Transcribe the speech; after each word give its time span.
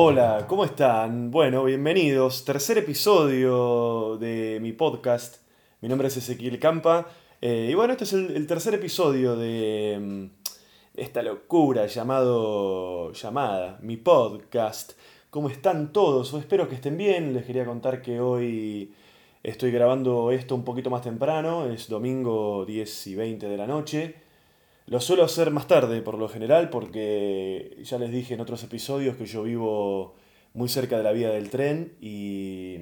Hola, 0.00 0.46
¿cómo 0.46 0.64
están? 0.64 1.32
Bueno, 1.32 1.64
bienvenidos. 1.64 2.44
Tercer 2.44 2.78
episodio 2.78 4.16
de 4.16 4.60
mi 4.62 4.72
podcast. 4.72 5.38
Mi 5.80 5.88
nombre 5.88 6.06
es 6.06 6.16
Ezequiel 6.16 6.60
Campa. 6.60 7.08
Eh, 7.40 7.70
y 7.72 7.74
bueno, 7.74 7.94
este 7.94 8.04
es 8.04 8.12
el, 8.12 8.46
tercer 8.46 8.74
episodio 8.74 9.34
de 9.34 9.98
mm, 10.00 10.26
esta 10.94 11.20
locura 11.24 11.86
llamado. 11.86 13.12
llamada, 13.12 13.80
mi 13.82 13.96
podcast. 13.96 14.92
¿Cómo 15.30 15.50
están 15.50 15.92
todos? 15.92 16.32
Espero 16.32 16.68
que 16.68 16.76
estén 16.76 16.96
bien. 16.96 17.34
Les 17.34 17.44
quería 17.44 17.66
contar 17.66 18.00
que 18.00 18.20
hoy 18.20 18.94
estoy 19.42 19.72
grabando 19.72 20.30
esto 20.30 20.54
un 20.54 20.62
poquito 20.62 20.90
más 20.90 21.02
temprano. 21.02 21.66
Es 21.66 21.88
domingo 21.88 22.64
10 22.64 23.06
y 23.08 23.14
20 23.16 23.48
de 23.48 23.56
la 23.56 23.66
noche. 23.66 24.27
Lo 24.88 25.00
suelo 25.00 25.22
hacer 25.22 25.50
más 25.50 25.66
tarde, 25.66 26.00
por 26.00 26.16
lo 26.16 26.30
general, 26.30 26.70
porque 26.70 27.76
ya 27.82 27.98
les 27.98 28.10
dije 28.10 28.32
en 28.32 28.40
otros 28.40 28.64
episodios 28.64 29.16
que 29.16 29.26
yo 29.26 29.42
vivo 29.42 30.14
muy 30.54 30.70
cerca 30.70 30.96
de 30.96 31.02
la 31.02 31.12
vía 31.12 31.28
del 31.28 31.50
tren 31.50 31.98
y, 32.00 32.76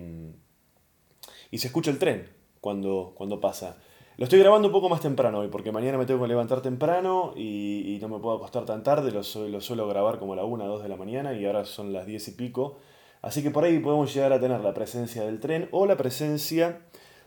y 1.51 1.59
se 1.59 1.67
escucha 1.67 1.91
el 1.91 1.99
tren 1.99 2.29
cuando, 2.61 3.13
cuando 3.17 3.41
pasa. 3.41 3.79
Lo 4.19 4.23
estoy 4.23 4.39
grabando 4.39 4.69
un 4.69 4.73
poco 4.73 4.89
más 4.89 5.01
temprano 5.01 5.41
hoy, 5.41 5.49
porque 5.49 5.73
mañana 5.73 5.99
me 5.99 6.07
tengo 6.07 6.23
que 6.23 6.29
levantar 6.29 6.63
temprano 6.63 7.33
y, 7.35 7.99
no 8.01 8.09
me 8.09 8.21
puedo 8.21 8.37
acostar 8.37 8.65
tan 8.65 8.85
tarde. 8.85 9.11
Lo, 9.11 9.23
lo, 9.49 9.61
suelo 9.61 9.89
grabar 9.89 10.21
como 10.21 10.35
a 10.35 10.37
la 10.37 10.45
1, 10.45 10.65
2 10.65 10.83
de 10.85 10.89
la 10.89 10.97
mañana 10.97 11.33
y 11.33 11.45
ahora 11.45 11.65
son 11.65 11.93
las 11.93 12.07
10 12.07 12.29
y 12.29 12.31
pico. 12.31 12.77
Así 13.21 13.43
que 13.43 13.51
por 13.51 13.65
ahí 13.65 13.81
podemos 13.81 14.15
llegar 14.15 14.33
a 14.33 14.39
tener 14.39 14.61
la 14.61 14.75
presencia 14.75 15.25
del 15.25 15.41
tren 15.41 15.69
o 15.73 15.87
la 15.87 15.97
presencia 15.97 16.83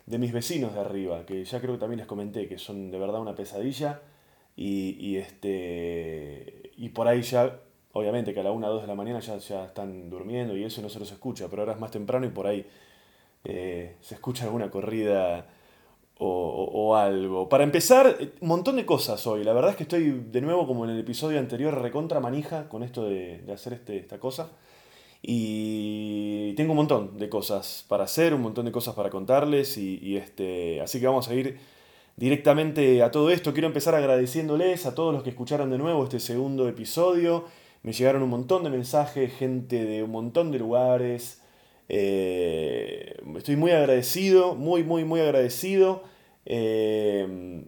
de 0.05 0.17
mis 0.17 0.31
vecinos 0.31 0.73
de 0.73 0.79
arriba, 0.79 1.25
que 1.25 1.43
ya 1.43 1.59
creo 1.59 1.73
que 1.73 1.79
también 1.79 1.97
les 1.97 2.07
comenté 2.07 2.47
que 2.47 2.57
son 2.57 2.91
de 2.91 2.97
verdad 2.97 3.19
una 3.19 3.35
pesadilla 3.35 3.99
y, 4.61 5.15
este, 5.15 6.71
y 6.75 6.89
por 6.89 7.07
ahí 7.07 7.21
ya, 7.21 7.61
obviamente 7.93 8.33
que 8.33 8.41
a 8.41 8.43
la 8.43 8.51
1 8.51 8.67
o 8.67 8.73
2 8.73 8.81
de 8.81 8.87
la 8.89 8.95
mañana 8.95 9.21
ya, 9.21 9.37
ya 9.37 9.63
están 9.63 10.09
durmiendo 10.09 10.57
y 10.57 10.65
eso 10.65 10.81
no 10.81 10.89
se 10.89 10.99
los 10.99 11.09
escucha, 11.09 11.47
pero 11.49 11.61
ahora 11.61 11.75
es 11.75 11.79
más 11.79 11.91
temprano 11.91 12.25
y 12.25 12.29
por 12.29 12.45
ahí 12.45 12.65
eh, 13.45 13.95
se 14.01 14.15
escucha 14.15 14.43
alguna 14.43 14.69
corrida 14.69 15.47
o, 16.17 16.93
algo. 16.97 17.47
Para 17.47 17.63
empezar, 17.63 18.17
un 18.41 18.47
montón 18.49 18.75
de 18.75 18.85
cosas 18.85 19.25
hoy. 19.25 19.45
La 19.45 19.53
verdad 19.53 19.71
es 19.71 19.77
que 19.77 19.83
estoy 19.83 20.25
de 20.29 20.41
nuevo 20.41 20.67
como 20.67 20.83
en 20.83 20.91
el 20.91 20.99
episodio 20.99 21.39
anterior 21.39 21.81
recontra 21.81 22.19
manija 22.19 22.67
con 22.67 22.83
esto 22.83 23.05
de, 23.05 23.41
hacer 23.53 23.71
este, 23.71 23.97
esta 23.97 24.19
cosa. 24.19 24.49
Y 25.21 26.53
tengo 26.55 26.73
un 26.73 26.77
montón 26.77 27.17
de 27.17 27.29
cosas 27.29 27.85
para 27.87 28.03
hacer, 28.03 28.33
un 28.33 28.41
montón 28.41 28.65
de 28.65 28.73
cosas 28.73 28.93
para 28.93 29.09
contarles 29.09 29.77
y 29.77 30.17
este, 30.17 30.81
así 30.81 30.99
que 30.99 31.07
vamos 31.07 31.29
a 31.29 31.33
ir 31.33 31.78
directamente 32.19 33.01
a 33.01 33.11
todo 33.11 33.31
esto. 33.31 33.53
Quiero 33.53 33.67
empezar 33.67 33.95
agradeciéndoles 33.95 34.85
a 34.85 34.93
todos 34.93 35.13
los 35.13 35.23
que 35.23 35.29
escucharon 35.29 35.69
de 35.69 35.77
nuevo 35.77 36.03
este 36.03 36.19
segundo 36.19 36.67
episodio. 36.67 37.45
Me 37.81 37.93
llegaron 37.93 38.21
un 38.21 38.29
montón 38.29 38.65
de 38.65 38.69
mensajes, 38.69 39.33
gente 39.33 39.85
de 39.85 40.03
un 40.03 40.11
montón 40.11 40.51
de 40.51 40.59
lugares. 40.59 41.41
Eh, 41.87 43.15
estoy 43.37 43.55
muy 43.55 43.71
agradecido, 43.71 44.53
muy, 44.53 44.83
muy, 44.83 45.05
muy 45.05 45.21
agradecido. 45.21 46.03
Eh, 46.45 47.63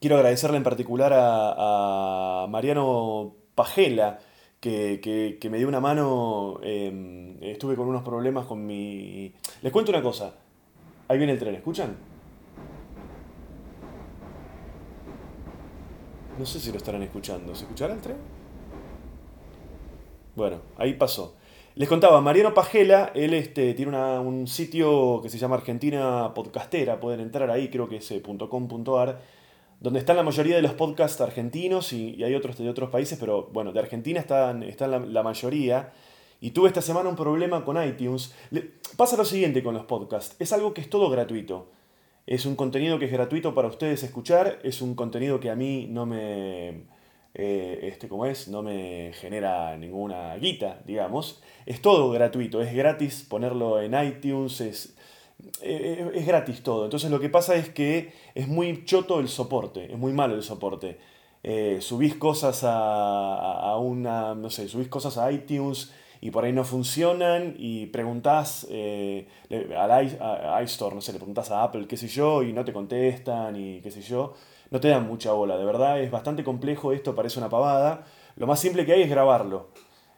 quiero 0.00 0.16
agradecerle 0.16 0.56
en 0.56 0.64
particular 0.64 1.12
a, 1.14 2.46
Mariano 2.48 3.34
Pajela, 3.54 4.18
que, 4.60 5.38
me 5.50 5.58
dio 5.58 5.68
una 5.68 5.80
mano. 5.80 6.58
Eh, 6.62 7.36
estuve 7.42 7.76
con 7.76 7.86
unos 7.86 8.02
problemas 8.02 8.46
con 8.46 8.64
mi... 8.66 9.30
Les 9.60 9.70
cuento 9.70 9.92
una 9.92 10.00
cosa. 10.00 10.32
Ahí 11.06 11.18
viene 11.18 11.34
el 11.34 11.38
tren, 11.38 11.54
¿escuchan? 11.54 12.07
No 16.38 16.46
sé 16.46 16.60
si 16.60 16.70
lo 16.70 16.78
estarán 16.78 17.02
escuchando. 17.02 17.54
¿Se 17.54 17.64
escuchará 17.64 17.94
el 17.94 18.00
tren? 18.00 18.16
Bueno, 20.36 20.60
ahí 20.76 20.94
pasó. 20.94 21.34
Les 21.74 21.88
contaba, 21.88 22.20
Mariano 22.20 22.54
Pajela, 22.54 23.12
él 23.14 23.34
este, 23.34 23.74
tiene 23.74 23.96
un 24.18 24.46
sitio 24.46 25.20
que 25.22 25.28
se 25.28 25.38
llama 25.38 25.56
Argentina 25.56 26.32
Podcastera, 26.34 26.98
pueden 26.98 27.20
entrar 27.20 27.50
ahí, 27.50 27.70
creo 27.70 27.88
que 27.88 27.96
es 27.96 28.10
eh, 28.10 28.22
donde 29.80 29.98
están 30.00 30.16
la 30.16 30.24
mayoría 30.24 30.56
de 30.56 30.62
los 30.62 30.72
podcasts 30.72 31.20
argentinos 31.20 31.92
y, 31.92 32.22
hay 32.24 32.34
otros 32.34 32.58
de 32.58 32.68
otros 32.68 32.90
países, 32.90 33.16
pero 33.18 33.48
bueno, 33.52 33.72
de 33.72 33.78
Argentina 33.78 34.18
están, 34.18 34.64
la, 35.12 35.22
mayoría. 35.22 35.92
Y 36.40 36.50
tuve 36.50 36.68
esta 36.68 36.82
semana 36.82 37.08
un 37.08 37.16
problema 37.16 37.64
con 37.64 37.80
iTunes. 37.80 38.34
pasa 38.96 39.16
lo 39.16 39.24
siguiente 39.24 39.62
con 39.62 39.74
los 39.74 39.84
podcasts, 39.84 40.34
es 40.40 40.52
algo 40.52 40.74
que 40.74 40.80
es 40.80 40.90
todo 40.90 41.10
gratuito. 41.10 41.77
Es 42.28 42.44
un 42.44 42.56
contenido 42.56 42.98
que 42.98 43.06
es 43.06 43.10
gratuito 43.10 43.54
para 43.54 43.68
ustedes 43.68 44.02
escuchar, 44.02 44.58
es 44.62 44.82
un 44.82 44.94
contenido 44.94 45.40
que 45.40 45.48
a 45.48 45.54
mí 45.54 45.86
no 45.88 46.04
me, 46.04 46.82
eh, 47.32 47.78
este, 47.84 48.06
como 48.06 48.26
es, 48.26 48.48
no 48.48 48.62
me 48.62 49.12
genera 49.14 49.74
ninguna 49.78 50.36
guita, 50.36 50.82
digamos. 50.84 51.42
Es 51.64 51.80
todo 51.80 52.10
gratuito, 52.10 52.60
es 52.60 52.74
gratis 52.74 53.24
ponerlo 53.26 53.80
en 53.80 53.94
iTunes, 53.94 54.60
es, 54.60 54.94
eh, 55.62 56.10
es 56.14 56.26
gratis 56.26 56.62
todo. 56.62 56.84
Entonces 56.84 57.10
lo 57.10 57.18
que 57.18 57.30
pasa 57.30 57.54
es 57.54 57.70
que 57.70 58.12
es 58.34 58.46
muy 58.46 58.84
choto 58.84 59.20
el 59.20 59.28
soporte, 59.28 59.90
es 59.90 59.98
muy 59.98 60.12
malo 60.12 60.34
el 60.34 60.42
soporte. 60.42 60.98
Eh, 61.42 61.78
subís 61.80 62.14
cosas 62.16 62.62
a, 62.62 63.70
a, 63.72 63.78
una, 63.78 64.34
no 64.34 64.50
sé, 64.50 64.68
subís 64.68 64.88
cosas 64.88 65.16
a 65.16 65.32
iTunes 65.32 65.94
y 66.20 66.30
por 66.30 66.44
ahí 66.44 66.52
no 66.52 66.64
funcionan 66.64 67.54
y 67.58 67.86
preguntas 67.86 68.66
eh, 68.70 69.28
al 69.76 70.64
iStore, 70.64 70.94
no 70.94 71.00
sé, 71.00 71.12
le 71.12 71.18
preguntas 71.18 71.50
a 71.50 71.62
Apple, 71.62 71.86
qué 71.86 71.96
sé 71.96 72.08
yo, 72.08 72.42
y 72.42 72.52
no 72.52 72.64
te 72.64 72.72
contestan 72.72 73.56
y 73.56 73.80
qué 73.80 73.90
sé 73.90 74.02
yo, 74.02 74.34
no 74.70 74.80
te 74.80 74.88
dan 74.88 75.06
mucha 75.06 75.32
bola, 75.32 75.56
de 75.56 75.64
verdad 75.64 76.00
es 76.00 76.10
bastante 76.10 76.44
complejo 76.44 76.92
esto, 76.92 77.14
parece 77.14 77.38
una 77.38 77.48
pavada. 77.48 78.04
Lo 78.36 78.46
más 78.46 78.60
simple 78.60 78.84
que 78.84 78.92
hay 78.92 79.02
es 79.02 79.10
grabarlo. 79.10 79.68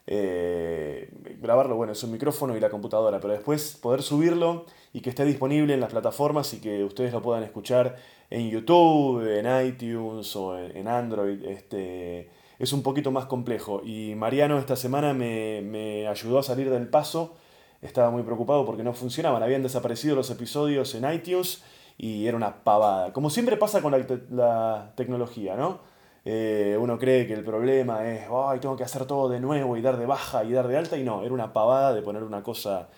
Eh, 0.06 1.08
grabarlo, 1.40 1.76
bueno, 1.76 1.92
es 1.92 2.02
un 2.02 2.10
micrófono 2.10 2.56
y 2.56 2.60
la 2.60 2.68
computadora, 2.68 3.20
pero 3.20 3.32
después 3.32 3.78
poder 3.80 4.02
subirlo 4.02 4.66
y 4.92 5.00
que 5.02 5.10
esté 5.10 5.24
disponible 5.24 5.74
en 5.74 5.80
las 5.80 5.90
plataformas 5.90 6.52
y 6.52 6.60
que 6.60 6.82
ustedes 6.82 7.12
lo 7.12 7.22
puedan 7.22 7.44
escuchar 7.44 7.96
en 8.28 8.50
YouTube, 8.50 9.24
en 9.24 9.66
iTunes 9.66 10.34
o 10.34 10.58
en 10.58 10.88
Android, 10.88 11.44
este, 11.44 12.28
es 12.60 12.74
un 12.74 12.82
poquito 12.82 13.10
más 13.10 13.24
complejo. 13.24 13.80
Y 13.82 14.14
Mariano 14.14 14.58
esta 14.58 14.76
semana 14.76 15.14
me, 15.14 16.06
ayudó 16.06 16.38
a 16.38 16.42
salir 16.42 16.70
del 16.70 16.88
paso. 16.88 17.34
Estaba 17.80 18.10
muy 18.10 18.22
preocupado 18.22 18.66
porque 18.66 18.84
no 18.84 18.92
funcionaban. 18.92 19.42
Habían 19.42 19.62
desaparecido 19.62 20.14
los 20.14 20.30
episodios 20.30 20.94
en 20.94 21.10
iTunes 21.10 21.62
y 21.96 22.26
era 22.26 22.36
una 22.36 22.62
pavada. 22.62 23.14
Como 23.14 23.30
siempre 23.30 23.56
pasa 23.56 23.80
con 23.80 23.92
la, 23.92 24.92
tecnología, 24.94 25.56
¿no? 25.56 25.80
Eh, 26.26 26.76
uno 26.78 26.98
cree 26.98 27.26
que 27.26 27.32
el 27.32 27.42
problema 27.42 28.06
es, 28.06 28.28
ay, 28.30 28.60
tengo 28.60 28.76
que 28.76 28.84
hacer 28.84 29.06
todo 29.06 29.30
de 29.30 29.40
nuevo 29.40 29.78
y 29.78 29.80
dar 29.80 29.96
de 29.96 30.04
baja 30.04 30.44
y 30.44 30.52
dar 30.52 30.68
de 30.68 30.76
alta. 30.76 30.98
Y 30.98 31.02
no, 31.02 31.22
era 31.22 31.32
una 31.32 31.54
pavada 31.54 31.94
de 31.94 32.02
poner 32.02 32.22
una 32.22 32.42
cosa 32.42 32.88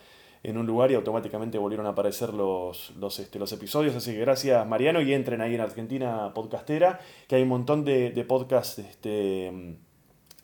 en 0.43 0.59
un 0.59 0.67
lugar 0.67 0.91
y 0.91 0.95
automáticamente 0.95 1.59
volvieron 1.59 1.87
a 1.87 1.91
aparecer 1.91 2.35
los, 2.35 2.93
los, 2.97 3.19
este, 3.19 3.39
los 3.39 3.53
episodios. 3.53 3.95
Así 3.95 4.13
que 4.13 4.21
gracias 4.21 4.67
Mariano 4.67 5.01
y 5.01 5.13
entren 5.13 5.41
ahí 5.41 5.55
en 5.55 5.61
Argentina 5.61 6.33
Podcastera, 6.35 7.01
que 7.29 7.37
hay 7.37 7.43
un 7.43 7.49
montón 7.49 7.85
de, 7.85 8.11
de 8.11 8.25
podcasts 8.25 8.79
este, 8.79 9.77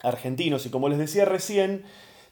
argentinos. 0.02 0.66
Y 0.66 0.70
como 0.70 0.88
les 0.88 0.98
decía 0.98 1.24
recién, 1.24 1.82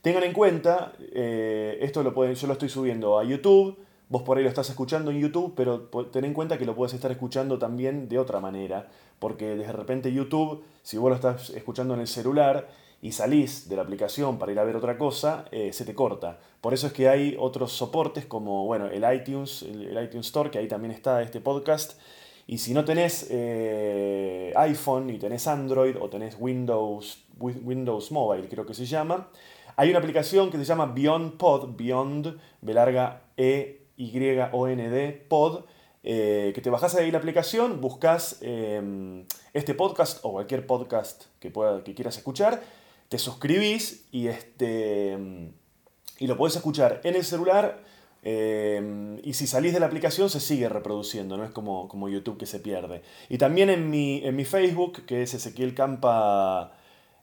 tengan 0.03 0.23
en 0.23 0.33
cuenta, 0.33 0.93
eh, 1.13 1.79
esto 1.81 2.03
lo 2.03 2.15
pueden, 2.15 2.35
yo 2.35 2.47
lo 2.47 2.53
estoy 2.53 2.69
subiendo 2.69 3.19
a 3.19 3.25
YouTube. 3.25 3.79
Vos 4.09 4.23
por 4.23 4.37
ahí 4.37 4.45
lo 4.45 4.49
estás 4.49 4.71
escuchando 4.71 5.11
en 5.11 5.19
YouTube, 5.19 5.55
pero 5.57 5.81
ten 6.13 6.25
en 6.25 6.33
cuenta 6.33 6.59
que 6.59 6.65
lo 6.65 6.77
puedes 6.77 6.95
estar 6.95 7.11
escuchando 7.11 7.59
también 7.59 8.09
de 8.09 8.21
otra 8.21 8.39
manera. 8.39 8.89
Porque 9.19 9.57
de 9.57 9.73
repente 9.73 10.13
YouTube, 10.13 10.63
si 10.83 10.97
vos 10.97 11.09
lo 11.09 11.17
estás 11.17 11.51
escuchando 11.51 11.95
en 11.95 12.01
el 12.01 12.07
celular, 12.07 12.69
y 13.07 13.13
salís 13.13 13.69
de 13.69 13.77
la 13.77 13.83
aplicación 13.83 14.37
para 14.37 14.51
ir 14.51 14.59
a 14.59 14.65
ver 14.65 14.75
otra 14.75 14.99
cosa, 14.99 15.45
eh, 15.53 15.73
se 15.73 15.85
te 15.85 15.95
corta. 15.95 16.41
Por 16.61 16.75
eso 16.75 16.89
es 16.89 16.93
que 16.93 17.09
hay 17.09 17.37
otros 17.39 17.71
soportes 17.71 18.27
como 18.27 18.67
bueno, 18.67 18.87
el 18.87 19.05
iTunes, 19.15 19.63
el, 19.63 19.97
iTunes 20.03 20.27
Store, 20.27 20.51
que 20.51 20.59
ahí 20.59 20.67
también 20.67 20.91
está 20.91 21.23
este 21.23 21.41
podcast. 21.41 22.01
Y 22.49 22.59
si 22.59 22.75
no 22.75 22.85
tenés 22.85 23.29
eh, 23.31 24.53
iPhone 24.57 25.11
y 25.11 25.19
tenés 25.19 25.47
Android 25.47 25.95
o 26.01 26.09
tenés 26.09 26.37
Windows, 26.41 27.23
Windows 27.39 28.11
Mobile, 28.11 28.49
creo 28.49 28.67
que 28.67 28.75
se 28.75 28.87
llama, 28.87 29.29
hay 29.77 29.91
una 29.91 30.01
aplicación 30.01 30.51
que 30.51 30.59
se 30.59 30.65
llama 30.65 30.87
Beyond 30.87 31.37
Pod, 31.37 31.77
Beyond, 31.77 32.37
B 32.61 32.75
E 33.37 33.87
Y 33.99 34.39
O 34.51 34.67
N 34.67 34.91
D 34.91 35.13
Pod, 35.29 35.63
eh, 36.03 36.51
que 36.53 36.61
te 36.61 36.71
bajas 36.71 36.97
ahí 36.97 37.13
la 37.13 37.19
aplicación, 37.19 37.81
buscas 37.81 38.41
este 38.43 39.75
podcast 39.75 40.19
o 40.25 40.33
cualquier 40.33 40.67
podcast 40.67 41.27
que, 41.39 41.53
pueda, 41.53 41.85
que 41.85 41.95
quieras 41.95 42.17
escuchar 42.17 42.61
te 43.09 43.19
suscribís 43.19 44.07
y, 44.13 44.29
este, 44.29 45.17
y 46.19 46.27
lo 46.27 46.37
podés 46.37 46.57
escuchar 46.57 47.01
en 47.05 47.17
el 47.17 47.25
celular. 47.25 47.85
Eh, 48.29 49.21
y 49.23 49.35
si 49.35 49.47
salís 49.47 49.73
de 49.73 49.79
la 49.79 49.87
aplicación 49.87 50.29
se 50.29 50.41
sigue 50.41 50.69
reproduciendo, 50.69 51.37
no 51.37 51.45
es 51.45 51.53
como, 51.53 51.87
como 51.87 52.09
YouTube 52.09 52.39
que 52.39 52.47
se 52.47 52.59
pierde. 52.59 53.03
Y 53.29 53.39
también 53.39 53.71
en 53.71 53.89
mi, 53.89 54.21
en 54.25 54.35
mi 54.35 54.45
Facebook, 54.45 55.07
que 55.07 55.23
es 55.23 55.35
Ezequiel 55.35 55.75
Campa, 55.75 56.73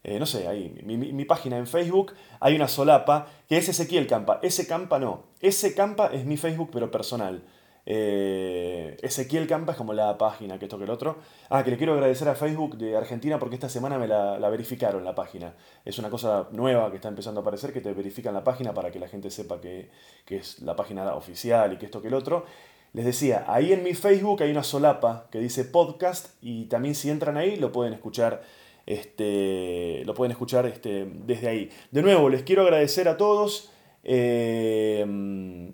eh, 0.03 0.19
no 0.19 0.25
sé, 0.25 0.47
ahí, 0.47 0.79
mi, 0.83 0.97
mi, 0.97 1.25
página 1.25 1.57
en 1.57 1.67
Facebook, 1.67 2.13
hay 2.39 2.55
una 2.55 2.67
solapa 2.69 3.27
que 3.49 3.57
es 3.57 3.67
Ezequiel 3.67 4.07
Campa. 4.07 4.39
Ese 4.43 4.65
Campa 4.65 4.99
no, 4.99 5.23
ese 5.41 5.73
Campa 5.73 6.07
es 6.07 6.25
mi 6.25 6.37
Facebook 6.37 6.69
pero 6.71 6.89
personal. 6.89 7.43
Eh, 7.85 8.97
Ezequiel 9.01 9.45
Campa 9.47 9.73
es 9.73 9.77
como 9.77 9.93
la 9.93 10.17
página, 10.17 10.57
que 10.57 10.65
esto 10.65 10.77
que 10.77 10.85
el 10.85 10.89
otro. 10.89 11.17
Ah, 11.49 11.63
que 11.63 11.71
le 11.71 11.77
quiero 11.77 11.93
agradecer 11.93 12.27
a 12.29 12.35
Facebook 12.35 12.77
de 12.77 12.95
Argentina 12.95 13.39
porque 13.39 13.55
esta 13.55 13.69
semana 13.69 13.97
me 13.97 14.07
la, 14.07 14.37
verificaron 14.49 15.03
la 15.03 15.15
página. 15.15 15.53
Es 15.85 15.99
una 15.99 16.09
cosa 16.09 16.47
nueva 16.51 16.89
que 16.89 16.97
está 16.97 17.09
empezando 17.09 17.41
a 17.41 17.43
aparecer, 17.43 17.73
que 17.73 17.81
te 17.81 17.93
verifican 17.93 18.33
la 18.33 18.43
página 18.43 18.73
para 18.73 18.91
que 18.91 18.99
la 18.99 19.07
gente 19.07 19.29
sepa 19.29 19.59
que, 19.59 19.89
que 20.25 20.37
es 20.37 20.59
la 20.61 20.75
página 20.75 21.13
oficial 21.15 21.73
y 21.73 21.77
que 21.77 21.85
esto 21.85 22.01
que 22.01 22.07
el 22.07 22.13
otro. 22.13 22.45
Les 22.93 23.05
decía, 23.05 23.45
ahí 23.47 23.73
en 23.73 23.83
mi 23.83 23.95
Facebook 23.95 24.43
hay 24.43 24.51
una 24.51 24.63
solapa 24.63 25.27
que 25.31 25.39
dice 25.39 25.65
podcast 25.65 26.35
y 26.41 26.65
también 26.65 26.93
si 26.93 27.09
entran 27.09 27.37
ahí 27.37 27.55
lo 27.55 27.71
pueden 27.71 27.93
escuchar, 27.93 28.43
este, 28.85 30.03
lo 30.05 30.13
pueden 30.13 30.31
escuchar 30.31 30.67
este, 30.67 31.07
desde 31.25 31.47
ahí. 31.47 31.69
De 31.89 32.03
nuevo, 32.03 32.29
les 32.29 32.43
quiero 32.43 32.61
agradecer 32.61 33.07
a 33.07 33.17
todos. 33.17 33.71
Eh, 34.03 35.73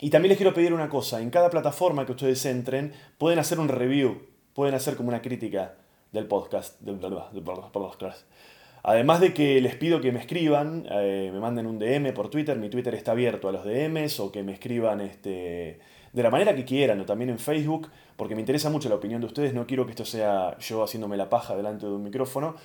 y 0.00 0.10
también 0.10 0.30
les 0.30 0.38
quiero 0.38 0.54
pedir 0.54 0.72
una 0.72 0.88
cosa, 0.88 1.20
en 1.20 1.30
cada 1.30 1.50
plataforma 1.50 2.06
que 2.06 2.12
ustedes 2.12 2.44
entren, 2.46 2.92
pueden 3.18 3.38
hacer 3.38 3.60
un 3.60 3.68
review, 3.68 4.22
pueden 4.54 4.74
hacer 4.74 4.96
como 4.96 5.10
una 5.10 5.20
crítica 5.20 5.74
del 6.12 6.26
podcast. 6.26 6.80
Además 8.82 9.20
de 9.20 9.34
que 9.34 9.60
les 9.60 9.76
pido 9.76 10.00
que 10.00 10.10
me 10.10 10.20
escriban, 10.20 10.86
eh, 10.90 11.30
me 11.32 11.38
manden 11.38 11.66
un 11.66 11.78
DM 11.78 12.14
por 12.14 12.30
Twitter, 12.30 12.56
mi 12.56 12.70
Twitter 12.70 12.94
está 12.94 13.12
abierto 13.12 13.48
a 13.48 13.52
los 13.52 13.64
DMs, 13.64 14.20
o 14.20 14.32
que 14.32 14.42
me 14.42 14.52
escriban 14.52 15.02
este, 15.02 15.80
de 16.12 16.22
la 16.22 16.30
manera 16.30 16.56
que 16.56 16.64
quieran, 16.64 16.98
o 17.00 17.04
también 17.04 17.28
en 17.28 17.38
Facebook, 17.38 17.90
porque 18.16 18.34
me 18.34 18.40
interesa 18.40 18.70
mucho 18.70 18.88
la 18.88 18.94
opinión 18.94 19.20
de 19.20 19.26
ustedes, 19.26 19.52
no 19.52 19.66
quiero 19.66 19.84
que 19.84 19.90
esto 19.90 20.06
sea 20.06 20.56
yo 20.58 20.82
haciéndome 20.82 21.18
la 21.18 21.28
paja 21.28 21.54
delante 21.54 21.84
de 21.84 21.92
un 21.92 22.02
micrófono, 22.02 22.56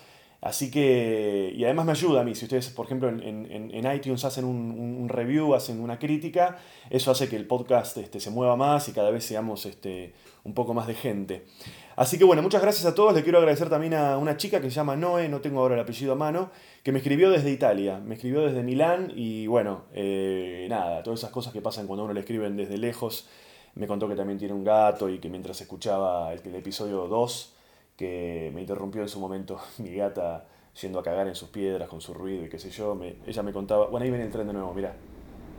Así 0.46 0.70
que, 0.70 1.52
y 1.56 1.64
además 1.64 1.88
me 1.88 1.94
ayuda 1.94 2.22
a 2.22 2.24
mí, 2.24 2.36
si 2.36 2.46
ustedes, 2.46 2.70
por 2.70 2.86
ejemplo, 2.86 3.10
en, 3.10 3.92
iTunes 3.96 4.24
hacen 4.26 4.46
un, 4.46 5.10
review, 5.10 5.56
hacen 5.56 5.82
una 5.82 5.98
crítica, 5.98 6.60
eso 6.92 7.10
hace 7.10 7.28
que 7.28 7.36
el 7.36 7.48
podcast 7.48 7.98
este, 7.98 8.20
se 8.20 8.30
mueva 8.30 8.56
más 8.56 8.88
y 8.88 8.92
cada 8.92 9.10
vez 9.10 9.26
seamos 9.26 9.66
este, 9.66 10.14
un 10.44 10.54
poco 10.54 10.76
más 10.76 10.86
de 10.86 10.94
gente. 10.94 11.48
Así 11.96 12.20
que 12.20 12.26
bueno, 12.26 12.44
muchas 12.44 12.62
gracias 12.62 12.86
a 12.86 12.94
todos. 12.94 13.16
Le 13.16 13.24
quiero 13.24 13.40
agradecer 13.40 13.70
también 13.70 13.96
a 13.96 14.20
una 14.20 14.38
chica 14.38 14.62
que 14.62 14.70
se 14.70 14.76
llama 14.76 14.96
Noé, 14.96 15.30
no 15.30 15.42
tengo 15.42 15.62
ahora 15.62 15.74
el 15.74 15.82
apellido 15.82 16.14
a 16.14 16.16
mano, 16.16 16.52
que 16.84 16.92
me 16.92 17.00
escribió 17.00 17.32
desde 17.32 17.50
Italia, 17.50 18.00
me 18.06 18.14
escribió 18.14 18.42
desde 18.42 18.62
Milán 18.62 19.14
y 19.16 19.48
bueno, 19.48 19.86
eh, 19.96 20.68
nada, 20.70 21.02
todas 21.02 21.22
esas 21.22 21.32
cosas 21.32 21.54
que 21.54 21.62
pasan 21.62 21.88
cuando 21.88 22.04
uno 22.04 22.14
le 22.14 22.20
escriben 22.20 22.56
desde 22.56 22.78
lejos. 22.78 23.28
Me 23.74 23.88
contó 23.88 24.08
que 24.08 24.16
también 24.16 24.38
tiene 24.38 24.54
un 24.54 24.64
gato 24.64 25.10
y 25.10 25.18
que 25.18 25.28
mientras 25.28 25.60
escuchaba 25.60 26.32
el, 26.34 26.42
el 26.46 26.54
episodio 26.54 27.08
2, 27.08 27.55
que 27.96 28.52
me 28.54 28.62
interrumpió 28.62 29.02
en 29.02 29.10
su 29.10 29.20
momento 29.20 29.60
mi 29.78 29.96
gata 29.96 30.46
yendo 30.82 31.00
a 31.00 31.04
cagar 31.04 31.28
en 31.28 31.36
sus 31.36 31.50
piedras 31.50 31.88
con 31.88 32.02
su 32.02 32.14
ruido 32.14 32.46
y 32.46 32.50
qué 32.50 32.60
sé 32.60 32.70
yo. 32.70 32.98
ella 33.26 33.44
me 33.44 33.54
contaba, 33.54 33.88
bueno, 33.88 34.04
ahí 34.04 34.10
viene 34.10 34.26
el 34.26 34.32
tren 34.32 34.48
de 34.48 34.54
nuevo, 34.54 34.74
mira. 34.74 34.94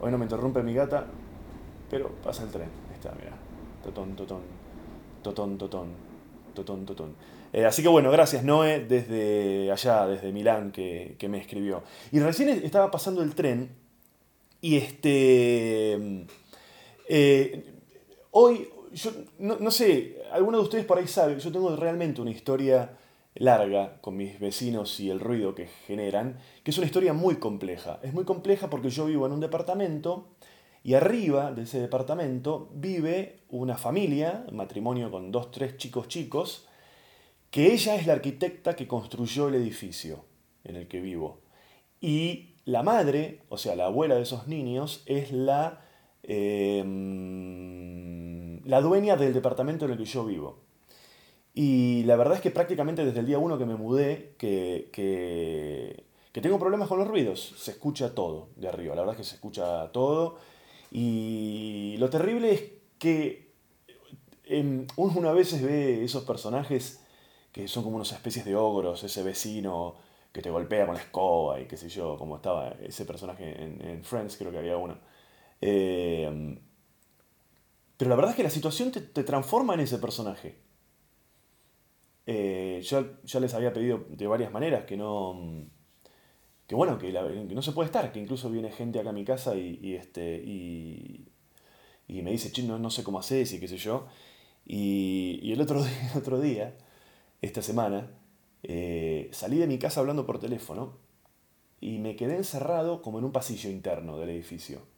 Hoy 0.01 0.11
no 0.11 0.19
me 0.19 0.25
interrumpe 0.27 0.63
mi 0.63 0.75
gata, 0.75 1.07
pero 1.91 2.11
pasa 2.23 2.43
el 2.43 2.51
tren. 2.51 2.69
Ahí 2.91 2.95
está, 2.95 3.13
mira. 3.13 3.33
Totón, 3.83 4.15
totón, 4.15 4.43
totón, 5.23 5.57
totón, 5.57 5.89
totón, 6.55 6.85
totón. 6.85 7.15
Eh, 7.53 7.65
así 7.65 7.83
que 7.83 7.89
bueno, 7.89 8.11
gracias 8.11 8.45
Noé 8.45 8.81
desde 8.81 9.73
allá, 9.73 10.07
desde 10.07 10.33
Milán, 10.33 10.73
que, 10.73 11.17
me 11.31 11.39
escribió. 11.39 11.83
Y 12.13 12.19
recién 12.19 12.51
estaba 12.51 12.91
pasando 12.91 13.23
el 13.23 13.35
tren 13.35 13.71
y 14.61 14.77
este... 14.77 16.27
Eh, 17.09 17.65
hoy, 18.33 18.69
yo 18.93 19.11
no, 19.39 19.71
sé, 19.71 20.23
alguno 20.33 20.59
de 20.59 20.65
ustedes 20.65 20.85
por 20.85 20.99
ahí 20.99 21.07
sabe, 21.07 21.39
yo 21.39 21.53
tengo 21.53 21.75
realmente 21.77 22.21
una 22.21 22.31
historia 22.31 22.97
larga 23.35 24.01
con 24.01 24.17
mis 24.17 24.41
vecinos 24.41 24.99
y 25.01 25.11
el 25.11 25.21
ruido 25.21 25.55
que 25.55 25.67
generan, 25.87 26.39
que 26.63 26.71
es 26.71 26.79
una 26.79 26.87
historia 26.87 27.13
muy 27.13 27.37
compleja. 27.37 28.01
Es 28.03 28.15
muy 28.15 28.25
compleja 28.25 28.71
porque 28.71 28.91
yo 28.91 29.07
vivo 29.07 29.27
en 29.27 29.33
un 29.33 29.41
departamento 29.41 30.29
y 30.83 30.95
arriba 30.95 31.53
de 31.53 31.63
ese 31.63 31.81
departamento 31.81 32.71
vive 32.73 33.41
una 33.51 33.77
familia, 33.77 34.45
un 34.49 34.57
matrimonio 34.57 35.11
con 35.11 35.33
dos, 35.33 35.51
tres 35.51 35.77
chicos 35.77 36.09
chicos, 36.09 36.67
que 37.51 37.73
ella 37.73 37.97
es 37.97 38.07
la 38.07 38.15
arquitecta 38.15 38.77
que 38.77 38.87
construyó 38.87 39.49
el 39.49 39.57
edificio 39.57 40.25
en 40.65 40.77
el 40.77 40.89
que 40.89 41.01
vivo. 41.01 41.41
Y 42.01 42.55
la 42.65 42.83
madre, 42.83 43.43
o 43.49 43.59
sea, 43.59 43.77
la 43.77 43.87
abuela 43.87 44.15
de 44.15 44.23
esos 44.23 44.47
niños, 44.47 45.03
es 45.07 45.33
la... 45.33 45.86
Em, 46.29 47.37
la 48.65 48.81
dueña 48.81 49.17
del 49.17 49.33
departamento 49.33 49.85
en 49.85 49.93
el 49.93 49.99
que 49.99 50.05
yo 50.05 50.25
vivo. 50.25 50.59
Y 51.55 52.03
la 52.05 52.17
verdad 52.17 52.35
es 52.37 52.41
que 52.43 52.51
prácticamente 52.51 53.05
desde 53.05 53.21
el 53.21 53.27
día 53.27 53.39
uno 53.39 53.59
que 53.59 53.65
me 53.65 53.77
mudé, 53.77 54.35
que, 54.39 54.91
que, 54.93 56.05
tengo 56.33 56.59
problemas 56.59 56.89
con 56.89 56.99
los 56.99 57.09
ruidos. 57.09 57.55
Se 57.57 57.71
escucha 57.71 58.15
todo 58.15 58.51
de 58.57 58.69
arriba, 58.69 58.95
la 58.95 59.03
verdad 59.03 59.15
es 59.15 59.19
que 59.19 59.25
se 59.31 59.37
escucha 59.37 59.91
todo. 59.93 60.39
Y 60.91 61.97
lo 61.99 62.11
terrible 62.11 62.53
es 62.53 62.65
que 62.99 63.53
uno 64.97 65.13
una 65.17 65.33
vez 65.33 65.61
ve 65.63 66.05
esos 66.05 66.25
personajes 66.25 67.01
que 67.53 67.69
son 67.69 67.83
como 67.85 67.97
unas 67.97 68.13
especies 68.13 68.45
de 68.45 68.55
ogros, 68.55 69.03
ese 69.03 69.23
vecino 69.23 69.95
que 70.31 70.43
te 70.43 70.51
golpea 70.51 70.85
con 70.85 70.95
la 70.95 71.01
escoba 71.01 71.59
y 71.59 71.65
qué 71.65 71.79
sé 71.79 71.89
yo, 71.89 72.19
como 72.19 72.37
estaba 72.37 72.69
ese 72.83 73.07
personaje 73.07 73.63
en, 73.63 74.05
Friends, 74.05 74.37
creo 74.37 74.53
que 74.53 74.59
había 74.59 74.77
uno. 74.77 74.99
Eh, 75.61 76.59
pero 77.97 78.11
la 78.11 78.17
verdad 78.17 78.33
es 78.33 78.37
que 78.37 78.43
la 78.43 78.51
situación 78.51 78.93
te, 78.93 79.01
transforma 79.25 79.75
en 79.75 79.81
ese 79.81 79.99
personaje. 79.99 80.57
Eh, 82.27 82.81
yo 82.83 83.23
ya 83.25 83.41
les 83.41 83.55
había 83.55 83.73
pedido 83.73 84.05
de 84.11 84.27
varias 84.27 84.53
maneras 84.53 84.85
que 84.85 84.97
no. 84.97 85.67
Que 86.67 86.75
bueno, 86.75 86.99
que, 86.99 87.13
no 87.13 87.63
se 87.63 87.73
puede 87.73 87.87
estar, 87.87 88.13
que 88.13 88.19
incluso 88.21 88.51
viene 88.51 88.71
gente 88.73 88.99
acá 88.99 89.11
a 89.11 89.13
mi 89.13 89.25
casa 89.25 89.55
y, 89.55 89.95
este, 89.95 90.43
y, 90.45 91.29
y, 92.09 92.23
me 92.23 92.33
dice, 92.33 92.51
no, 92.65 92.79
no 92.79 92.91
sé 92.91 93.05
cómo 93.05 93.21
haces 93.21 93.53
y 93.53 93.61
qué 93.61 93.69
sé 93.69 93.79
yo. 93.79 94.07
Y, 94.67 95.53
el, 95.53 95.61
otro 95.61 95.83
día, 95.85 96.13
otro 96.17 96.41
día, 96.41 96.77
esta 97.41 97.63
semana, 97.63 98.11
eh, 98.65 99.31
salí 99.33 99.59
de 99.59 99.69
mi 99.69 99.79
casa 99.79 100.01
hablando 100.01 100.27
por 100.27 100.41
teléfono 100.41 100.99
y 101.81 101.99
me 101.99 102.17
quedé 102.17 102.37
encerrado 102.37 103.01
como 103.01 103.21
en 103.21 103.27
un 103.27 103.33
pasillo 103.33 103.71
interno 103.71 104.19
del 104.19 104.31
edificio 104.31 104.96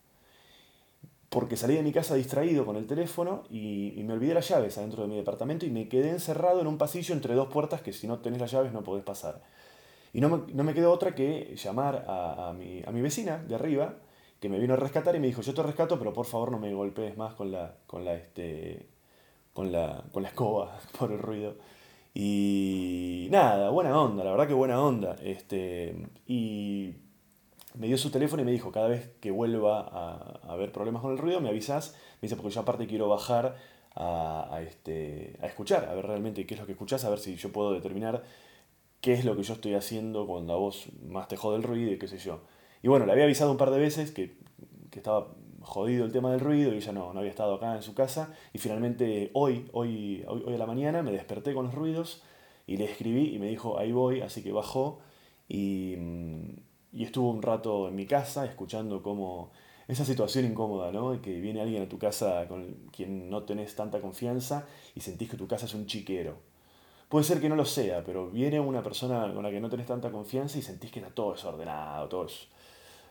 porque 1.29 1.57
salí 1.57 1.75
de 1.75 1.83
mi 1.83 1.93
casa 1.93 2.15
distraído 2.15 2.65
con 2.65 2.77
el 2.77 2.87
teléfono 2.87 3.45
y, 3.51 4.03
me 4.05 4.15
olvidé 4.15 4.35
las 4.35 4.49
llaves 4.49 4.79
adentro 4.79 5.03
de 5.03 5.09
mi 5.09 5.17
departamento 5.17 5.67
y 5.67 5.71
me 5.71 5.89
quedé 5.89 6.11
encerrado 6.11 6.61
en 6.61 6.67
un 6.67 6.79
pasillo 6.79 7.15
entre 7.15 7.35
dos 7.35 7.49
puertas 7.49 7.83
que 7.83 7.93
si 7.93 8.07
no 8.07 8.21
tenés 8.21 8.41
las 8.41 8.51
llaves 8.51 8.73
no 8.73 8.83
podés 8.83 9.05
pasar. 9.05 9.43
Y 10.15 10.21
no 10.23 10.31
me, 10.31 10.53
no 10.55 10.73
quedó 10.73 10.91
otra 10.91 11.15
que 11.15 11.55
llamar 11.57 12.07
a, 12.09 12.55
mi, 12.57 12.83
a, 12.87 12.91
mi, 12.93 13.03
vecina 13.03 13.39
de 13.39 13.55
arriba, 13.55 13.97
que 14.41 14.49
me 14.49 14.59
vino 14.59 14.73
a 14.73 14.77
rescatar 14.79 15.15
y 15.17 15.21
me 15.21 15.27
dijo, 15.27 15.43
yo 15.43 15.53
te 15.53 15.63
rescato, 15.63 15.99
pero 15.99 16.15
por 16.15 16.25
favor 16.25 16.51
no 16.51 16.59
me 16.59 16.73
golpees 16.73 17.17
más 17.19 17.35
con 17.35 17.53
la, 17.53 17.75
con 17.87 18.07
la, 18.07 18.15
este, 18.15 18.89
con 19.53 19.71
la, 19.71 20.05
con 20.13 20.23
la 20.23 20.31
escoba 20.31 20.81
por 20.99 21.13
el 21.13 21.19
ruido. 21.19 21.57
Y 22.15 23.29
nada, 23.31 23.69
buena 23.69 24.01
onda, 24.01 24.25
la 24.25 24.31
verdad 24.31 24.49
que 24.49 24.55
buena 24.55 24.83
onda. 24.83 25.15
Este, 25.23 25.95
y 26.27 26.97
me 27.79 27.87
dio 27.87 27.97
su 27.97 28.11
teléfono 28.11 28.43
y 28.43 28.45
me 28.45 28.53
dijo, 28.53 28.73
cada 28.73 28.89
vez 28.89 29.11
que 29.21 29.31
vuelva 29.31 29.81
a, 29.81 30.53
haber 30.53 30.73
problemas 30.73 31.01
con 31.01 31.13
el 31.13 31.19
ruido, 31.19 31.41
me 31.41 31.49
avisas. 31.49 31.95
Me 32.21 32.27
dice, 32.27 32.37
porque 32.37 32.55
yo 32.55 32.61
aparte 32.61 32.87
quiero 32.87 33.09
bajar 33.09 33.57
a, 33.95 34.61
este, 34.63 35.37
a 35.41 35.47
escuchar, 35.47 35.87
a 35.87 35.95
ver 35.95 36.07
realmente 36.07 36.47
qué 36.47 36.55
es 36.55 36.61
lo 36.61 36.67
que 36.67 36.73
escuchás, 36.73 37.05
a 37.05 37.11
ver 37.11 37.19
si 37.19 37.37
yo 37.37 37.51
puedo 37.51 37.73
determinar 37.73 38.23
qué 39.01 39.13
es 39.13 39.25
lo 39.25 39.37
que 39.37 39.43
yo 39.43 39.55
estoy 39.55 39.75
haciendo 39.75 40.27
cuando 40.27 40.53
a 40.53 40.57
vos 40.57 40.89
más 41.09 41.29
te 41.29 41.37
jode 41.37 41.57
el 41.57 41.63
ruido 41.63 41.93
y 41.93 41.99
qué 41.99 42.09
sé 42.09 42.19
yo. 42.19 42.41
Y 42.83 42.89
bueno, 42.89 43.07
le 43.07 43.13
había 43.13 43.25
avisado 43.25 43.51
un 43.51 43.57
par 43.57 43.71
de 43.71 43.79
veces 43.79 44.11
que, 44.11 44.37
que 44.91 44.99
estaba 44.99 45.29
jodido 45.61 46.05
el 46.05 46.13
tema 46.13 46.31
del 46.31 46.41
ruido 46.41 46.75
y 46.75 46.79
ella 46.79 46.93
no, 46.93 47.13
no 47.13 47.21
había 47.21 47.31
estado 47.31 47.55
acá 47.55 47.77
en 47.77 47.83
su 47.83 47.95
casa. 47.95 48.35
Y 48.53 48.59
finalmente 48.59 49.31
hoy, 49.35 49.69
hoy, 49.73 50.25
hoy, 50.27 50.43
hoy 50.47 50.55
a 50.55 50.59
la 50.59 50.67
mañana 50.67 51.03
me 51.03 51.13
desperté 51.13 51.55
con 51.55 51.67
los 51.67 51.75
ruidos 51.75 52.23
y 52.67 52.77
le 52.77 52.85
escribí 52.85 53.35
y 53.35 53.39
me 53.39 53.49
dijo, 53.49 53.79
ahí 53.79 53.93
voy, 53.93 54.21
así 54.21 54.43
que 54.43 54.53
bajó 54.53 55.01
y 55.49 55.95
mm, 55.97 56.69
y 56.93 57.05
estuvo 57.05 57.31
un 57.31 57.43
rato 57.43 57.89
en 57.89 57.95
mi 57.95 58.07
casa 58.07 58.45
escuchando 58.45 59.03
cómo 59.03 59.51
esa 59.89 60.05
situación 60.05 60.45
incómoda, 60.45 60.93
¿no? 60.93 61.21
Que 61.23 61.41
viene 61.41 61.61
alguien 61.61 61.83
a 61.83 61.89
tu 61.89 61.99
casa 61.99 62.47
con 62.47 62.89
quien 62.93 63.31
no 63.31 63.45
tenés 63.45 63.75
tanta 63.75 64.01
confianza 64.01 64.67
y 64.95 65.01
sentís 65.01 65.31
que 65.31 65.37
tu 65.37 65.49
casa 65.49 65.67
es 65.67 65.75
un 65.75 65.87
chiquero. 65.87 66.37
Puede 67.09 67.25
ser 67.25 67.41
que 67.41 67.49
no 67.49 67.57
lo 67.57 67.65
sea, 67.65 68.05
pero 68.05 68.31
viene 68.31 68.61
una 68.61 68.83
persona 68.83 69.33
con 69.33 69.43
la 69.43 69.51
que 69.51 69.61
no 69.61 69.71
tenés 69.71 69.87
tanta 69.87 70.11
confianza 70.11 70.59
y 70.59 70.63
sentís 70.63 70.91
que 70.91 71.01
está 71.01 71.13
todo 71.13 71.33
desordenado, 71.33 72.09
todo 72.09 72.27
es... 72.27 72.49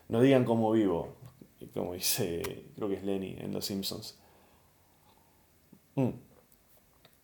No 0.07 0.21
digan 0.21 0.45
cómo 0.45 0.71
vivo, 0.71 1.15
como 1.73 1.93
dice, 1.93 2.65
creo 2.75 2.87
que 2.87 2.95
es 2.95 3.03
Lenny 3.03 3.35
en 3.39 3.53
Los 3.53 3.65
Simpsons. 3.65 4.17
Mm. 5.95 6.11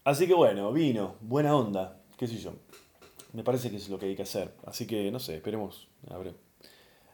Así 0.04 0.28
que 0.28 0.34
bueno, 0.34 0.74
vino, 0.74 1.16
buena 1.22 1.56
onda, 1.56 2.02
qué 2.18 2.28
sé 2.28 2.38
yo. 2.38 2.54
Me 3.34 3.44
parece 3.44 3.70
que 3.70 3.78
es 3.78 3.88
lo 3.88 4.00
que 4.00 4.08
hay 4.08 4.16
que 4.16 4.24
hacer. 4.24 4.54
Así 4.66 4.86
que 4.86 5.12
no 5.12 5.20
sé, 5.20 5.36
esperemos. 5.36 5.88
A 6.10 6.18
ver, 6.18 6.34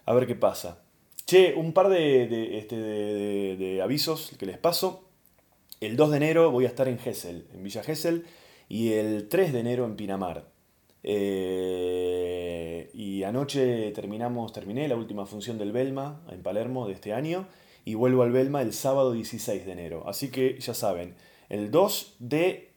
a 0.05 0.13
ver 0.13 0.27
qué 0.27 0.35
pasa. 0.35 0.83
Che, 1.25 1.53
un 1.55 1.73
par 1.73 1.89
de, 1.89 2.57
este, 2.57 3.81
avisos 3.81 4.31
que 4.39 4.45
les 4.45 4.57
paso. 4.57 5.05
El 5.79 5.95
2 5.95 6.11
de 6.11 6.17
enero 6.17 6.51
voy 6.51 6.65
a 6.65 6.69
estar 6.69 6.87
en 6.87 6.97
Gessel, 6.97 7.47
en 7.53 7.63
Villa 7.63 7.83
Gesell, 7.83 8.25
y 8.67 8.93
el 8.93 9.29
3 9.29 9.53
de 9.53 9.59
enero 9.59 9.85
en 9.85 9.95
Pinamar. 9.95 10.49
Eh, 11.03 12.89
y 12.93 13.23
anoche 13.23 13.91
terminamos, 13.91 14.51
terminé 14.51 14.87
la 14.87 14.95
última 14.95 15.25
función 15.25 15.57
del 15.57 15.71
Belma 15.71 16.21
en 16.29 16.41
Palermo 16.41 16.87
de 16.87 16.93
este 16.93 17.13
año. 17.13 17.47
y 17.85 17.95
vuelvo 17.95 18.23
al 18.23 18.31
Belma 18.31 18.61
el 18.61 18.73
sábado 18.73 19.13
16 19.13 19.65
de 19.65 19.71
enero. 19.71 20.03
Así 20.07 20.29
que 20.29 20.59
ya 20.59 20.73
saben, 20.73 21.15
el 21.47 21.71
2 21.71 22.15
de 22.19 22.71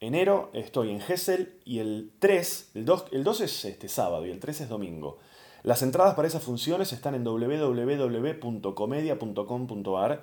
enero 0.00 0.50
estoy 0.52 0.90
en 0.90 1.00
Gessel 1.00 1.54
y 1.64 1.78
el 1.78 2.10
3, 2.18 2.70
el 2.74 2.84
2, 2.84 3.04
el 3.12 3.24
2 3.24 3.40
es 3.40 3.64
este 3.64 3.88
sábado 3.88 4.26
y 4.26 4.30
el 4.30 4.40
3 4.40 4.62
es 4.62 4.68
domingo. 4.68 5.18
Las 5.66 5.82
entradas 5.82 6.14
para 6.14 6.26
esas 6.28 6.44
funciones 6.44 6.92
están 6.92 7.16
en 7.16 7.24
www.comedia.com.ar 7.24 10.22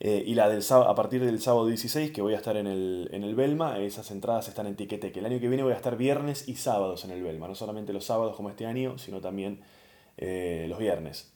eh, 0.00 0.24
y 0.26 0.34
la 0.34 0.48
del 0.48 0.64
a 0.72 0.94
partir 0.96 1.24
del 1.24 1.40
sábado 1.40 1.68
16 1.68 2.10
que 2.10 2.20
voy 2.20 2.34
a 2.34 2.38
estar 2.38 2.56
en 2.56 2.66
el, 2.66 3.08
en 3.12 3.22
el 3.22 3.36
Belma, 3.36 3.78
esas 3.78 4.10
entradas 4.10 4.48
están 4.48 4.66
en 4.66 4.74
Tiquete, 4.74 5.12
que 5.12 5.20
el 5.20 5.26
año 5.26 5.38
que 5.38 5.46
viene 5.46 5.62
voy 5.62 5.72
a 5.72 5.76
estar 5.76 5.96
viernes 5.96 6.48
y 6.48 6.56
sábados 6.56 7.04
en 7.04 7.12
el 7.12 7.22
Belma, 7.22 7.46
no 7.46 7.54
solamente 7.54 7.92
los 7.92 8.04
sábados 8.04 8.34
como 8.34 8.50
este 8.50 8.66
año, 8.66 8.98
sino 8.98 9.20
también 9.20 9.60
eh, 10.16 10.66
los 10.68 10.80
viernes. 10.80 11.32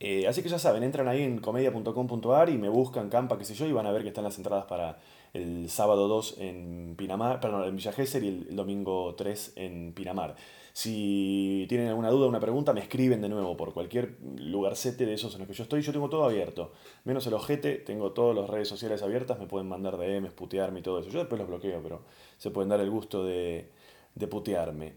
Eh, 0.00 0.26
así 0.26 0.42
que 0.42 0.48
ya 0.48 0.58
saben, 0.58 0.84
entran 0.84 1.08
ahí 1.08 1.22
en 1.22 1.40
comedia.com.ar 1.40 2.48
y 2.48 2.56
me 2.56 2.70
buscan 2.70 3.10
campa, 3.10 3.36
qué 3.36 3.44
sé 3.44 3.52
yo, 3.52 3.66
y 3.66 3.72
van 3.72 3.84
a 3.84 3.92
ver 3.92 4.00
que 4.00 4.08
están 4.08 4.24
las 4.24 4.38
entradas 4.38 4.64
para 4.64 4.98
el 5.34 5.68
sábado 5.68 6.08
2 6.08 6.36
en 6.38 6.94
Pinamar, 6.96 7.38
perdón, 7.38 7.68
en 7.68 7.76
Villa 7.76 7.92
Gesell 7.92 8.24
y 8.24 8.28
el, 8.28 8.56
domingo 8.56 9.14
3 9.14 9.52
en 9.56 9.92
Pinamar. 9.92 10.36
Si 10.78 11.66
tienen 11.68 11.88
alguna 11.88 12.08
duda, 12.08 12.28
una 12.28 12.38
pregunta, 12.38 12.72
me 12.72 12.78
escriben 12.78 13.20
de 13.20 13.28
nuevo 13.28 13.56
por 13.56 13.74
cualquier 13.74 14.16
lugarcete 14.36 15.06
de 15.06 15.14
esos 15.14 15.34
en 15.34 15.40
los 15.40 15.48
que 15.48 15.54
yo 15.54 15.64
estoy. 15.64 15.82
Yo 15.82 15.90
tengo 15.90 16.08
todo 16.08 16.24
abierto. 16.24 16.70
Menos 17.02 17.26
el 17.26 17.34
ojete, 17.34 17.78
tengo 17.78 18.12
todas 18.12 18.36
las 18.36 18.48
redes 18.48 18.68
sociales 18.68 19.02
abiertas, 19.02 19.40
me 19.40 19.48
pueden 19.48 19.68
mandar 19.68 19.98
DMs, 19.98 20.30
putearme 20.30 20.78
y 20.78 20.82
todo 20.84 21.00
eso. 21.00 21.10
Yo 21.10 21.18
después 21.18 21.36
los 21.36 21.48
bloqueo, 21.48 21.82
pero 21.82 22.02
se 22.36 22.52
pueden 22.52 22.68
dar 22.68 22.78
el 22.78 22.90
gusto 22.90 23.24
de, 23.24 23.72
de 24.14 24.26
putearme. 24.28 24.92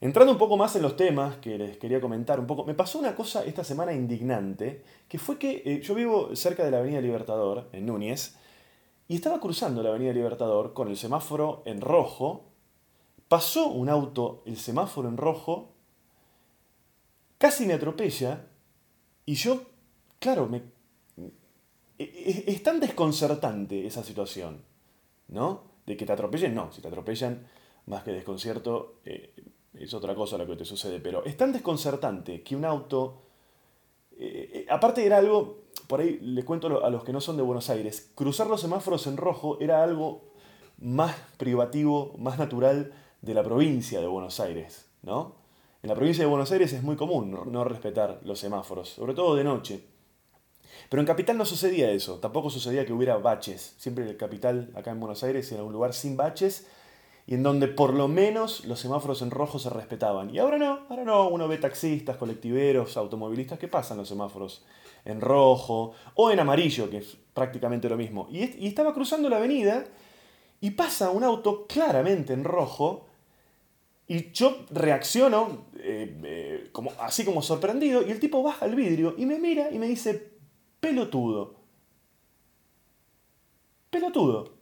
Entrando 0.00 0.30
un 0.30 0.38
poco 0.38 0.56
más 0.56 0.76
en 0.76 0.82
los 0.82 0.96
temas 0.96 1.38
que 1.38 1.58
les 1.58 1.76
quería 1.76 2.00
comentar 2.00 2.38
un 2.38 2.46
poco, 2.46 2.64
me 2.64 2.74
pasó 2.74 3.00
una 3.00 3.16
cosa 3.16 3.44
esta 3.44 3.64
semana 3.64 3.92
indignante, 3.92 4.84
que 5.08 5.18
fue 5.18 5.40
que 5.40 5.60
eh, 5.66 5.80
yo 5.82 5.96
vivo 5.96 6.36
cerca 6.36 6.64
de 6.64 6.70
la 6.70 6.78
Avenida 6.78 7.00
Libertador, 7.00 7.68
en 7.72 7.84
Núñez, 7.84 8.36
y 9.08 9.16
estaba 9.16 9.40
cruzando 9.40 9.82
la 9.82 9.88
Avenida 9.88 10.12
Libertador 10.12 10.72
con 10.72 10.86
el 10.86 10.96
semáforo 10.96 11.64
en 11.64 11.80
rojo, 11.80 12.44
pasó 13.28 13.68
un 13.68 13.88
auto, 13.88 14.42
el 14.46 14.56
semáforo 14.56 15.08
en 15.08 15.16
rojo, 15.16 15.72
casi 17.38 17.66
me 17.66 17.74
atropella, 17.74 18.46
y 19.24 19.34
yo, 19.34 19.62
claro, 20.18 20.46
me, 20.46 20.62
e, 21.98 22.04
e, 22.04 22.44
es, 22.52 22.62
tan 22.62 22.78
desconcertante 22.78 23.86
esa 23.86 24.04
situación, 24.04 24.62
¿no? 25.28 25.64
De 25.86 25.96
que 25.96 26.06
te 26.06 26.12
atropellen, 26.12 26.54
no, 26.54 26.70
si 26.72 26.80
te 26.80 26.88
atropellan, 26.88 27.46
más 27.86 28.02
que 28.02 28.12
desconcierto, 28.12 29.00
eh, 29.04 29.34
es 29.74 29.94
otra 29.94 30.14
cosa 30.14 30.38
lo 30.38 30.46
que 30.46 30.56
te 30.56 30.64
sucede, 30.64 31.00
pero 31.00 31.24
es 31.24 31.36
tan 31.36 31.52
desconcertante 31.52 32.42
que 32.42 32.56
un 32.56 32.64
auto, 32.64 33.22
eh, 34.12 34.50
eh, 34.52 34.66
aparte 34.68 35.04
era 35.04 35.18
algo, 35.18 35.64
por 35.86 36.00
ahí 36.00 36.18
les 36.20 36.44
cuento 36.44 36.84
a 36.84 36.90
los 36.90 37.04
que 37.04 37.12
no 37.12 37.20
son 37.20 37.36
de 37.36 37.42
Buenos 37.42 37.70
Aires, 37.70 38.10
cruzar 38.14 38.46
los 38.46 38.60
semáforos 38.60 39.06
en 39.06 39.16
rojo 39.16 39.58
era 39.60 39.82
algo 39.82 40.32
más 40.78 41.16
privativo, 41.38 42.14
más 42.18 42.38
natural 42.38 42.92
de 43.26 43.34
la 43.34 43.42
provincia 43.42 44.00
de 44.00 44.06
Buenos 44.06 44.40
Aires, 44.40 44.86
¿no? 45.02 45.34
En 45.82 45.88
la 45.88 45.94
provincia 45.94 46.24
de 46.24 46.30
Buenos 46.30 46.50
Aires 46.52 46.72
es 46.72 46.82
muy 46.82 46.96
común 46.96 47.38
no, 47.50 47.64
respetar 47.64 48.20
los 48.24 48.38
semáforos, 48.38 48.88
sobre 48.88 49.14
todo 49.14 49.36
de 49.36 49.44
noche. 49.44 49.84
Pero 50.88 51.00
en 51.00 51.06
Capital 51.06 51.36
no 51.36 51.44
sucedía 51.44 51.90
eso, 51.90 52.18
tampoco 52.18 52.50
sucedía 52.50 52.86
que 52.86 52.92
hubiera 52.92 53.16
baches. 53.16 53.74
Siempre 53.78 54.08
el 54.08 54.16
Capital, 54.16 54.70
acá 54.74 54.92
en 54.92 55.00
Buenos 55.00 55.22
Aires, 55.22 55.50
era 55.52 55.64
un 55.64 55.72
lugar 55.72 55.92
sin 55.92 56.16
baches 56.16 56.66
y 57.26 57.34
en 57.34 57.42
donde 57.42 57.66
por 57.66 57.92
lo 57.92 58.08
menos 58.08 58.64
los 58.64 58.78
semáforos 58.78 59.20
en 59.22 59.30
rojo 59.30 59.58
se 59.58 59.70
respetaban. 59.70 60.32
Y 60.32 60.38
ahora 60.38 60.58
no, 60.58 60.86
ahora 60.88 61.04
no, 61.04 61.28
uno 61.28 61.48
ve 61.48 61.58
taxistas, 61.58 62.16
colectiveros, 62.16 62.96
automovilistas 62.96 63.58
que 63.58 63.68
pasan 63.68 63.98
los 63.98 64.08
semáforos 64.08 64.64
en 65.04 65.20
rojo 65.20 65.92
o 66.14 66.30
en 66.30 66.40
amarillo, 66.40 66.88
que 66.88 66.98
es 66.98 67.16
prácticamente 67.34 67.88
lo 67.88 67.96
mismo. 67.96 68.28
Y, 68.30 68.66
estaba 68.66 68.94
cruzando 68.94 69.28
la 69.28 69.38
avenida 69.38 69.84
y 70.60 70.70
pasa 70.70 71.10
un 71.10 71.24
auto 71.24 71.66
claramente 71.66 72.32
en 72.32 72.44
rojo 72.44 73.05
y 74.08 74.30
yo 74.32 74.64
reacciono 74.70 75.66
eh, 75.78 76.68
como, 76.72 76.92
así 77.00 77.24
como 77.24 77.42
sorprendido 77.42 78.06
y 78.06 78.10
el 78.10 78.20
tipo 78.20 78.42
baja 78.42 78.66
el 78.66 78.76
vidrio 78.76 79.14
y 79.18 79.26
me 79.26 79.38
mira 79.38 79.70
y 79.70 79.78
me 79.78 79.88
dice, 79.88 80.32
pelotudo. 80.80 81.56
Pelotudo. 83.90 84.54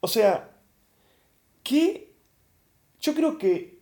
O 0.00 0.08
sea, 0.08 0.56
que 1.62 2.14
yo 3.00 3.14
creo 3.14 3.38
que 3.38 3.80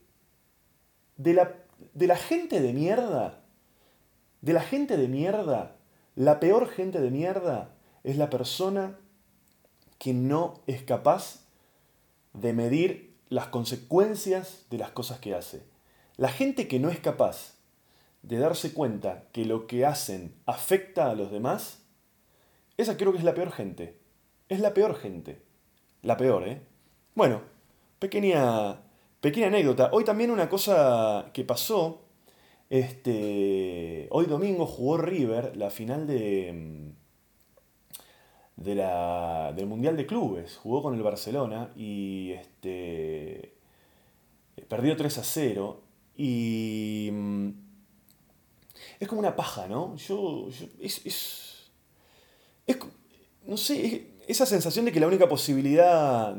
de 1.16 1.32
la, 1.32 1.54
de 1.94 2.06
la 2.06 2.16
gente 2.16 2.60
de 2.60 2.72
mierda, 2.72 3.44
de 4.42 4.52
la 4.52 4.60
gente 4.60 4.96
de 4.96 5.08
mierda, 5.08 5.76
la 6.14 6.40
peor 6.40 6.68
gente 6.68 7.00
de 7.00 7.10
mierda 7.10 7.74
es 8.04 8.16
la 8.16 8.28
persona 8.28 8.98
que 9.98 10.12
no 10.12 10.60
es 10.66 10.82
capaz 10.82 11.45
de 12.40 12.52
medir 12.52 13.16
las 13.28 13.46
consecuencias 13.48 14.66
de 14.70 14.78
las 14.78 14.90
cosas 14.90 15.18
que 15.18 15.34
hace. 15.34 15.62
La 16.16 16.28
gente 16.28 16.68
que 16.68 16.78
no 16.78 16.90
es 16.90 17.00
capaz 17.00 17.54
de 18.22 18.38
darse 18.38 18.72
cuenta 18.72 19.24
que 19.32 19.44
lo 19.44 19.66
que 19.66 19.84
hacen 19.84 20.34
afecta 20.46 21.10
a 21.10 21.14
los 21.14 21.30
demás, 21.30 21.82
esa 22.76 22.96
creo 22.96 23.12
que 23.12 23.18
es 23.18 23.24
la 23.24 23.34
peor 23.34 23.52
gente. 23.52 23.98
Es 24.48 24.60
la 24.60 24.74
peor 24.74 24.96
gente. 24.96 25.42
La 26.02 26.16
peor, 26.16 26.46
¿eh? 26.46 26.60
Bueno, 27.14 27.42
pequeña, 27.98 28.80
pequeña 29.20 29.48
anécdota. 29.48 29.90
Hoy 29.92 30.04
también 30.04 30.30
una 30.30 30.48
cosa 30.48 31.30
que 31.32 31.44
pasó. 31.44 32.02
Este, 32.68 34.08
hoy 34.10 34.26
domingo 34.26 34.66
jugó 34.66 34.98
River 34.98 35.56
la 35.56 35.70
final 35.70 36.06
de, 36.06 36.52
mm, 36.52 37.05
de 38.56 38.74
la, 38.74 39.52
del 39.54 39.66
Mundial 39.66 39.96
de 39.96 40.06
Clubes. 40.06 40.56
Jugó 40.56 40.82
con 40.82 40.94
el 40.94 41.02
Barcelona 41.02 41.70
y 41.76 42.32
este, 42.32 43.54
perdió 44.68 44.96
3 44.96 45.18
a 45.18 45.24
0. 45.24 45.80
Y 46.16 47.10
mm, 47.12 47.48
es 49.00 49.08
como 49.08 49.20
una 49.20 49.36
paja, 49.36 49.66
¿no? 49.68 49.96
Yo, 49.96 50.48
es, 50.80 51.04
es, 51.04 51.70
es, 52.66 52.78
no 53.46 53.56
sé, 53.56 54.08
esa 54.26 54.46
sensación 54.46 54.84
de 54.86 54.92
que 54.92 55.00
la 55.00 55.06
única 55.06 55.28
posibilidad 55.28 56.34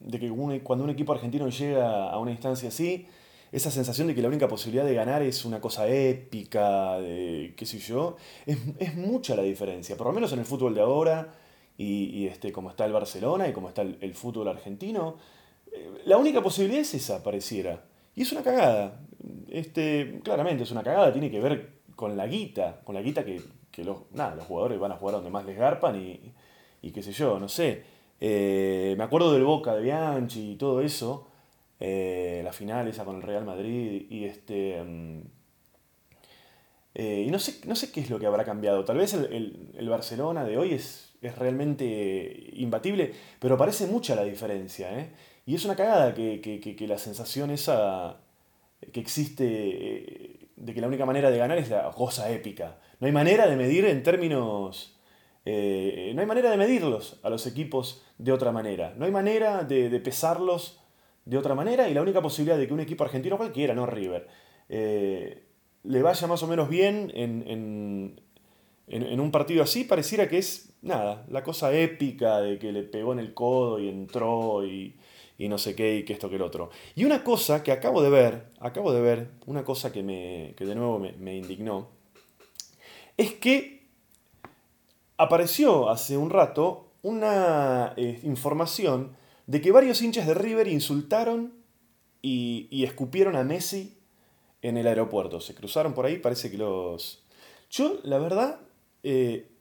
de 0.00 0.18
que 0.18 0.60
cuando 0.62 0.84
un 0.84 0.90
equipo 0.90 1.12
argentino 1.12 1.48
llega 1.48 2.10
a 2.10 2.18
una 2.18 2.32
instancia 2.32 2.68
así, 2.68 3.06
esa 3.52 3.70
sensación 3.70 4.08
de 4.08 4.14
que 4.14 4.22
la 4.22 4.28
única 4.28 4.48
posibilidad 4.48 4.84
de 4.84 4.94
ganar 4.94 5.22
es 5.22 5.44
una 5.44 5.60
cosa 5.60 5.86
épica, 5.86 6.98
de 6.98 7.54
qué 7.56 7.66
sé 7.66 7.78
yo, 7.78 8.16
es, 8.46 8.96
mucha 8.96 9.36
la 9.36 9.42
diferencia, 9.42 9.96
por 9.96 10.06
lo 10.06 10.12
menos 10.12 10.32
en 10.32 10.40
el 10.40 10.44
fútbol 10.44 10.74
de 10.74 10.80
ahora, 10.80 11.34
y, 11.78 12.26
este, 12.26 12.52
como 12.52 12.70
está 12.70 12.84
el 12.84 12.92
Barcelona 12.92 13.48
y 13.48 13.52
como 13.52 13.68
está 13.68 13.82
el, 13.82 14.14
fútbol 14.14 14.48
argentino, 14.48 15.16
eh, 15.72 15.90
la 16.04 16.16
única 16.16 16.42
posibilidad 16.42 16.80
es 16.80 16.94
esa, 16.94 17.22
pareciera. 17.22 17.84
Y 18.14 18.22
es 18.22 18.32
una 18.32 18.42
cagada. 18.42 19.00
Este, 19.48 20.20
claramente 20.22 20.64
es 20.64 20.70
una 20.70 20.82
cagada, 20.82 21.12
tiene 21.12 21.30
que 21.30 21.40
ver 21.40 21.80
con 21.96 22.16
la 22.16 22.26
guita, 22.26 22.80
con 22.84 22.94
la 22.94 23.02
guita 23.02 23.24
que, 23.24 23.40
los, 23.78 24.10
nada, 24.12 24.34
los 24.34 24.46
jugadores 24.46 24.78
van 24.78 24.92
a 24.92 24.96
jugar 24.96 25.16
donde 25.16 25.30
más 25.30 25.44
les 25.44 25.56
garpan 25.56 26.00
y, 26.00 26.32
y 26.82 26.90
qué 26.90 27.02
sé 27.02 27.12
yo, 27.12 27.38
no 27.38 27.48
sé. 27.48 27.82
Eh, 28.20 28.94
me 28.96 29.04
acuerdo 29.04 29.32
del 29.32 29.42
Boca 29.42 29.74
de 29.74 29.82
Bianchi 29.82 30.52
y 30.52 30.56
todo 30.56 30.80
eso, 30.80 31.28
eh, 31.80 32.40
la 32.44 32.52
final 32.52 32.86
esa 32.86 33.04
con 33.04 33.16
el 33.16 33.22
Real 33.22 33.44
Madrid 33.44 34.06
y 34.08 34.24
este... 34.24 34.82
Mm, 34.82 35.22
y 36.94 37.30
no 37.30 37.38
sé, 37.38 37.66
no 37.66 37.74
sé 37.74 37.90
qué 37.90 38.00
es 38.00 38.10
lo 38.10 38.18
que 38.18 38.26
habrá 38.26 38.44
cambiado. 38.44 38.84
Tal 38.84 38.98
vez 38.98 39.14
el, 39.14 39.88
Barcelona 39.88 40.44
de 40.44 40.58
hoy 40.58 40.74
es, 40.74 41.11
es, 41.22 41.38
realmente 41.38 42.50
imbatible, 42.54 43.12
pero 43.38 43.56
parece 43.56 43.86
mucha 43.86 44.14
la 44.14 44.24
diferencia. 44.24 45.12
Y 45.46 45.54
es 45.54 45.64
una 45.64 45.76
cagada 45.76 46.14
que, 46.14 46.40
que, 46.40 46.86
la 46.86 46.98
sensación 46.98 47.50
esa 47.50 48.20
que 48.92 49.00
existe 49.00 49.44
de 50.56 50.74
que 50.74 50.80
la 50.80 50.88
única 50.88 51.06
manera 51.06 51.30
de 51.30 51.38
ganar 51.38 51.58
es 51.58 51.70
la 51.70 51.90
cosa 51.90 52.30
épica. 52.30 52.78
No 53.00 53.06
hay 53.06 53.12
manera 53.12 53.46
de 53.46 53.56
medir 53.56 53.84
en 53.84 54.02
términos 54.02 54.92
eh, 55.44 56.12
no 56.14 56.20
hay 56.20 56.26
manera 56.26 56.50
de 56.50 56.56
medirlos 56.56 57.18
a 57.22 57.30
los 57.30 57.46
equipos 57.46 58.02
de 58.18 58.32
otra 58.32 58.52
manera. 58.52 58.94
No 58.96 59.04
hay 59.04 59.10
manera 59.10 59.64
de, 59.64 59.88
pesarlos 60.00 60.80
de 61.24 61.38
otra 61.38 61.54
manera 61.54 61.88
y 61.88 61.94
la 61.94 62.02
única 62.02 62.22
posibilidad 62.22 62.58
de 62.58 62.66
que 62.66 62.74
un 62.74 62.80
equipo 62.80 63.04
argentino 63.04 63.36
cualquiera, 63.36 63.74
no 63.74 63.86
River, 63.86 64.28
eh, 64.68 65.44
le 65.84 66.02
vaya 66.02 66.26
más 66.26 66.42
o 66.42 66.46
menos 66.46 66.68
bien 66.68 67.10
en, 67.14 68.20
un 69.20 69.30
partido 69.30 69.62
así, 69.62 69.84
pareciera 69.84 70.28
que 70.28 70.38
es 70.38 70.71
nada, 70.82 71.24
la 71.28 71.42
cosa 71.42 71.72
épica 71.72 72.40
de 72.40 72.58
que 72.58 72.72
le 72.72 72.82
pegó 72.82 73.12
en 73.12 73.20
el 73.20 73.32
codo 73.32 73.78
y 73.78 73.88
entró 73.88 74.66
y, 74.66 74.96
no 75.38 75.58
sé 75.58 75.74
qué 75.74 75.96
y 75.96 76.04
que 76.04 76.12
esto 76.12 76.28
que 76.28 76.36
el 76.36 76.42
otro. 76.42 76.70
Y 76.94 77.04
una 77.04 77.24
cosa 77.24 77.62
que 77.62 77.72
acabo 77.72 78.02
de 78.02 78.10
ver, 78.10 78.52
acabo 78.60 78.92
de 78.92 79.00
ver, 79.00 79.30
una 79.46 79.64
cosa 79.64 79.92
que, 79.92 80.02
me, 80.02 80.54
de 80.58 80.74
nuevo 80.74 80.98
me, 80.98 81.36
indignó, 81.36 81.88
es 83.16 83.32
que 83.34 83.86
apareció 85.16 85.90
hace 85.90 86.16
un 86.16 86.30
rato 86.30 86.88
una 87.02 87.94
eh, 87.96 88.20
información 88.22 89.16
de 89.48 89.60
que 89.60 89.72
varios 89.72 90.00
hinchas 90.00 90.26
de 90.26 90.34
River 90.34 90.68
insultaron 90.68 91.52
y, 92.22 92.84
escupieron 92.84 93.34
a 93.34 93.42
Messi 93.42 93.98
en 94.62 94.76
el 94.76 94.86
aeropuerto. 94.86 95.40
Se 95.40 95.54
cruzaron 95.54 95.92
por 95.92 96.06
ahí, 96.06 96.18
parece 96.18 96.50
que 96.50 96.56
los... 96.56 97.24
Yo, 97.68 97.98
la 98.04 98.18
verdad, 98.18 98.60
eh, 99.02 99.51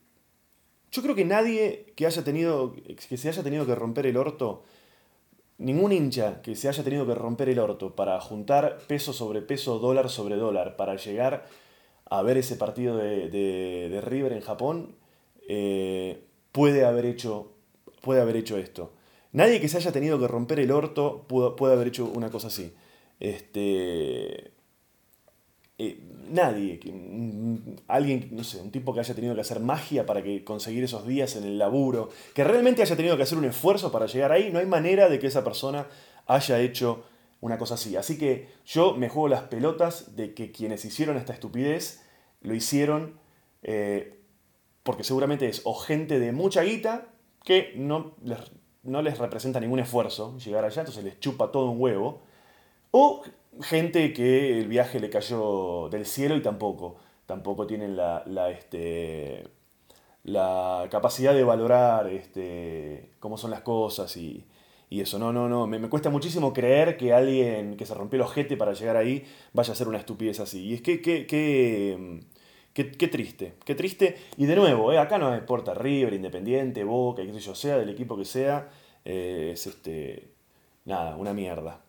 yo 0.92 1.02
creo 1.02 1.16
que 1.16 1.26
nadie 1.26 1.94
que 1.96 2.06
haya 2.06 2.24
tenido, 2.24 2.76
que 3.10 3.18
se 3.18 3.30
haya 3.30 3.44
tenido 3.44 3.66
que 3.66 3.76
romper 3.76 4.06
el 4.06 4.18
orto, 4.18 4.64
ningún 5.58 5.92
hincha 5.92 6.42
que 6.42 6.56
se 6.56 6.68
haya 6.68 6.84
tenido 6.84 7.06
que 7.06 7.16
romper 7.16 7.50
el 7.50 7.60
orto 7.60 7.96
para 7.96 8.20
juntar 8.20 8.80
peso 8.88 9.14
sobre 9.14 9.42
peso, 9.42 9.80
dólar 9.80 10.10
sobre 10.10 10.36
dólar, 10.36 10.76
para 10.76 10.96
llegar 10.96 11.46
a 12.10 12.22
ver 12.24 12.38
ese 12.38 12.58
partido 12.58 12.98
de, 12.98 14.02
River 14.04 14.34
en 14.34 14.42
Japón, 14.42 14.96
eh, 15.48 16.26
puede, 16.52 16.84
haber 16.84 17.06
hecho, 17.06 17.54
puede 18.02 18.22
haber 18.22 18.36
hecho 18.36 18.58
esto. 18.58 18.92
Nadie 19.32 19.62
que 19.62 19.70
se 19.70 19.78
haya 19.78 19.94
tenido 19.94 20.20
que 20.20 20.28
romper 20.28 20.60
el 20.60 20.72
orto 20.72 21.26
puede, 21.28 21.74
haber 21.74 21.88
hecho 21.88 22.06
una 22.14 22.30
cosa 22.30 22.48
así. 22.48 22.74
Este, 23.22 24.52
eh, 25.84 25.98
nadie, 26.30 26.80
alguien, 27.88 28.30
no 28.32 28.44
sé, 28.44 28.62
un 28.62 28.70
tipo 28.70 28.94
que 28.94 29.00
haya 29.00 29.16
tenido 29.16 29.34
que 29.34 29.42
hacer 29.42 29.60
magia 29.60 30.06
para 30.06 30.22
que 30.22 30.44
conseguir 30.44 30.84
esos 30.84 31.08
días 31.08 31.36
en 31.36 31.44
el 31.44 31.58
laburo, 31.58 32.10
que 32.36 32.44
realmente 32.44 32.84
haya 32.84 32.96
tenido 32.96 33.18
que 33.18 33.24
hacer 33.24 33.40
un 33.40 33.46
esfuerzo 33.46 33.92
para 33.92 34.06
llegar 34.06 34.32
ahí, 34.32 34.52
no 34.52 34.60
hay 34.60 34.68
manera 34.68 35.10
de 35.10 35.18
que 35.18 35.26
esa 35.26 35.44
persona 35.44 35.88
haya 36.28 36.60
hecho 36.60 37.04
una 37.40 37.58
cosa 37.58 37.74
así. 37.74 37.96
Así 37.96 38.20
que 38.20 38.50
yo 38.64 38.94
me 38.94 39.10
juego 39.10 39.28
las 39.28 39.42
pelotas 39.42 40.16
de 40.16 40.36
que 40.36 40.52
quienes 40.52 40.86
hicieron 40.86 41.18
esta 41.18 41.34
estupidez 41.34 42.04
lo 42.42 42.54
hicieron 42.54 43.20
eh, 43.64 44.20
porque 44.84 45.04
seguramente 45.04 45.50
es 45.50 45.62
o 45.64 45.74
gente 45.74 46.20
de 46.20 46.32
mucha 46.32 46.62
guita 46.62 47.08
que 47.44 47.74
no 47.76 48.14
les, 48.24 48.38
no 48.84 49.02
les 49.02 49.18
representa 49.18 49.60
ningún 49.60 49.80
esfuerzo 49.80 50.38
llegar 50.38 50.64
allá, 50.64 50.82
entonces 50.82 51.04
les 51.04 51.20
chupa 51.20 51.52
todo 51.52 51.72
un 51.72 51.82
huevo, 51.82 52.22
o 52.92 53.24
gente 53.60 54.14
que 54.14 54.60
el 54.60 54.68
viaje 54.68 55.00
le 55.00 55.10
cayó 55.10 55.90
del 55.90 56.06
cielo 56.06 56.36
y 56.36 56.42
tampoco, 56.42 56.98
tampoco 57.26 57.68
tienen 57.68 57.96
la, 57.96 58.24
este, 58.50 59.48
la 60.24 60.88
capacidad 60.90 61.34
de 61.34 61.44
valorar 61.44 62.08
este, 62.08 63.12
cómo 63.20 63.38
son 63.38 63.52
las 63.52 63.62
cosas 63.62 64.16
y, 64.18 64.46
eso. 64.90 65.20
No, 65.20 65.32
no, 65.32 65.48
no, 65.48 65.68
me, 65.68 65.80
cuesta 65.90 66.10
muchísimo 66.10 66.52
creer 66.54 66.98
que 66.98 67.14
alguien 67.14 67.78
que 67.78 67.86
se 67.86 67.94
rompió 67.94 68.18
el 68.18 68.24
ojete 68.24 68.58
para 68.58 68.74
llegar 68.74 68.98
ahí 68.98 69.26
vaya 69.54 69.70
a 69.72 69.74
hacer 69.74 69.88
una 69.88 69.98
estupidez 69.98 70.40
así. 70.42 70.66
Y 70.66 70.74
es 70.76 70.82
que, 70.82 71.02
que, 71.02 72.22
Qué, 72.74 72.84
triste, 73.08 73.54
qué 73.66 73.76
triste. 73.76 74.18
Y 74.38 74.46
de 74.46 74.56
nuevo, 74.56 74.94
eh, 74.94 74.98
acá 74.98 75.18
no 75.18 75.36
importa 75.36 75.74
River, 75.74 76.14
Independiente, 76.14 76.84
Boca, 76.86 77.22
qué 77.22 77.40
sea 77.40 77.78
del 77.78 77.90
equipo 77.90 78.18
que 78.18 78.26
sea, 78.26 78.70
eh, 79.06 79.52
es 79.54 79.68
este. 79.68 80.30
Nada, 80.86 81.16
una 81.18 81.34
mierda 81.34 81.82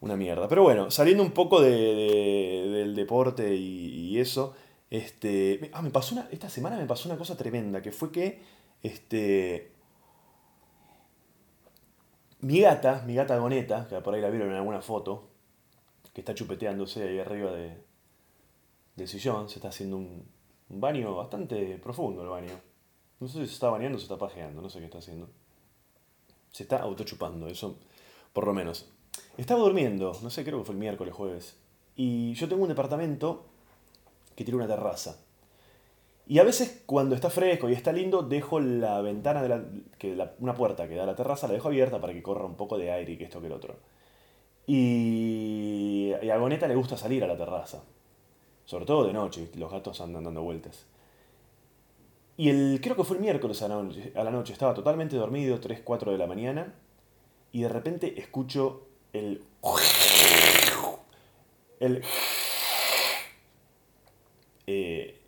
una 0.00 0.16
mierda. 0.16 0.48
Pero 0.48 0.62
bueno, 0.62 0.90
saliendo 0.90 1.22
un 1.22 1.32
poco 1.32 1.60
de, 1.60 1.70
del 1.72 2.94
deporte 2.94 3.54
y, 3.54 4.18
eso, 4.18 4.54
este, 4.90 5.70
ah, 5.74 5.82
me 5.82 5.90
pasó 5.90 6.14
una, 6.14 6.28
esta 6.30 6.48
semana 6.48 6.76
me 6.76 6.86
pasó 6.86 7.08
una 7.08 7.18
cosa 7.18 7.36
tremenda, 7.36 7.82
que 7.82 7.92
fue 7.92 8.10
que, 8.10 8.40
este, 8.82 9.72
mi 12.40 12.60
gata, 12.60 13.02
mi 13.06 13.14
gata 13.14 13.36
Goneta, 13.38 13.86
que 13.88 14.00
por 14.00 14.14
ahí 14.14 14.20
la 14.20 14.30
vieron 14.30 14.50
en 14.50 14.56
alguna 14.56 14.80
foto, 14.80 15.28
que 16.14 16.20
está 16.22 16.34
chupeteándose 16.34 17.02
ahí 17.02 17.18
arriba 17.18 17.52
de, 17.52 17.76
del 18.96 19.08
sillón, 19.08 19.48
se 19.48 19.56
está 19.56 19.68
haciendo 19.68 19.98
un, 19.98 20.26
un 20.68 20.80
baño 20.80 21.14
bastante 21.14 21.78
profundo 21.78 22.22
el 22.22 22.28
baño. 22.28 22.60
No 23.20 23.28
sé 23.28 23.40
si 23.40 23.46
se 23.46 23.54
está 23.54 23.70
bañando 23.70 23.96
o 23.96 23.98
se 23.98 24.04
está 24.04 24.18
pajeando, 24.18 24.60
no 24.60 24.68
sé 24.68 24.78
qué 24.78 24.86
está 24.86 24.98
haciendo. 24.98 25.28
Se 26.50 26.62
está 26.62 26.78
autochupando, 26.78 27.48
eso 27.48 27.78
por 28.32 28.46
lo 28.46 28.52
menos. 28.52 28.90
Estaba 29.36 29.60
durmiendo, 29.60 30.12
no 30.22 30.30
sé, 30.30 30.44
creo 30.44 30.58
que 30.58 30.64
fue 30.64 30.74
el 30.74 30.80
miércoles, 30.80 31.14
jueves. 31.14 31.56
Y 31.94 32.34
yo 32.34 32.48
tengo 32.48 32.62
un 32.62 32.68
departamento 32.68 33.44
que 34.34 34.44
tiene 34.44 34.56
una 34.56 34.66
terraza. 34.66 35.18
Y 36.28 36.38
a 36.38 36.44
veces 36.44 36.82
cuando 36.86 37.14
está 37.14 37.30
fresco 37.30 37.68
y 37.68 37.72
está 37.72 37.92
lindo, 37.92 38.22
dejo 38.22 38.58
la 38.58 39.00
ventana 39.00 39.42
de 39.42 39.48
la, 39.48 39.62
que 39.98 40.18
una 40.40 40.54
puerta 40.54 40.88
que 40.88 40.96
da 40.96 41.04
a 41.04 41.06
la 41.06 41.14
terraza, 41.14 41.46
la 41.46 41.54
dejo 41.54 41.68
abierta 41.68 42.00
para 42.00 42.12
que 42.12 42.22
corra 42.22 42.44
un 42.44 42.56
poco 42.56 42.78
de 42.78 42.90
aire 42.90 43.12
y 43.12 43.16
que 43.16 43.24
esto 43.24 43.40
que 43.40 43.46
el 43.46 43.52
otro. 43.52 43.76
Y, 44.66 46.12
a 46.12 46.36
Goneta 46.38 46.66
le 46.66 46.74
gusta 46.74 46.96
salir 46.96 47.22
a 47.22 47.28
la 47.28 47.36
terraza. 47.36 47.82
Sobre 48.64 48.86
todo 48.86 49.06
de 49.06 49.12
noche, 49.12 49.48
los 49.56 49.70
gatos 49.70 50.00
andan 50.00 50.24
dando 50.24 50.42
vueltas. 50.42 50.86
Y 52.36 52.48
el, 52.48 52.80
creo 52.82 52.96
que 52.96 53.04
fue 53.04 53.16
el 53.16 53.22
miércoles 53.22 53.62
a 53.62 53.68
la 53.68 53.76
noche, 53.76 54.12
a 54.16 54.24
la 54.24 54.30
noche 54.30 54.52
estaba 54.52 54.74
totalmente 54.74 55.16
dormido, 55.16 55.60
3, 55.60 55.80
4 55.84 56.12
de 56.12 56.18
la 56.18 56.26
mañana, 56.26 56.74
y 57.52 57.62
de 57.62 57.68
repente 57.68 58.18
escucho 58.20 58.85
el... 59.12 59.42
El... 61.80 62.02
Eh, 64.66 65.20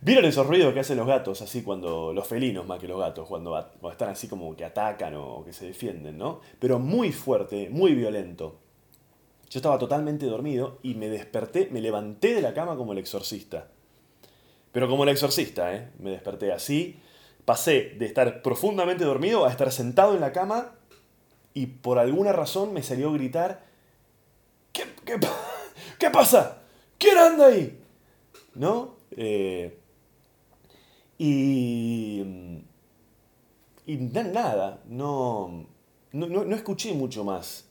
¿Vieron 0.00 0.24
esos 0.24 0.46
ruidos 0.46 0.72
que 0.72 0.80
hacen 0.80 0.96
los 0.96 1.06
gatos 1.06 1.42
así 1.42 1.62
cuando, 1.62 2.12
los 2.14 2.26
felinos 2.26 2.66
más 2.66 2.78
que 2.78 2.88
los 2.88 2.98
gatos, 2.98 3.28
cuando, 3.28 3.58
están 3.90 4.08
así 4.08 4.28
como 4.28 4.56
que 4.56 4.64
atacan 4.64 5.14
o 5.16 5.44
que 5.44 5.52
se 5.52 5.66
defienden, 5.66 6.16
¿no? 6.16 6.40
Pero 6.58 6.78
muy 6.78 7.12
fuerte, 7.12 7.68
muy 7.68 7.94
violento. 7.94 8.58
Yo 9.50 9.58
estaba 9.58 9.78
totalmente 9.78 10.26
dormido 10.26 10.78
y 10.82 10.94
me 10.94 11.08
desperté, 11.08 11.68
me 11.70 11.80
levanté 11.80 12.34
de 12.34 12.42
la 12.42 12.54
cama 12.54 12.76
como 12.76 12.92
el 12.92 12.98
exorcista. 12.98 13.68
Pero 14.72 14.88
como 14.88 15.02
el 15.02 15.10
exorcista, 15.10 15.74
¿eh? 15.74 15.90
Me 15.98 16.10
desperté 16.10 16.52
así, 16.52 17.00
pasé 17.48 17.94
de 17.98 18.04
estar 18.04 18.42
profundamente 18.42 19.06
dormido 19.06 19.46
a 19.46 19.50
estar 19.50 19.72
sentado 19.72 20.12
en 20.12 20.20
la 20.20 20.32
cama 20.32 20.74
y 21.54 21.64
por 21.64 21.98
alguna 21.98 22.30
razón 22.30 22.74
me 22.74 22.82
salió 22.82 23.08
a 23.08 23.14
gritar, 23.14 23.64
¿qué, 24.70 24.84
qué, 25.98 26.10
pasa? 26.10 26.60
¿Quién 26.98 27.16
anda 27.16 27.46
ahí? 27.46 27.80
¿No? 28.54 28.96
Eh, 29.12 29.78
y, 31.16 32.22
y 33.86 33.96
nada, 33.96 34.82
no, 34.84 35.68
no, 36.12 36.54
escuché 36.54 36.92
mucho 36.92 37.24
más. 37.24 37.66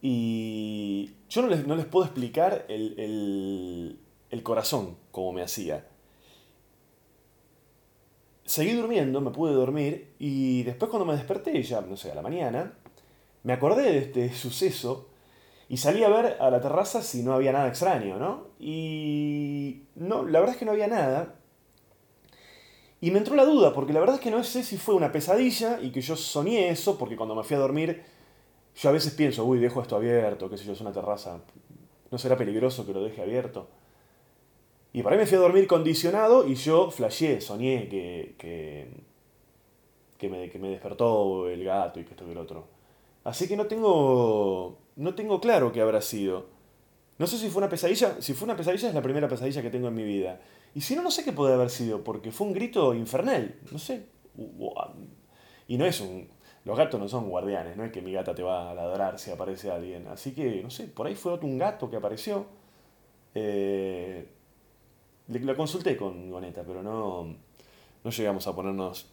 Y 0.00 1.10
yo 1.28 1.42
no 1.42 1.48
les, 1.48 1.66
no 1.66 1.74
les 1.74 1.86
puedo 1.86 2.04
explicar 2.04 2.66
el, 2.68 2.94
el, 3.00 3.98
el 4.30 4.42
corazón 4.44 4.96
como 5.10 5.32
me 5.32 5.42
hacía 5.42 5.88
seguí 8.46 8.72
durmiendo, 8.72 9.20
me 9.20 9.30
pude 9.30 9.52
dormir 9.52 10.14
y 10.18 10.62
después 10.62 10.90
cuando 10.90 11.04
me 11.04 11.14
desperté, 11.14 11.62
ya 11.62 11.80
no 11.82 11.96
sé, 11.96 12.12
a 12.12 12.14
la 12.14 12.22
mañana, 12.22 12.72
me 13.42 13.52
acordé 13.52 13.82
de 13.82 13.98
este 13.98 14.32
suceso 14.34 15.08
y 15.68 15.76
salí 15.76 16.04
a 16.04 16.08
ver 16.08 16.36
a 16.40 16.48
la 16.50 16.60
terraza 16.60 17.02
si 17.02 17.22
no 17.22 17.34
había 17.34 17.52
nada 17.52 17.68
extraño, 17.68 18.18
¿no? 18.18 18.46
Y 18.58 19.82
no, 19.96 20.24
la 20.24 20.38
verdad 20.38 20.54
es 20.54 20.58
que 20.58 20.64
no 20.64 20.72
había 20.72 20.86
nada. 20.86 21.34
Y 23.00 23.10
me 23.10 23.18
entró 23.18 23.34
la 23.34 23.44
duda, 23.44 23.74
porque 23.74 23.92
la 23.92 24.00
verdad 24.00 24.16
es 24.16 24.22
que 24.22 24.30
no 24.30 24.42
sé 24.44 24.62
si 24.62 24.78
fue 24.78 24.94
una 24.94 25.12
pesadilla 25.12 25.80
y 25.82 25.90
que 25.90 26.00
yo 26.00 26.16
soñé 26.16 26.70
eso, 26.70 26.96
porque 26.96 27.16
cuando 27.16 27.34
me 27.34 27.42
fui 27.42 27.56
a 27.56 27.60
dormir, 27.60 28.02
yo 28.76 28.88
a 28.88 28.92
veces 28.92 29.12
pienso, 29.12 29.44
uy, 29.44 29.58
dejo 29.58 29.82
esto 29.82 29.96
abierto, 29.96 30.48
qué 30.48 30.56
sé 30.56 30.64
yo, 30.64 30.72
es 30.72 30.80
una 30.80 30.92
terraza, 30.92 31.40
no 32.10 32.18
será 32.18 32.36
peligroso 32.36 32.86
que 32.86 32.92
lo 32.92 33.02
deje 33.02 33.22
abierto. 33.22 33.68
Y 34.96 35.02
por 35.02 35.12
ahí 35.12 35.18
me 35.18 35.26
fui 35.26 35.36
a 35.36 35.42
dormir 35.42 35.66
condicionado 35.66 36.48
y 36.48 36.54
yo 36.54 36.90
flasheé, 36.90 37.42
soñé 37.42 37.86
que, 37.86 38.34
que, 38.38 38.88
que, 40.16 40.30
me, 40.30 40.48
que 40.48 40.58
me 40.58 40.70
despertó 40.70 41.50
el 41.50 41.62
gato 41.62 42.00
y 42.00 42.04
que 42.04 42.12
esto 42.12 42.26
y 42.26 42.30
el 42.30 42.38
otro. 42.38 42.66
Así 43.22 43.46
que 43.46 43.58
no 43.58 43.66
tengo, 43.66 44.78
no 44.96 45.14
tengo 45.14 45.38
claro 45.38 45.70
qué 45.70 45.82
habrá 45.82 46.00
sido. 46.00 46.46
No 47.18 47.26
sé 47.26 47.36
si 47.36 47.50
fue 47.50 47.58
una 47.58 47.68
pesadilla. 47.68 48.22
Si 48.22 48.32
fue 48.32 48.46
una 48.46 48.56
pesadilla 48.56 48.88
es 48.88 48.94
la 48.94 49.02
primera 49.02 49.28
pesadilla 49.28 49.60
que 49.60 49.68
tengo 49.68 49.88
en 49.88 49.94
mi 49.96 50.04
vida. 50.04 50.40
Y 50.74 50.80
si 50.80 50.96
no, 50.96 51.02
no 51.02 51.10
sé 51.10 51.24
qué 51.24 51.32
puede 51.32 51.52
haber 51.52 51.68
sido, 51.68 52.02
porque 52.02 52.32
fue 52.32 52.46
un 52.46 52.54
grito 52.54 52.94
infernal. 52.94 53.54
No 53.70 53.78
sé. 53.78 54.06
Y 55.68 55.76
no 55.76 55.84
es 55.84 56.00
un... 56.00 56.26
Los 56.64 56.78
gatos 56.78 56.98
no 56.98 57.06
son 57.06 57.28
guardianes, 57.28 57.76
no 57.76 57.84
es 57.84 57.92
que 57.92 58.00
mi 58.00 58.12
gata 58.12 58.34
te 58.34 58.42
va 58.42 58.70
a 58.70 58.74
ladrar 58.74 59.18
si 59.18 59.30
aparece 59.30 59.70
alguien. 59.70 60.08
Así 60.08 60.32
que, 60.32 60.62
no 60.62 60.70
sé, 60.70 60.84
por 60.84 61.06
ahí 61.06 61.14
fue 61.14 61.32
otro 61.32 61.46
un 61.46 61.58
gato 61.58 61.90
que 61.90 61.96
apareció. 61.96 62.46
Eh, 63.34 64.35
la 65.28 65.56
consulté 65.56 65.96
con 65.96 66.30
Goneta, 66.30 66.62
pero 66.64 66.82
no, 66.82 67.34
no 68.04 68.10
llegamos 68.10 68.46
a 68.46 68.54
ponernos, 68.54 69.06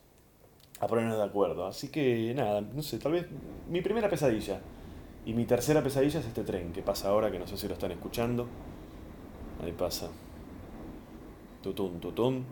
a 0.80 0.88
ponernos 0.88 1.18
de 1.18 1.24
acuerdo. 1.24 1.66
Así 1.66 1.90
que 1.90 2.34
nada, 2.36 2.62
no 2.62 2.82
sé, 2.82 3.00
tal 3.00 3.14
vez 3.14 3.28
mi 3.70 3.82
primera 3.82 4.10
pesadilla. 4.10 4.62
Y 5.26 5.34
mi 5.34 5.46
tercera 5.46 5.82
pesadilla 5.82 6.20
es 6.20 6.26
este 6.26 6.44
tren 6.44 6.74
que 6.74 6.82
pasa 6.82 7.10
ahora, 7.10 7.32
que 7.32 7.40
no 7.40 7.48
sé 7.48 7.58
si 7.58 7.68
lo 7.68 7.74
están 7.76 7.92
escuchando. 7.92 8.46
Ahí 9.64 9.72
pasa. 9.72 10.10
Tutun, 11.62 12.00
tutun. 12.00 12.46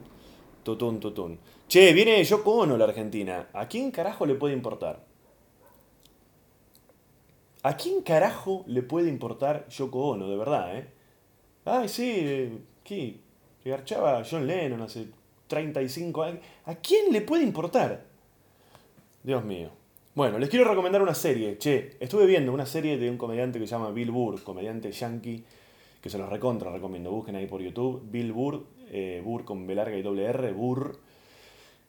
Tutun, 0.63 0.99
tutun. 0.99 1.39
Che, 1.67 1.91
viene 1.91 2.23
Yoko 2.23 2.51
Ono 2.59 2.77
la 2.77 2.85
Argentina. 2.85 3.49
¿A 3.53 3.67
quién 3.67 3.91
carajo 3.91 4.25
le 4.25 4.35
puede 4.35 4.53
importar? 4.53 5.03
¿A 7.63 7.75
quién 7.75 8.01
carajo 8.01 8.63
le 8.67 8.83
puede 8.83 9.09
importar 9.09 9.67
Yoko 9.67 10.09
Ono, 10.09 10.29
de 10.29 10.37
verdad, 10.37 10.77
eh? 10.77 10.87
Ay, 11.65 11.89
sí, 11.89 12.59
¿qué? 12.83 13.19
Que 13.63 13.69
garchaba 13.69 14.23
John 14.29 14.47
Lennon 14.47 14.81
hace 14.81 15.07
35 15.47 16.23
años. 16.23 16.39
¿A 16.65 16.75
quién 16.75 17.11
le 17.11 17.21
puede 17.21 17.43
importar? 17.43 18.03
Dios 19.23 19.43
mío. 19.43 19.69
Bueno, 20.13 20.39
les 20.39 20.49
quiero 20.49 20.69
recomendar 20.69 21.01
una 21.01 21.13
serie. 21.13 21.57
Che, 21.57 21.97
estuve 21.99 22.25
viendo 22.25 22.51
una 22.51 22.65
serie 22.65 22.97
de 22.97 23.09
un 23.09 23.17
comediante 23.17 23.59
que 23.59 23.67
se 23.67 23.71
llama 23.71 23.91
Bill 23.91 24.11
Burr, 24.11 24.43
comediante 24.43 24.91
yankee, 24.91 25.43
que 26.01 26.09
se 26.09 26.17
los 26.17 26.29
recontra 26.29 26.71
recomiendo. 26.71 27.11
Busquen 27.11 27.35
ahí 27.35 27.47
por 27.47 27.61
YouTube. 27.61 28.01
Bill 28.09 28.33
Burr, 28.33 28.65
eh, 28.91 29.21
Burr 29.23 29.45
con 29.45 29.65
B 29.67 29.75
larga 29.75 29.95
y 29.95 30.01
doble 30.01 30.25
R, 30.25 30.51
Burr. 30.51 30.99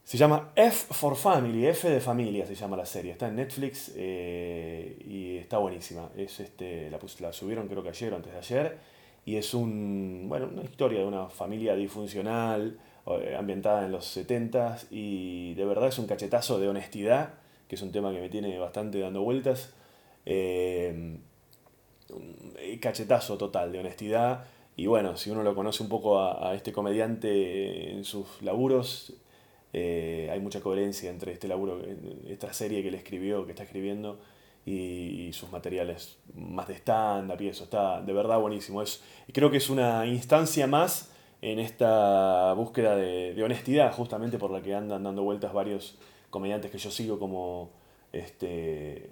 Se 0.04 0.18
llama 0.18 0.52
F 0.56 0.92
for 0.92 1.16
Family, 1.16 1.66
F 1.66 1.88
de 1.88 2.00
familia 2.00 2.44
se 2.44 2.54
llama 2.54 2.76
la 2.76 2.84
serie. 2.84 3.12
Está 3.12 3.28
en 3.28 3.36
Netflix 3.36 3.92
eh, 3.94 4.96
y 5.08 5.36
está 5.36 5.58
buenísima. 5.58 6.10
Es 6.16 6.40
este, 6.40 6.90
la 6.90 7.32
subieron 7.32 7.68
creo 7.68 7.82
que 7.82 7.88
ayer 7.88 8.12
o 8.12 8.16
antes 8.16 8.32
de 8.32 8.38
ayer. 8.38 8.78
Y 9.24 9.36
es 9.36 9.54
un, 9.54 10.26
bueno, 10.28 10.48
una 10.52 10.62
historia 10.62 11.00
de 11.00 11.06
una 11.06 11.28
familia 11.28 11.74
disfuncional, 11.76 12.78
eh, 13.06 13.36
ambientada 13.38 13.84
en 13.84 13.92
los 13.92 14.16
70s. 14.16 14.86
Y 14.90 15.54
de 15.54 15.64
verdad 15.64 15.88
es 15.88 15.98
un 15.98 16.06
cachetazo 16.06 16.58
de 16.58 16.68
honestidad 16.68 17.34
que 17.72 17.76
es 17.76 17.82
un 17.82 17.90
tema 17.90 18.12
que 18.12 18.20
me 18.20 18.28
tiene 18.28 18.58
bastante 18.58 18.98
dando 18.98 19.22
vueltas. 19.22 19.72
Eh, 20.26 21.16
cachetazo 22.82 23.38
total 23.38 23.72
de 23.72 23.78
honestidad. 23.78 24.44
Y 24.76 24.88
bueno, 24.88 25.16
si 25.16 25.30
uno 25.30 25.42
lo 25.42 25.54
conoce 25.54 25.82
un 25.82 25.88
poco 25.88 26.20
a, 26.20 26.54
este 26.54 26.70
comediante 26.70 27.92
en 27.92 28.04
sus 28.04 28.42
laburos, 28.42 29.14
eh, 29.72 30.28
hay 30.30 30.38
mucha 30.40 30.60
coherencia 30.60 31.08
entre 31.08 31.32
este 31.32 31.48
laburo, 31.48 31.80
esta 32.28 32.52
serie 32.52 32.82
que 32.82 32.88
él 32.88 32.94
escribió, 32.94 33.46
que 33.46 33.52
está 33.52 33.62
escribiendo, 33.62 34.20
y, 34.64 35.30
sus 35.32 35.50
materiales 35.50 36.18
más 36.34 36.68
de 36.68 36.74
stand-up 36.74 37.40
y 37.40 37.48
eso. 37.48 37.64
Está 37.64 38.00
de 38.00 38.12
verdad 38.12 38.38
buenísimo. 38.38 38.82
Es, 38.82 39.02
creo 39.32 39.50
que 39.50 39.56
es 39.56 39.70
una 39.70 40.06
instancia 40.06 40.66
más 40.66 41.10
en 41.40 41.58
esta 41.58 42.52
búsqueda 42.52 42.94
de, 42.96 43.34
de 43.34 43.42
honestidad, 43.42 43.92
justamente 43.92 44.38
por 44.38 44.50
la 44.50 44.62
que 44.62 44.74
andan 44.74 45.02
dando 45.02 45.22
vueltas 45.22 45.52
varios 45.52 45.96
comediantes 46.32 46.70
que 46.70 46.78
yo 46.78 46.90
sigo 46.90 47.18
como, 47.18 47.70
este, 48.12 49.10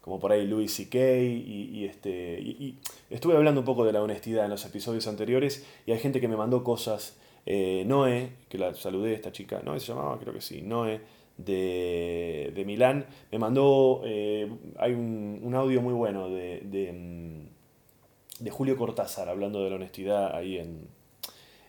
como 0.00 0.18
por 0.18 0.32
ahí 0.32 0.46
Louis 0.46 0.72
C.K. 0.72 0.98
Y, 0.98 1.84
este, 1.84 2.40
y, 2.40 2.78
estuve 3.10 3.36
hablando 3.36 3.60
un 3.60 3.66
poco 3.66 3.84
de 3.84 3.92
la 3.92 4.02
honestidad 4.02 4.44
en 4.44 4.50
los 4.50 4.64
episodios 4.64 5.06
anteriores 5.06 5.66
y 5.84 5.92
hay 5.92 5.98
gente 5.98 6.20
que 6.20 6.28
me 6.28 6.36
mandó 6.36 6.64
cosas. 6.64 7.18
Eh, 7.46 7.84
Noé, 7.86 8.32
que 8.48 8.58
la 8.58 8.74
saludé, 8.74 9.14
esta 9.14 9.32
chica, 9.32 9.60
Noé 9.64 9.80
se 9.80 9.88
llamaba, 9.88 10.18
creo 10.18 10.32
que 10.32 10.42
sí, 10.42 10.62
Noé, 10.62 11.00
de, 11.44 12.52
de 12.54 12.64
Milán, 12.64 13.06
me 13.30 13.38
mandó, 13.38 14.02
eh, 14.04 14.50
hay 14.78 14.92
un, 14.92 15.40
un, 15.42 15.54
audio 15.54 15.80
muy 15.80 15.94
bueno 15.94 16.28
de, 16.28 16.60
de, 16.64 16.92
mm, 16.92 18.44
de, 18.44 18.50
Julio 18.50 18.76
Cortázar 18.76 19.28
hablando 19.28 19.62
de 19.62 19.70
la 19.70 19.76
honestidad 19.76 20.34
ahí 20.34 20.58
en, 20.58 20.88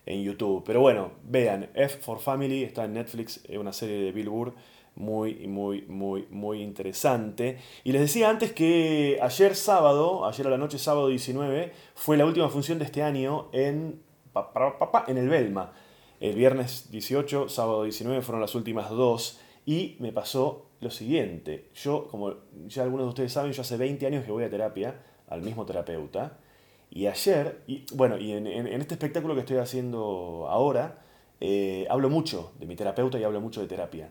en 0.05 0.23
YouTube. 0.23 0.63
Pero 0.65 0.81
bueno, 0.81 1.11
vean, 1.23 1.69
F 1.73 1.99
for 1.99 2.19
Family 2.19 2.63
está 2.63 2.85
en 2.85 2.93
Netflix, 2.93 3.43
es 3.47 3.57
una 3.57 3.73
serie 3.73 4.01
de 4.01 4.11
Bill 4.11 4.29
Burr 4.29 4.53
muy, 4.95 5.47
muy, 5.47 5.83
muy, 5.83 6.27
muy 6.29 6.61
interesante. 6.61 7.57
Y 7.83 7.91
les 7.91 8.01
decía 8.01 8.29
antes 8.29 8.51
que 8.51 9.19
ayer 9.21 9.55
sábado, 9.55 10.25
ayer 10.25 10.47
a 10.47 10.49
la 10.49 10.57
noche, 10.57 10.77
sábado 10.77 11.07
19, 11.07 11.71
fue 11.95 12.17
la 12.17 12.25
última 12.25 12.49
función 12.49 12.79
de 12.79 12.85
este 12.85 13.01
año 13.03 13.49
en, 13.53 14.01
en 15.07 15.17
el 15.17 15.29
Belma. 15.29 15.73
El 16.19 16.35
viernes 16.35 16.91
18, 16.91 17.49
sábado 17.49 17.83
19 17.83 18.21
fueron 18.21 18.41
las 18.41 18.53
últimas 18.53 18.89
dos. 18.89 19.39
Y 19.65 19.95
me 19.99 20.11
pasó 20.11 20.65
lo 20.79 20.89
siguiente. 20.89 21.69
Yo, 21.75 22.07
como 22.07 22.35
ya 22.67 22.83
algunos 22.83 23.05
de 23.05 23.09
ustedes 23.09 23.33
saben, 23.33 23.51
yo 23.51 23.61
hace 23.61 23.77
20 23.77 24.05
años 24.07 24.25
que 24.25 24.31
voy 24.31 24.43
a 24.43 24.49
terapia, 24.49 25.01
al 25.27 25.41
mismo 25.41 25.65
terapeuta. 25.65 26.37
Y 26.89 27.07
ayer, 27.07 27.61
y 27.67 27.85
bueno, 27.93 28.17
y 28.17 28.33
en, 28.33 28.47
este 28.47 28.95
espectáculo 28.95 29.33
que 29.35 29.41
estoy 29.41 29.57
haciendo 29.57 30.47
ahora, 30.49 31.01
eh, 31.39 31.87
hablo 31.89 32.09
mucho 32.09 32.51
de 32.59 32.65
mi 32.65 32.75
terapeuta 32.75 33.17
y 33.19 33.23
hablo 33.23 33.39
mucho 33.39 33.61
de 33.61 33.67
terapia. 33.67 34.09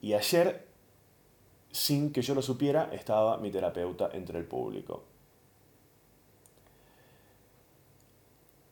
Y 0.00 0.12
ayer, 0.12 0.66
sin 1.72 2.12
que 2.12 2.22
yo 2.22 2.34
lo 2.34 2.42
supiera, 2.42 2.90
estaba 2.92 3.38
mi 3.38 3.50
terapeuta 3.50 4.10
entre 4.12 4.38
el 4.38 4.44
público. 4.44 5.04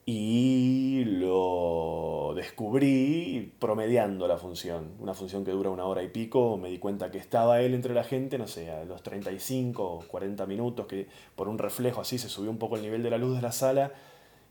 Y 0.07 1.05
lo 1.05 2.08
descubrí 2.39 3.53
promediando 3.59 4.27
la 4.27 4.39
función, 4.39 4.93
una 4.99 5.13
función 5.13 5.45
que 5.45 5.51
dura 5.51 5.69
una 5.71 5.85
hora 5.85 6.03
y 6.03 6.09
pico, 6.09 6.57
me 6.57 6.71
di 6.71 6.79
cuenta 6.79 7.11
que 7.11 7.19
estaba 7.19 7.61
él 7.61 7.75
entre 7.75 7.93
la 7.93 8.05
gente, 8.05 8.39
no 8.39 8.47
sé, 8.47 8.71
a 8.71 8.85
los 8.85 9.03
35 9.03 9.85
o 9.85 9.99
40 10.01 10.47
minutos, 10.47 10.87
que 10.87 11.07
por 11.37 11.49
un 11.49 11.59
reflejo 11.59 12.01
así 12.01 12.19
se 12.19 12.29
subió 12.29 12.51
un 12.51 12.59
poco 12.59 12.77
el 12.77 12.83
nivel 12.83 13.03
de 13.03 13.11
la 13.11 13.19
luz 13.19 13.37
de 13.37 13.43
la 13.43 13.53
sala 13.53 13.93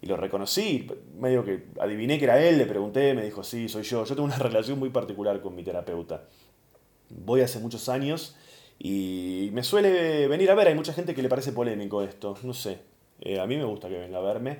y 0.01 0.05
lo 0.05 0.15
reconocí, 0.15 0.87
medio 1.17 1.43
que 1.43 1.65
adiviné 1.79 2.19
que 2.19 2.25
era 2.25 2.39
él, 2.39 2.59
le 2.59 2.67
pregunté, 2.67 3.15
me 3.15 3.23
dijo, 3.23 3.43
sí, 3.43 3.67
soy 3.67 3.83
yo, 3.83 4.05
yo 4.05 4.15
tengo 4.15 4.25
una 4.25 4.37
relación 4.37 4.77
muy 4.77 4.89
particular 4.89 5.41
con 5.41 5.55
mi 5.55 5.63
terapeuta 5.63 6.23
voy 7.09 7.41
hace 7.41 7.59
muchos 7.59 7.89
años 7.89 8.35
y 8.79 9.49
me 9.53 9.63
suele 9.63 10.27
venir 10.27 10.51
a 10.51 10.55
ver. 10.55 10.67
Hay 10.67 10.75
mucha 10.75 10.93
gente 10.93 11.15
que 11.15 11.21
le 11.21 11.29
parece 11.29 11.51
polémico 11.51 12.01
esto, 12.01 12.37
no 12.43 12.53
sé. 12.53 12.79
Eh, 13.21 13.39
a 13.39 13.47
mí 13.47 13.57
me 13.57 13.63
gusta 13.63 13.89
que 13.89 13.97
venga 13.97 14.19
a 14.19 14.21
verme. 14.21 14.59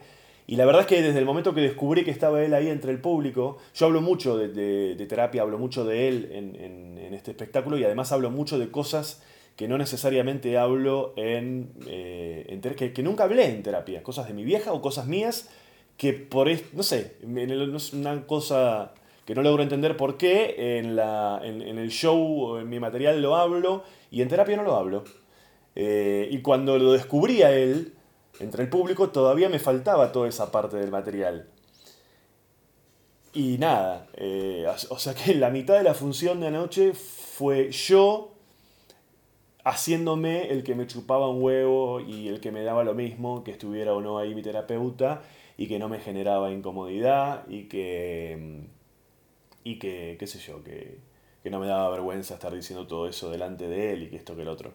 Y 0.49 0.55
la 0.55 0.65
verdad 0.65 0.81
es 0.83 0.87
que 0.87 1.01
desde 1.01 1.19
el 1.19 1.25
momento 1.25 1.53
que 1.53 1.59
descubrí 1.59 2.05
que 2.05 2.11
estaba 2.11 2.41
él 2.41 2.53
ahí 2.53 2.69
entre 2.69 2.91
el 2.91 3.01
público, 3.01 3.57
yo 3.75 3.85
hablo 3.85 4.01
mucho 4.01 4.37
de, 4.37 4.95
terapia, 5.07 5.41
hablo 5.41 5.57
mucho 5.57 5.83
de 5.83 6.07
él 6.07 6.29
en, 6.31 7.13
este 7.13 7.31
espectáculo 7.31 7.77
y 7.77 7.83
además 7.83 8.11
hablo 8.11 8.29
mucho 8.29 8.57
de 8.59 8.69
cosas 8.69 9.23
que 9.55 9.67
no 9.67 9.77
necesariamente 9.77 10.57
hablo 10.57 11.13
en... 11.17 11.71
Eh, 11.87 12.59
que, 12.77 12.93
que, 12.93 13.03
nunca 13.03 13.23
hablé 13.23 13.45
en 13.45 13.63
terapia, 13.63 14.03
cosas 14.03 14.27
de 14.27 14.33
mi 14.33 14.43
vieja 14.43 14.71
o 14.71 14.81
cosas 14.81 15.07
mías 15.07 15.49
que 15.97 16.13
por... 16.13 16.47
No 16.73 16.83
sé, 16.83 17.15
no 17.25 17.77
es 17.77 17.93
una 17.93 18.25
cosa 18.25 18.93
que 19.25 19.35
no 19.35 19.41
logro 19.41 19.61
entender 19.61 19.97
por 19.97 20.15
qué 20.15 20.79
en, 20.79 20.95
la, 20.95 21.41
en, 21.43 21.77
el 21.77 21.89
show, 21.89 22.57
en 22.57 22.69
mi 22.69 22.79
material 22.79 23.21
lo 23.21 23.35
hablo 23.35 23.83
y 24.09 24.21
en 24.21 24.29
terapia 24.29 24.55
no 24.55 24.63
lo 24.63 24.77
hablo. 24.77 25.03
Eh, 25.75 26.29
y 26.31 26.39
cuando 26.39 26.77
lo 26.77 26.93
descubrí 26.93 27.41
a 27.41 27.51
él, 27.51 27.96
entre 28.39 28.63
el 28.63 28.69
público, 28.69 29.09
todavía 29.09 29.49
me 29.49 29.59
faltaba 29.59 30.11
toda 30.11 30.27
esa 30.27 30.51
parte 30.51 30.77
del 30.77 30.91
material. 30.91 31.49
Y 33.33 33.57
nada, 33.57 34.07
eh, 34.15 34.65
o 34.89 34.99
sea 34.99 35.13
que 35.13 35.35
la 35.35 35.49
mitad 35.49 35.77
de 35.77 35.83
la 35.83 35.93
función 35.93 36.39
de 36.39 36.47
anoche 36.47 36.93
fue 36.93 37.71
yo 37.71 38.33
haciéndome 39.63 40.49
el 40.49 40.63
que 40.63 40.75
me 40.75 40.87
chupaba 40.87 41.29
un 41.29 41.43
huevo 41.43 41.99
y 41.99 42.29
el 42.29 42.39
que 42.39 42.51
me 42.51 42.63
daba 42.63 42.83
lo 42.83 42.93
mismo, 42.93 43.43
que 43.43 43.51
estuviera 43.51 43.93
o 43.93 44.01
no 44.01 44.17
ahí 44.17 44.33
mi 44.33 44.41
terapeuta, 44.41 45.21
y 45.57 45.67
que 45.67 45.77
no 45.77 45.89
me 45.89 45.99
generaba 45.99 46.51
incomodidad 46.51 47.47
y 47.47 47.63
que 47.63 48.67
y 49.67 49.79
que, 49.79 50.15
qué 50.17 50.27
sé 50.27 50.39
yo, 50.39 50.63
que, 50.63 50.99
no 51.49 51.59
me 51.59 51.67
daba 51.67 51.89
vergüenza 51.89 52.33
estar 52.33 52.53
diciendo 52.53 52.87
todo 52.87 53.07
eso 53.07 53.29
delante 53.31 53.69
de 53.69 53.93
él 53.93 54.03
y 54.03 54.09
que 54.09 54.17
esto 54.17 54.35
que 54.35 54.41
el 54.41 54.49
otro. 54.49 54.73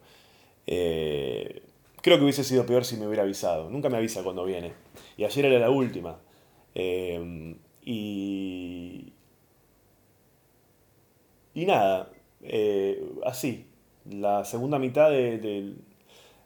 Eh, 0.67 1.63
creo 2.03 2.19
que 2.19 2.25
hubiese 2.25 2.45
sido 2.45 2.67
peor 2.67 2.85
si 2.85 2.97
me 2.97 3.07
hubiera 3.07 3.23
avisado. 3.23 3.71
Nunca 3.71 3.89
me 3.89 3.97
avisa 3.97 4.23
cuando 4.23 4.45
viene. 4.45 4.75
Y 5.17 5.25
ayer 5.25 5.47
era 5.47 5.59
la 5.59 5.71
última. 5.71 6.19
Eh, 6.75 7.57
y. 7.85 9.13
Y 11.55 11.67
nada, 11.67 12.11
eh, 12.43 13.03
así. 13.25 13.67
La 14.11 14.45
segunda 14.45 14.79
mitad 14.79 15.11
de, 15.11 15.75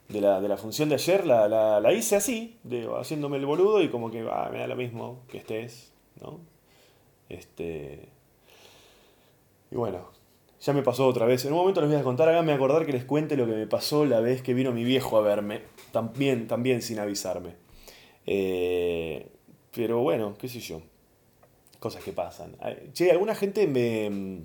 la, 0.09 0.57
función 0.57 0.89
de 0.89 0.95
ayer 0.95 1.25
la, 1.25 1.91
hice 1.93 2.15
así, 2.15 2.57
haciéndome 2.99 3.37
el 3.37 3.45
boludo 3.45 3.81
y 3.81 3.89
como 3.89 4.11
que 4.11 4.27
ah, 4.31 4.49
me 4.51 4.59
da 4.59 4.67
lo 4.67 4.75
mismo 4.75 5.23
que 5.27 5.39
estés, 5.39 5.91
¿no? 6.21 6.39
Este, 7.29 8.09
y 9.71 9.75
bueno, 9.75 10.09
ya 10.59 10.73
me 10.73 10.81
pasó 10.81 11.07
otra 11.07 11.25
vez. 11.25 11.45
En 11.45 11.53
un 11.53 11.59
momento 11.59 11.81
les 11.81 11.89
voy 11.89 11.99
a 11.99 12.03
contar, 12.03 12.27
háganme 12.29 12.51
acordar 12.51 12.85
que 12.85 12.91
les 12.91 13.05
cuente 13.05 13.37
lo 13.37 13.45
que 13.45 13.53
me 13.53 13.67
pasó 13.67 14.05
la 14.05 14.19
vez 14.19 14.41
que 14.41 14.53
vino 14.53 14.71
mi 14.71 14.83
viejo 14.83 15.17
a 15.17 15.21
verme. 15.21 15.61
También, 15.91 16.47
también 16.47 16.81
sin 16.81 16.99
avisarme. 16.99 17.55
Eh, 18.25 19.29
pero 19.73 19.99
bueno, 19.99 20.35
qué 20.39 20.47
sé 20.49 20.59
yo. 20.59 20.81
Cosas 21.79 22.03
que 22.03 22.11
pasan. 22.11 22.55
Che, 22.93 23.11
alguna 23.11 23.35
gente 23.35 23.67
me. 23.67 24.41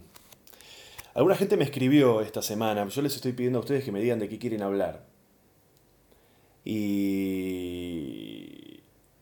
Alguna 1.14 1.34
gente 1.34 1.56
me 1.56 1.64
escribió 1.64 2.20
esta 2.20 2.42
semana. 2.42 2.86
Yo 2.88 3.00
les 3.02 3.16
estoy 3.16 3.32
pidiendo 3.32 3.58
a 3.58 3.62
ustedes 3.62 3.84
que 3.84 3.92
me 3.92 4.00
digan 4.00 4.18
de 4.18 4.28
qué 4.28 4.38
quieren 4.38 4.60
hablar. 4.62 5.06
Y. 6.64 7.72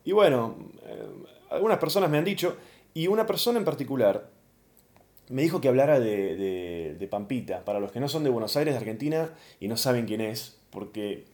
Y 0.05 0.12
bueno, 0.12 0.57
eh, 0.87 1.07
algunas 1.50 1.79
personas 1.79 2.11
me 2.11 2.18
han 2.18 2.24
dicho. 2.24 2.57
Y 2.94 3.07
una 3.07 3.26
persona 3.26 3.61
en 3.61 3.64
particular 3.64 4.29
me 5.31 5.43
dijo 5.43 5.61
que 5.61 5.69
hablara 5.69 5.99
de, 5.99 7.09
Pampita. 7.11 7.64
Para 7.64 7.81
los 7.81 7.93
que 7.93 8.01
no 8.01 8.09
son 8.09 8.25
de 8.25 8.31
Buenos 8.31 8.57
Aires, 8.57 8.75
de 8.75 8.79
Argentina, 8.79 9.31
y 9.61 9.69
no 9.69 9.77
saben 9.77 10.07
quién 10.07 10.21
es, 10.21 10.59
porque 10.71 11.25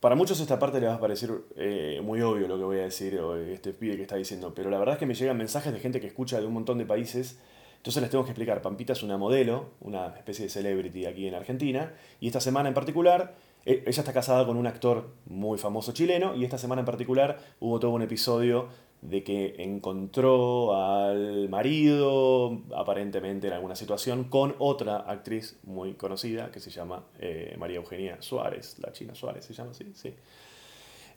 para 0.00 0.14
muchos 0.14 0.40
esta 0.40 0.58
parte 0.58 0.80
les 0.80 0.88
va 0.88 0.94
a 0.94 1.00
parecer 1.00 1.30
eh, 1.56 2.00
muy 2.02 2.20
obvio 2.22 2.48
lo 2.48 2.56
que 2.58 2.64
voy 2.64 2.78
a 2.78 2.82
decir, 2.82 3.18
o 3.18 3.36
este 3.36 3.72
pibe 3.72 3.96
que 3.96 4.02
está 4.02 4.16
diciendo, 4.16 4.52
pero 4.54 4.70
la 4.70 4.78
verdad 4.78 4.94
es 4.94 4.98
que 4.98 5.06
me 5.06 5.14
llegan 5.14 5.36
mensajes 5.36 5.72
de 5.72 5.80
gente 5.80 6.00
que 6.00 6.06
escucha 6.06 6.40
de 6.40 6.46
un 6.46 6.52
montón 6.52 6.78
de 6.78 6.86
países, 6.86 7.38
entonces 7.76 8.00
les 8.02 8.10
tengo 8.10 8.24
que 8.24 8.30
explicar. 8.30 8.62
Pampita 8.62 8.92
es 8.92 9.02
una 9.02 9.16
modelo, 9.16 9.70
una 9.80 10.08
especie 10.16 10.44
de 10.44 10.50
celebrity 10.50 11.06
aquí 11.06 11.26
en 11.26 11.34
Argentina, 11.34 11.92
y 12.20 12.28
esta 12.28 12.40
semana 12.40 12.68
en 12.68 12.74
particular 12.74 13.34
ella 13.64 13.82
está 13.86 14.12
casada 14.12 14.44
con 14.44 14.56
un 14.56 14.66
actor 14.66 15.10
muy 15.26 15.56
famoso 15.58 15.92
chileno 15.92 16.34
y 16.34 16.44
esta 16.44 16.58
semana 16.58 16.80
en 16.80 16.86
particular 16.86 17.38
hubo 17.60 17.78
todo 17.78 17.92
un 17.92 18.02
episodio 18.02 18.68
de 19.02 19.24
que 19.24 19.56
encontró 19.58 20.76
al 20.76 21.48
marido, 21.48 22.62
aparentemente 22.74 23.48
en 23.48 23.52
alguna 23.52 23.74
situación, 23.74 24.24
con 24.24 24.54
otra 24.60 24.98
actriz 24.98 25.58
muy 25.64 25.94
conocida 25.94 26.52
que 26.52 26.60
se 26.60 26.70
llama 26.70 27.04
eh, 27.18 27.56
María 27.58 27.78
Eugenia 27.78 28.22
Suárez, 28.22 28.78
la 28.78 28.92
China 28.92 29.14
Suárez 29.14 29.44
se 29.44 29.54
llama 29.54 29.72
así, 29.72 29.90
sí. 29.94 30.14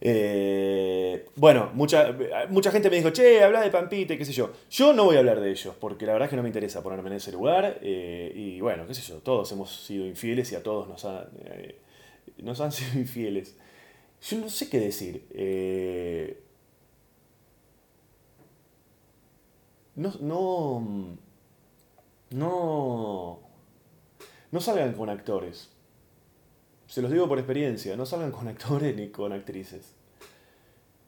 Eh, 0.01 1.25
bueno, 1.35 1.69
mucha, 1.73 2.13
mucha 2.49 2.71
gente 2.71 2.89
me 2.89 2.97
dijo, 2.97 3.11
che, 3.11 3.43
habla 3.43 3.61
de 3.61 3.69
Pampite, 3.69 4.17
qué 4.17 4.25
sé 4.25 4.33
yo. 4.33 4.51
Yo 4.69 4.91
no 4.91 5.05
voy 5.05 5.17
a 5.17 5.19
hablar 5.19 5.39
de 5.39 5.51
ellos, 5.51 5.75
porque 5.79 6.07
la 6.07 6.13
verdad 6.13 6.25
es 6.25 6.29
que 6.31 6.35
no 6.35 6.41
me 6.41 6.49
interesa 6.49 6.81
ponerme 6.81 7.09
en 7.11 7.15
ese 7.17 7.31
lugar. 7.31 7.79
Eh, 7.81 8.31
y 8.35 8.61
bueno, 8.61 8.87
qué 8.87 8.95
sé 8.95 9.03
yo, 9.03 9.17
todos 9.19 9.51
hemos 9.51 9.85
sido 9.85 10.05
infieles 10.07 10.51
y 10.51 10.55
a 10.55 10.63
todos 10.63 10.87
nos, 10.87 11.07
nos 12.39 12.61
han 12.61 12.71
sido 12.71 12.99
infieles. 12.99 13.55
Yo 14.27 14.39
no 14.39 14.49
sé 14.49 14.69
qué 14.69 14.79
decir. 14.79 16.43
No, 19.95 20.11
no, 20.19 21.17
no, 22.31 23.39
no 24.51 24.59
salgan 24.59 24.93
con 24.93 25.09
actores. 25.09 25.69
Se 26.87 27.01
los 27.01 27.11
digo 27.11 27.27
por 27.27 27.39
experiencia, 27.39 27.95
no 27.95 28.05
salgan 28.05 28.31
con 28.31 28.47
actores 28.47 28.95
ni 28.95 29.09
con 29.09 29.31
actrices. 29.33 29.93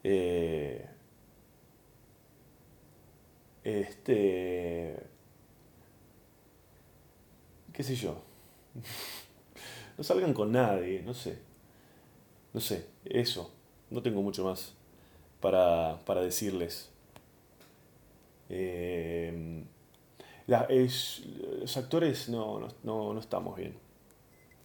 Eh, 0.03 0.87
este, 3.63 4.97
qué 7.73 7.83
sé 7.83 7.95
yo. 7.95 8.21
No 9.97 10.03
salgan 10.03 10.31
con 10.31 10.51
nadie, 10.51 11.01
no 11.01 11.15
sé. 11.15 11.39
No 12.53 12.61
sé, 12.61 12.85
eso. 13.03 13.51
No 13.89 14.03
tengo 14.03 14.21
mucho 14.21 14.43
más 14.45 14.73
para, 15.41 15.99
para 16.05 16.21
decirles. 16.21 16.91
Eh, 18.49 19.63
los 20.47 21.77
actores 21.77 22.29
no, 22.29 22.59
no, 22.83 23.13
no, 23.13 23.19
estamos 23.19 23.57
bien. 23.57 23.75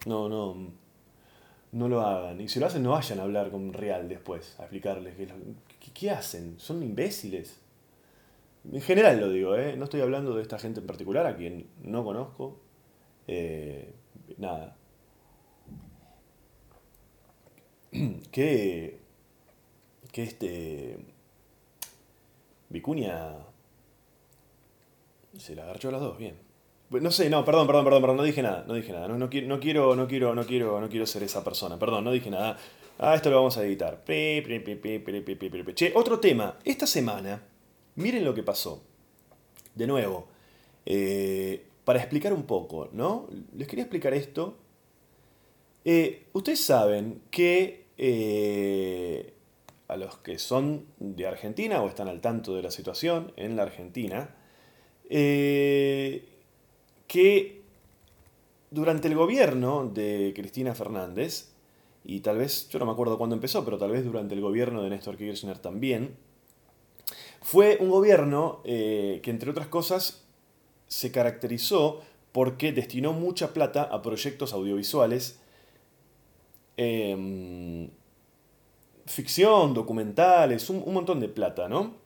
No, 0.07 0.29
no, 0.29 0.73
no 1.73 1.89
lo 1.89 2.01
hagan. 2.01 2.41
Y 2.41 2.49
si 2.49 2.61
lo 2.61 2.67
hacen, 2.67 2.83
no 2.83 2.91
vayan 2.91 3.19
a 3.21 3.23
hablar 3.23 3.51
con 3.51 3.73
Real 3.73 4.09
después, 4.09 4.59
a 4.59 4.63
explicarles 4.63 5.15
qué, 5.95 6.11
hacen. 6.11 6.59
Son 6.59 6.83
imbéciles. 6.83 7.61
En 8.71 8.81
general 8.81 9.19
lo 9.19 9.29
digo, 9.31 9.57
¿eh? 9.57 9.77
no 9.77 9.85
estoy 9.85 10.03
hablando 10.03 10.35
de 10.35 10.43
esta 10.43 10.59
gente 10.59 10.81
en 10.81 10.87
particular, 10.87 11.27
a 11.27 11.37
quien 11.37 11.67
no 11.83 12.05
conozco. 12.05 12.61
Eh, 13.27 13.95
nada. 14.39 14.77
Que, 18.33 19.01
que 20.13 20.23
este 20.23 20.97
Vicuña 22.71 23.35
se 25.37 25.55
la 25.55 25.65
agarchó 25.65 25.89
a 25.89 25.93
las 25.93 26.01
dos, 26.01 26.19
bien. 26.19 26.37
No 26.91 27.11
sé, 27.11 27.31
no, 27.31 27.43
perdón, 27.45 27.67
perdón, 27.67 27.85
perdón, 27.85 28.03
perdón, 28.03 28.17
no 28.19 28.23
dije 28.23 28.43
nada, 28.43 28.65
no 28.69 28.75
dije 28.75 28.93
nada. 28.93 29.09
No, 29.09 29.17
no 29.17 29.31
quiero, 29.31 29.49
no 29.49 29.59
quiero, 29.61 29.95
no 29.95 30.07
quiero, 30.47 30.81
no 30.81 30.89
quiero 30.89 31.07
ser 31.07 31.23
esa 31.23 31.43
persona. 31.43 31.79
Perdón, 31.79 32.05
no 32.05 32.13
dije 32.13 32.31
nada. 32.31 32.59
Ah, 32.99 33.15
esto 33.15 33.31
lo 33.31 33.37
vamos 33.37 33.57
a 33.57 33.65
editar. 33.65 34.05
Che, 35.75 35.93
otro 35.95 36.21
tema. 36.21 36.59
Esta 36.65 36.87
semana, 36.87 37.43
miren 37.95 38.25
lo 38.25 38.35
que 38.35 38.43
pasó. 38.43 38.83
De 39.75 39.87
nuevo, 39.87 40.29
para 41.85 41.99
explicar 41.99 42.35
un 42.35 42.43
poco, 42.43 42.91
¿no? 42.93 43.27
Les 43.57 43.67
quería 43.67 43.85
explicar 43.85 44.13
esto. 44.13 44.59
ustedes 46.35 46.61
saben 46.63 47.23
que 47.31 47.87
a 49.89 49.97
los 49.97 50.19
que 50.19 50.39
son 50.39 50.87
de 50.99 51.27
Argentina 51.27 51.83
o 51.83 51.89
están 51.89 52.09
al 52.09 52.21
tanto 52.21 52.55
de 52.55 52.63
la 52.63 52.71
situación 52.71 53.33
en 53.37 53.57
la 53.57 53.63
Argentina, 53.63 54.35
eh, 55.15 56.25
que 57.07 57.61
durante 58.71 59.09
el 59.09 59.15
gobierno 59.15 59.87
de 59.93 60.33
Cristina 60.35 60.75
Fernández, 60.75 61.51
y 62.03 62.21
tal 62.21 62.39
vez, 62.39 62.71
yo 62.71 62.79
no 62.79 62.87
me 62.87 62.93
acuerdo 62.93 63.19
cuándo 63.19 63.35
empezó, 63.37 63.63
pero 63.63 63.77
tal 63.77 63.91
vez 63.91 64.05
durante 64.07 64.35
el 64.35 64.41
gobierno 64.41 64.83
de 64.83 64.89
Néstor 64.89 65.19
Kirchner 65.19 65.59
también, 65.59 66.17
fue 67.43 67.77
un 67.79 67.91
gobierno 67.91 68.63
eh, 68.65 69.21
que, 69.23 69.31
entre 69.31 69.51
otras 69.51 69.67
cosas, 69.67 70.25
se 70.87 71.13
caracterizó 71.13 72.01
porque 72.33 72.73
destinó 72.73 73.13
mucha 73.13 73.53
plata 73.53 73.83
a 73.83 74.01
proyectos 74.01 74.55
audiovisuales, 74.55 75.39
em, 76.79 77.91
ficción, 79.05 79.75
documentales, 79.75 80.71
un 80.71 80.95
montón 80.95 81.21
de 81.21 81.29
plata, 81.29 81.69
¿no? 81.69 82.02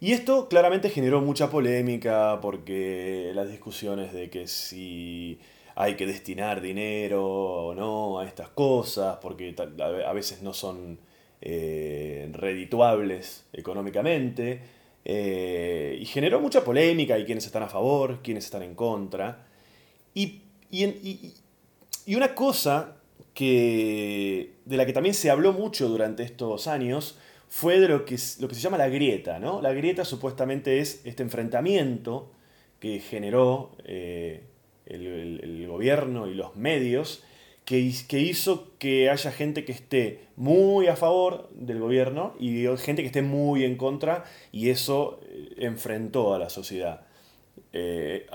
Y 0.00 0.12
esto 0.12 0.48
claramente 0.48 0.90
generó 0.90 1.20
mucha 1.22 1.50
polémica 1.50 2.38
porque 2.42 3.32
las 3.34 3.48
discusiones 3.48 4.12
de 4.12 4.28
que 4.28 4.46
si 4.46 5.38
hay 5.74 5.94
que 5.96 6.06
destinar 6.06 6.60
dinero 6.60 7.24
o 7.24 7.74
no 7.74 8.18
a 8.18 8.26
estas 8.26 8.50
cosas, 8.50 9.18
porque 9.22 9.54
a 10.06 10.12
veces 10.12 10.42
no 10.42 10.52
son 10.52 10.98
eh, 11.40 12.28
redituables 12.32 13.44
económicamente, 13.52 14.60
eh, 15.04 15.98
y 16.00 16.04
generó 16.06 16.40
mucha 16.40 16.64
polémica, 16.64 17.18
y 17.18 17.24
quienes 17.24 17.46
están 17.46 17.62
a 17.62 17.68
favor, 17.68 18.20
quienes 18.22 18.44
están 18.44 18.62
en 18.62 18.74
contra. 18.74 19.46
Y, 20.14 20.42
y 20.70 22.14
una 22.14 22.34
cosa 22.34 22.96
que, 23.36 24.54
de 24.64 24.76
la 24.76 24.86
que 24.86 24.94
también 24.94 25.14
se 25.14 25.30
habló 25.30 25.52
mucho 25.52 25.88
durante 25.88 26.22
estos 26.22 26.66
años 26.66 27.18
fue 27.48 27.80
de 27.80 27.88
lo 27.88 28.04
que, 28.04 28.16
lo 28.40 28.48
que 28.48 28.54
se 28.54 28.60
llama 28.60 28.78
la 28.78 28.88
grieta. 28.88 29.38
¿no? 29.38 29.60
La 29.60 29.72
grieta 29.72 30.04
supuestamente 30.04 30.80
es 30.80 31.00
este 31.04 31.22
enfrentamiento 31.22 32.30
que 32.80 33.00
generó 33.00 33.70
eh, 33.84 34.42
el, 34.86 35.66
gobierno 35.66 36.26
y 36.26 36.34
los 36.34 36.56
medios, 36.56 37.22
que, 37.64 37.78
hizo 37.78 38.72
que 38.78 39.10
haya 39.10 39.32
gente 39.32 39.64
que 39.64 39.72
esté 39.72 40.20
muy 40.36 40.86
a 40.86 40.96
favor 40.96 41.50
del 41.52 41.80
gobierno 41.80 42.34
y 42.38 42.64
gente 42.76 43.02
que 43.02 43.08
esté 43.08 43.22
muy 43.22 43.64
en 43.64 43.76
contra, 43.76 44.24
y 44.52 44.70
eso 44.70 45.20
eh, 45.28 45.54
enfrentó 45.58 46.34
a 46.34 46.38
la 46.38 46.48
sociedad. 46.48 47.02
Eh, 47.72 48.26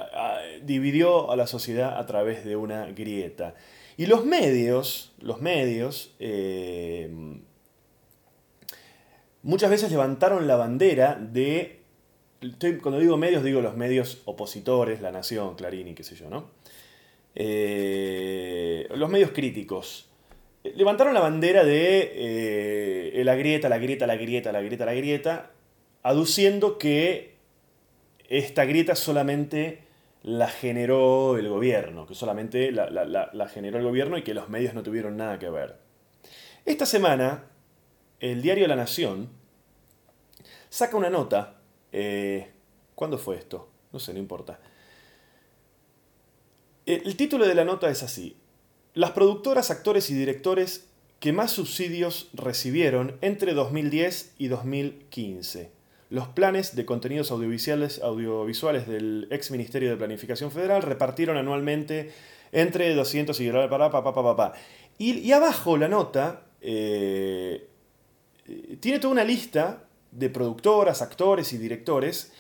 dividió 0.64 1.32
a 1.32 1.36
la 1.36 1.48
sociedad 1.48 1.98
a 1.98 2.06
través 2.06 2.44
de 2.44 2.56
una 2.56 2.88
grieta. 2.88 3.56
Y 3.98 4.06
los 4.06 4.26
medios, 4.26 5.14
los 5.20 5.42
medios, 5.42 6.16
muchas 9.44 9.70
veces 9.70 9.92
levantaron 9.92 10.48
la 10.48 10.56
bandera 10.56 11.16
de, 11.16 11.82
cuando 12.82 13.00
digo 13.00 13.18
medios, 13.18 13.44
digo 13.44 13.62
los 13.62 13.76
medios 13.76 14.22
opositores, 14.26 15.02
La 15.02 15.12
Nación, 15.12 15.56
Clarín 15.56 15.88
y 15.88 15.94
qué 15.94 16.04
sé 16.04 16.16
yo, 16.16 16.30
¿no? 16.30 16.52
Eh, 17.36 18.88
los 18.96 19.10
medios 19.10 19.32
críticos. 19.32 20.10
Levantaron 20.64 21.14
la 21.14 21.22
bandera 21.22 21.64
de 21.64 22.12
eh, 23.16 23.24
la 23.24 23.36
grieta, 23.36 23.68
la 23.68 23.80
grieta, 23.80 24.06
la 24.06 24.16
grieta, 24.16 24.52
la 24.52 24.62
grieta, 24.62 24.86
la 24.86 24.94
grieta, 24.94 25.52
aduciendo 26.04 26.78
que 26.78 27.36
esta 28.30 28.66
grieta 28.66 28.96
solamente 28.96 29.84
la 30.24 30.50
generó 30.50 31.38
el 31.38 31.50
gobierno, 31.50 32.06
que 32.06 32.14
solamente 32.14 32.72
la, 32.72 32.90
la 32.92 33.48
generó 33.48 33.80
el 33.80 33.86
gobierno 33.86 34.18
y 34.20 34.22
que 34.22 34.36
los 34.36 34.50
medios 34.50 34.76
no 34.76 34.84
tuvieron 34.84 35.18
nada 35.18 35.40
que 35.40 35.50
ver. 35.50 35.78
Esta 36.66 36.86
semana, 36.86 37.46
el 38.22 38.42
diario 38.42 38.68
La 38.68 38.76
Nación 38.76 39.30
saca 40.70 40.96
una 40.96 41.10
nota. 41.10 41.60
Eh, 41.92 42.52
¿Cuándo 42.96 43.18
fue 43.18 43.36
esto? 43.36 43.68
No 43.92 44.00
sé, 44.00 44.14
no 44.14 44.20
importa. 44.20 44.60
El 46.86 47.16
título 47.16 47.48
de 47.48 47.56
la 47.56 47.66
nota 47.66 47.90
es 47.90 48.04
así. 48.04 48.38
Las 48.94 49.12
productoras, 49.12 49.72
actores 49.72 50.10
y 50.10 50.14
directores 50.14 50.88
que 51.20 51.34
más 51.34 51.52
subsidios 51.52 52.30
recibieron 52.34 53.18
entre 53.22 53.54
2010 53.54 54.36
y 54.38 54.48
2015. 54.48 55.72
Los 56.10 56.28
planes 56.28 56.76
de 56.76 56.86
contenidos 56.86 57.32
audiovisuales, 57.32 58.02
audiovisuales 58.02 58.88
del 58.88 59.28
ex 59.32 59.50
Ministerio 59.52 59.90
de 59.90 59.98
Planificación 59.98 60.52
Federal 60.52 60.82
repartieron 60.82 61.38
anualmente 61.38 62.12
entre 62.52 62.94
200 62.94 63.40
y... 63.40 63.52
Y, 64.98 65.20
y 65.20 65.32
abajo 65.32 65.78
la 65.78 65.88
nota 65.88 66.46
eh, 66.60 67.68
tiene 68.82 69.00
toda 69.00 69.14
una 69.14 69.24
lista 69.24 69.86
de 70.12 70.30
productoras, 70.30 71.02
actores 71.02 71.54
y 71.54 71.58
directores 71.58 72.34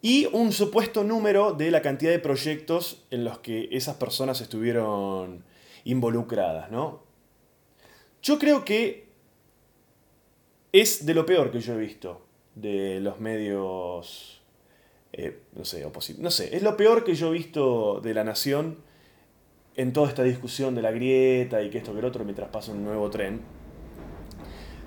y 0.00 0.26
un 0.32 0.52
supuesto 0.52 1.04
número 1.04 1.52
de 1.52 1.70
la 1.70 1.82
cantidad 1.82 2.10
de 2.10 2.18
proyectos 2.18 3.04
en 3.10 3.24
los 3.24 3.38
que 3.40 3.68
esas 3.72 3.96
personas 3.96 4.40
estuvieron 4.40 5.44
involucradas, 5.84 6.70
¿no? 6.70 7.02
Yo 8.22 8.38
creo 8.38 8.64
que 8.64 9.08
es 10.72 11.04
de 11.04 11.14
lo 11.14 11.26
peor 11.26 11.50
que 11.50 11.60
yo 11.60 11.74
he 11.74 11.78
visto 11.78 12.24
de 12.54 13.00
los 13.00 13.20
medios, 13.20 14.40
eh, 15.12 15.40
no 15.54 15.64
sé, 15.64 15.86
no 16.18 16.30
sé, 16.30 16.56
es 16.56 16.62
lo 16.62 16.76
peor 16.76 17.04
que 17.04 17.14
yo 17.14 17.28
he 17.28 17.32
visto 17.32 18.00
de 18.00 18.14
la 18.14 18.24
nación 18.24 18.78
en 19.74 19.92
toda 19.92 20.08
esta 20.08 20.22
discusión 20.22 20.74
de 20.74 20.82
la 20.82 20.92
grieta 20.92 21.62
y 21.62 21.70
que 21.70 21.78
esto 21.78 21.92
que 21.92 21.98
el 21.98 22.04
otro 22.04 22.24
mientras 22.24 22.48
pasa 22.50 22.72
un 22.72 22.84
nuevo 22.84 23.10
tren. 23.10 23.61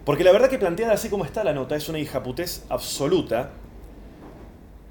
Porque 0.05 0.23
la 0.23 0.31
verdad 0.31 0.49
que 0.49 0.59
planteada 0.59 0.93
así 0.93 1.09
como 1.09 1.25
está 1.25 1.43
la 1.43 1.53
nota 1.53 1.75
es 1.75 1.89
una 1.89 1.99
hijaputez 1.99 2.63
absoluta, 2.69 3.51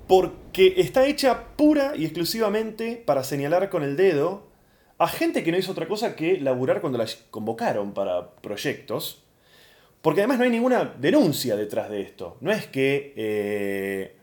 porque 0.09 0.75
está 0.77 1.07
hecha 1.07 1.57
pura 1.57 1.93
y 1.97 2.05
exclusivamente 2.05 3.03
para 3.05 3.25
señalar 3.25 3.71
con 3.71 3.83
el 3.83 3.97
dedo 3.97 4.49
a 4.99 5.09
gente 5.09 5.43
que 5.43 5.53
no 5.53 5.59
hizo 5.59 5.73
otra 5.73 5.89
cosa 5.89 6.15
que 6.15 6.41
laburar 6.41 6.81
cuando 6.81 6.99
la 6.99 7.07
convocaron 7.31 7.95
para 7.95 8.35
proyectos. 8.37 9.25
Porque 10.03 10.21
además 10.21 10.39
no 10.39 10.45
hay 10.45 10.51
ninguna 10.51 10.95
denuncia 10.99 11.57
detrás 11.57 11.89
de 11.89 12.03
esto. 12.03 12.37
No 12.41 12.53
es 12.53 12.67
que, 12.67 13.15
eh, 13.17 14.17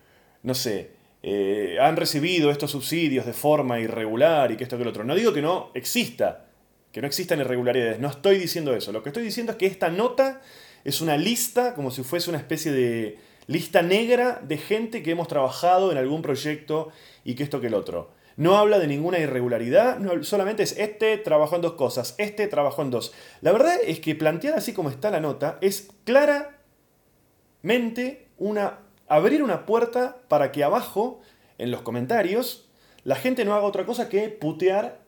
no 0.44 0.54
sé, 0.54 0.92
eh, 1.24 1.78
han 1.82 1.98
recibido 1.98 2.52
estos 2.52 2.72
subsidios 2.72 3.26
de 3.26 3.34
forma 3.34 3.80
irregular 3.80 4.52
y 4.52 4.58
que 4.58 4.64
esto 4.64 4.78
que 4.78 4.84
lo 4.84 4.92
otro. 4.92 5.04
No 5.04 5.16
digo 5.16 5.34
que 5.34 5.42
no 5.42 5.72
exista, 5.74 6.46
que 6.92 7.02
no 7.02 7.08
existan 7.08 7.40
irregularidades, 7.40 8.00
no 8.00 8.10
estoy 8.10 8.38
diciendo 8.38 8.76
eso. 8.76 8.92
Lo 8.92 9.02
que 9.02 9.10
estoy 9.10 9.24
diciendo 9.24 9.54
es 9.54 9.58
que 9.58 9.66
esta 9.66 9.90
nota 9.90 10.42
es 10.84 11.02
una 11.02 11.18
lista, 11.18 11.74
como 11.74 11.92
si 11.92 12.04
fuese 12.04 12.30
una 12.30 12.40
especie 12.40 12.72
de 12.72 13.20
lista 13.48 13.82
negra 13.82 14.40
de 14.44 14.58
gente 14.58 15.04
que 15.04 15.12
hemos 15.12 15.28
trabajado 15.28 15.92
en 15.92 15.98
algún 15.98 16.22
proyecto 16.22 16.90
y 17.24 17.36
que 17.36 17.44
esto 17.44 17.62
que 17.62 17.68
el 17.68 17.74
otro. 17.74 18.12
No 18.38 18.58
habla 18.58 18.80
de 18.80 18.88
ninguna 18.88 19.20
irregularidad, 19.20 20.00
solamente 20.24 20.64
es 20.64 20.78
este 20.78 21.18
trabajó 21.18 21.58
en 21.58 21.62
dos 21.62 21.74
cosas, 21.74 22.16
este 22.18 22.48
trabajó 22.48 22.82
en 22.82 22.90
dos. 22.90 23.14
La 23.42 23.52
verdad 23.52 23.76
es 23.86 24.00
que 24.00 24.16
planteada 24.16 24.58
así 24.58 24.74
como 24.74 24.90
está 24.90 25.12
la 25.12 25.20
nota, 25.20 25.60
es 25.62 25.90
claramente 26.06 28.30
una 28.38 28.80
abrir 29.12 29.44
una 29.44 29.66
puerta 29.66 30.22
para 30.30 30.54
que 30.54 30.64
abajo, 30.64 31.20
en 31.58 31.70
los 31.70 31.82
comentarios, 31.82 32.70
la 33.04 33.16
gente 33.16 33.44
no 33.44 33.54
haga 33.54 33.66
otra 33.66 33.86
cosa 33.86 34.08
que 34.08 34.30
putear 34.30 35.02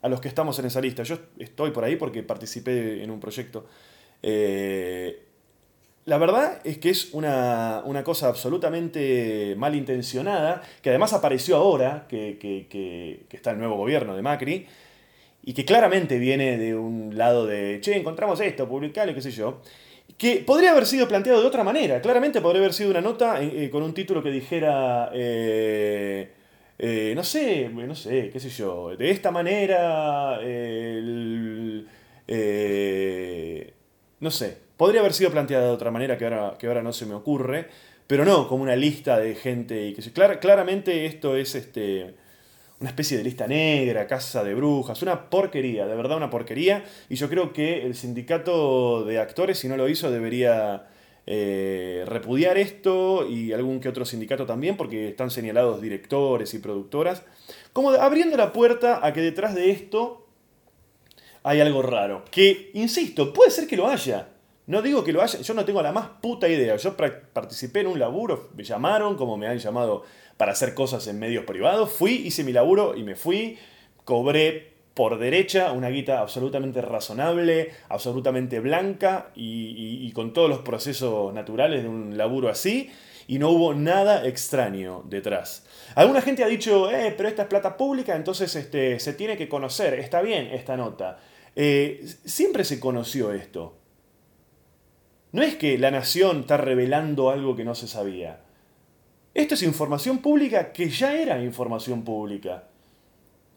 a 0.00 0.08
los 0.08 0.22
que 0.22 0.28
estamos 0.28 0.58
en 0.58 0.64
esa 0.64 0.80
lista. 0.80 1.02
Yo 1.02 1.18
estoy 1.38 1.70
por 1.70 1.84
ahí 1.84 1.96
porque 1.96 2.22
participé 2.22 3.04
en 3.04 3.10
un 3.10 3.20
proyecto. 3.20 3.66
Eh, 4.22 5.22
la 6.06 6.18
verdad 6.18 6.60
es 6.64 6.78
que 6.78 6.90
es 6.90 7.12
una, 7.12 7.82
cosa 8.04 8.28
absolutamente 8.28 9.54
malintencionada, 9.56 10.62
que 10.82 10.90
además 10.90 11.12
apareció 11.12 11.56
ahora 11.56 12.06
que, 12.08 12.38
que, 12.38 13.26
está 13.30 13.52
el 13.52 13.58
nuevo 13.58 13.76
gobierno 13.76 14.16
de 14.16 14.22
Macri, 14.22 14.66
y 15.42 15.54
que 15.54 15.64
claramente 15.64 16.18
viene 16.18 16.58
de 16.58 16.74
un 16.74 17.16
lado 17.16 17.46
de, 17.46 17.78
che, 17.80 17.96
encontramos 17.96 18.40
esto, 18.40 18.68
publicalo, 18.68 19.14
qué 19.14 19.22
sé 19.22 19.30
yo 19.30 19.60
que 20.18 20.42
podría 20.44 20.72
haber 20.72 20.86
sido 20.86 21.06
planteado 21.08 21.40
de 21.40 21.46
otra 21.46 21.64
manera. 21.64 22.00
Claramente 22.02 22.42
podría 22.42 22.60
haber 22.60 22.74
sido 22.74 22.90
una 22.90 23.00
nota 23.00 23.42
eh, 23.42 23.64
eh, 23.64 23.70
con 23.70 23.82
un 23.82 23.94
título 23.94 24.22
que 24.22 24.30
dijera, 24.30 25.10
no 25.10 25.14
sé, 27.24 27.70
no 27.70 27.94
sé, 27.94 28.28
qué 28.30 28.40
sé 28.40 28.50
yo, 28.50 28.94
de 28.96 29.10
esta 29.10 29.30
manera, 29.30 30.38
no 34.20 34.30
sé, 34.30 34.58
podría 34.76 35.00
haber 35.00 35.14
sido 35.14 35.30
planteada 35.30 35.66
de 35.66 35.72
otra 35.72 35.90
manera 35.90 36.16
que 36.16 36.24
ahora, 36.24 36.56
que 36.58 36.66
ahora 36.66 36.82
no 36.82 36.92
se 36.92 37.06
me 37.06 37.14
ocurre, 37.14 37.68
pero 38.06 38.24
no 38.24 38.48
como 38.48 38.62
una 38.62 38.76
lista 38.76 39.18
de 39.18 39.34
gente 39.34 39.86
y 39.86 39.94
que 39.94 40.02
claramente 40.40 41.06
esto 41.06 41.36
es 41.36 41.54
este 41.54 42.14
una 42.80 42.88
especie 42.88 43.18
de 43.18 43.24
lista 43.24 43.46
negra, 43.46 44.06
casa 44.06 44.42
de 44.42 44.54
brujas, 44.54 45.02
una 45.02 45.28
porquería, 45.28 45.86
de 45.86 45.94
verdad 45.94 46.16
una 46.16 46.30
porquería. 46.30 46.82
Y 47.10 47.14
yo 47.16 47.28
creo 47.28 47.52
que 47.52 47.84
el 47.84 47.94
sindicato 47.94 49.04
de 49.04 49.18
actores, 49.18 49.58
si 49.58 49.68
no 49.68 49.76
lo 49.76 49.86
hizo, 49.86 50.10
debería 50.10 50.86
eh, 51.26 52.04
repudiar 52.06 52.56
esto 52.56 53.28
y 53.28 53.52
algún 53.52 53.80
que 53.80 53.90
otro 53.90 54.06
sindicato 54.06 54.46
también, 54.46 54.78
porque 54.78 55.08
están 55.08 55.30
señalados 55.30 55.82
directores 55.82 56.54
y 56.54 56.58
productoras, 56.58 57.22
como 57.74 57.90
abriendo 57.90 58.38
la 58.38 58.52
puerta 58.52 59.06
a 59.06 59.12
que 59.12 59.20
detrás 59.20 59.54
de 59.54 59.70
esto 59.70 60.19
hay 61.42 61.60
algo 61.60 61.82
raro. 61.82 62.24
Que, 62.30 62.70
insisto, 62.74 63.32
puede 63.32 63.50
ser 63.50 63.66
que 63.66 63.76
lo 63.76 63.88
haya. 63.88 64.28
No 64.66 64.82
digo 64.82 65.02
que 65.02 65.12
lo 65.12 65.20
haya, 65.20 65.40
yo 65.40 65.54
no 65.54 65.64
tengo 65.64 65.82
la 65.82 65.92
más 65.92 66.08
puta 66.20 66.48
idea. 66.48 66.76
Yo 66.76 66.96
participé 66.96 67.80
en 67.80 67.88
un 67.88 67.98
laburo, 67.98 68.50
me 68.54 68.62
llamaron, 68.62 69.16
como 69.16 69.36
me 69.36 69.48
han 69.48 69.58
llamado 69.58 70.04
para 70.36 70.52
hacer 70.52 70.74
cosas 70.74 71.06
en 71.08 71.18
medios 71.18 71.44
privados. 71.44 71.92
Fui, 71.92 72.12
hice 72.12 72.44
mi 72.44 72.52
laburo 72.52 72.96
y 72.96 73.02
me 73.02 73.16
fui. 73.16 73.58
Cobré 74.04 74.70
por 74.94 75.18
derecha 75.18 75.72
una 75.72 75.88
guita 75.88 76.20
absolutamente 76.20 76.82
razonable, 76.82 77.70
absolutamente 77.88 78.60
blanca 78.60 79.30
y, 79.34 80.10
con 80.12 80.32
todos 80.32 80.48
los 80.48 80.60
procesos 80.60 81.32
naturales 81.34 81.82
de 81.82 81.88
un 81.88 82.16
laburo 82.16 82.48
así. 82.48 82.90
Y 83.26 83.38
no 83.38 83.50
hubo 83.50 83.74
nada 83.74 84.26
extraño 84.26 85.02
detrás. 85.06 85.64
Alguna 85.94 86.20
gente 86.20 86.42
ha 86.42 86.48
dicho, 86.48 86.90
eh, 86.90 87.14
pero 87.16 87.28
esta 87.28 87.42
es 87.42 87.48
plata 87.48 87.76
pública, 87.76 88.16
entonces 88.16 88.54
este, 88.56 88.98
se 88.98 89.14
tiene 89.14 89.36
que 89.36 89.48
conocer. 89.48 89.94
Está 89.94 90.20
bien 90.20 90.48
esta 90.52 90.76
nota. 90.76 91.18
Eh, 91.56 92.06
siempre 92.24 92.64
se 92.64 92.80
conoció 92.80 93.32
esto. 93.32 93.76
No 95.32 95.42
es 95.42 95.56
que 95.56 95.78
la 95.78 95.90
nación 95.90 96.40
está 96.40 96.56
revelando 96.56 97.30
algo 97.30 97.56
que 97.56 97.64
no 97.64 97.74
se 97.74 97.86
sabía. 97.86 98.40
Esto 99.32 99.54
es 99.54 99.62
información 99.62 100.18
pública 100.18 100.72
que 100.72 100.88
ya 100.88 101.14
era 101.14 101.42
información 101.42 102.02
pública. 102.02 102.64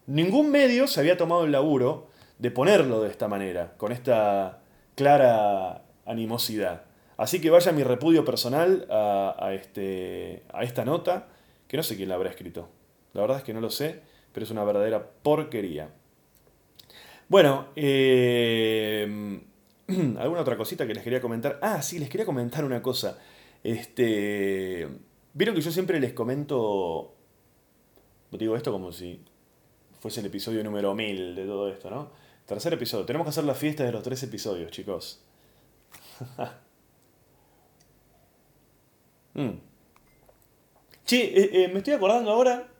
Ningún 0.06 0.50
medio 0.50 0.86
se 0.86 1.00
había 1.00 1.16
tomado 1.16 1.44
el 1.44 1.52
laburo 1.52 2.08
de 2.38 2.50
ponerlo 2.50 3.02
de 3.02 3.10
esta 3.10 3.26
manera, 3.26 3.74
con 3.76 3.90
esta 3.90 4.60
clara 4.94 5.82
animosidad. 6.06 6.82
Así 7.16 7.40
que 7.40 7.50
vaya 7.50 7.72
mi 7.72 7.82
repudio 7.82 8.24
personal 8.24 8.86
a, 8.90 9.52
este, 9.52 10.42
a 10.52 10.62
esta 10.62 10.84
nota, 10.84 11.28
que 11.68 11.76
no 11.76 11.82
sé 11.82 11.96
quién 11.96 12.08
la 12.08 12.16
habrá 12.16 12.30
escrito. 12.30 12.68
La 13.12 13.22
verdad 13.22 13.38
es 13.38 13.44
que 13.44 13.54
no 13.54 13.60
lo 13.60 13.70
sé, 13.70 14.02
pero 14.32 14.44
es 14.44 14.50
una 14.50 14.64
verdadera 14.64 15.10
porquería. 15.22 15.90
Bueno, 17.34 17.66
eh, 17.74 19.42
¿alguna 19.88 20.40
otra 20.40 20.56
cosita 20.56 20.86
que 20.86 20.94
les 20.94 21.02
quería 21.02 21.20
comentar? 21.20 21.58
Ah, 21.62 21.82
sí, 21.82 21.98
les 21.98 22.08
quería 22.08 22.24
comentar 22.24 22.64
una 22.64 22.80
cosa. 22.80 23.18
Este 23.64 24.88
Vieron 25.32 25.56
que 25.56 25.60
yo 25.60 25.72
siempre 25.72 25.98
les 25.98 26.12
comento, 26.12 27.12
digo 28.30 28.54
esto 28.54 28.70
como 28.70 28.92
si 28.92 29.20
fuese 29.98 30.20
el 30.20 30.26
episodio 30.26 30.62
número 30.62 30.94
1000 30.94 31.34
de 31.34 31.44
todo 31.44 31.68
esto, 31.68 31.90
¿no? 31.90 32.12
Tercer 32.46 32.72
episodio. 32.72 33.04
Tenemos 33.04 33.24
que 33.24 33.30
hacer 33.30 33.42
la 33.42 33.56
fiesta 33.56 33.82
de 33.82 33.90
los 33.90 34.04
tres 34.04 34.22
episodios, 34.22 34.70
chicos. 34.70 35.20
mm. 39.34 39.48
Eh, 41.10 41.50
eh, 41.52 41.68
me 41.72 41.78
estoy 41.78 41.94
acordando 41.94 42.30
ahora 42.30 42.73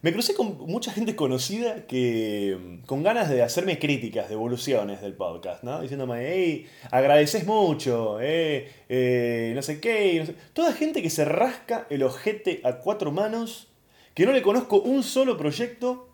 me 0.00 0.12
crucé 0.12 0.34
con 0.34 0.58
mucha 0.66 0.92
gente 0.92 1.16
conocida 1.16 1.86
que 1.86 2.80
con 2.86 3.02
ganas 3.02 3.28
de 3.28 3.42
hacerme 3.42 3.78
críticas, 3.78 4.28
devoluciones 4.28 5.00
del 5.00 5.14
podcast, 5.14 5.64
¿no? 5.64 5.80
Diciéndome, 5.80 6.32
hey, 6.32 6.66
agradeces 6.90 7.46
mucho, 7.46 8.20
eh, 8.20 8.70
eh, 8.88 9.52
no 9.54 9.62
sé 9.62 9.80
qué. 9.80 10.34
Toda 10.52 10.72
gente 10.72 11.02
que 11.02 11.10
se 11.10 11.24
rasca 11.24 11.86
el 11.90 12.02
ojete 12.02 12.60
a 12.64 12.74
cuatro 12.78 13.10
manos, 13.10 13.68
que 14.14 14.26
no 14.26 14.32
le 14.32 14.42
conozco 14.42 14.80
un 14.80 15.02
solo 15.02 15.36
proyecto, 15.36 16.08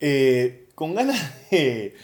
eh, 0.00 0.66
con 0.74 0.94
ganas 0.94 1.50
de... 1.50 1.94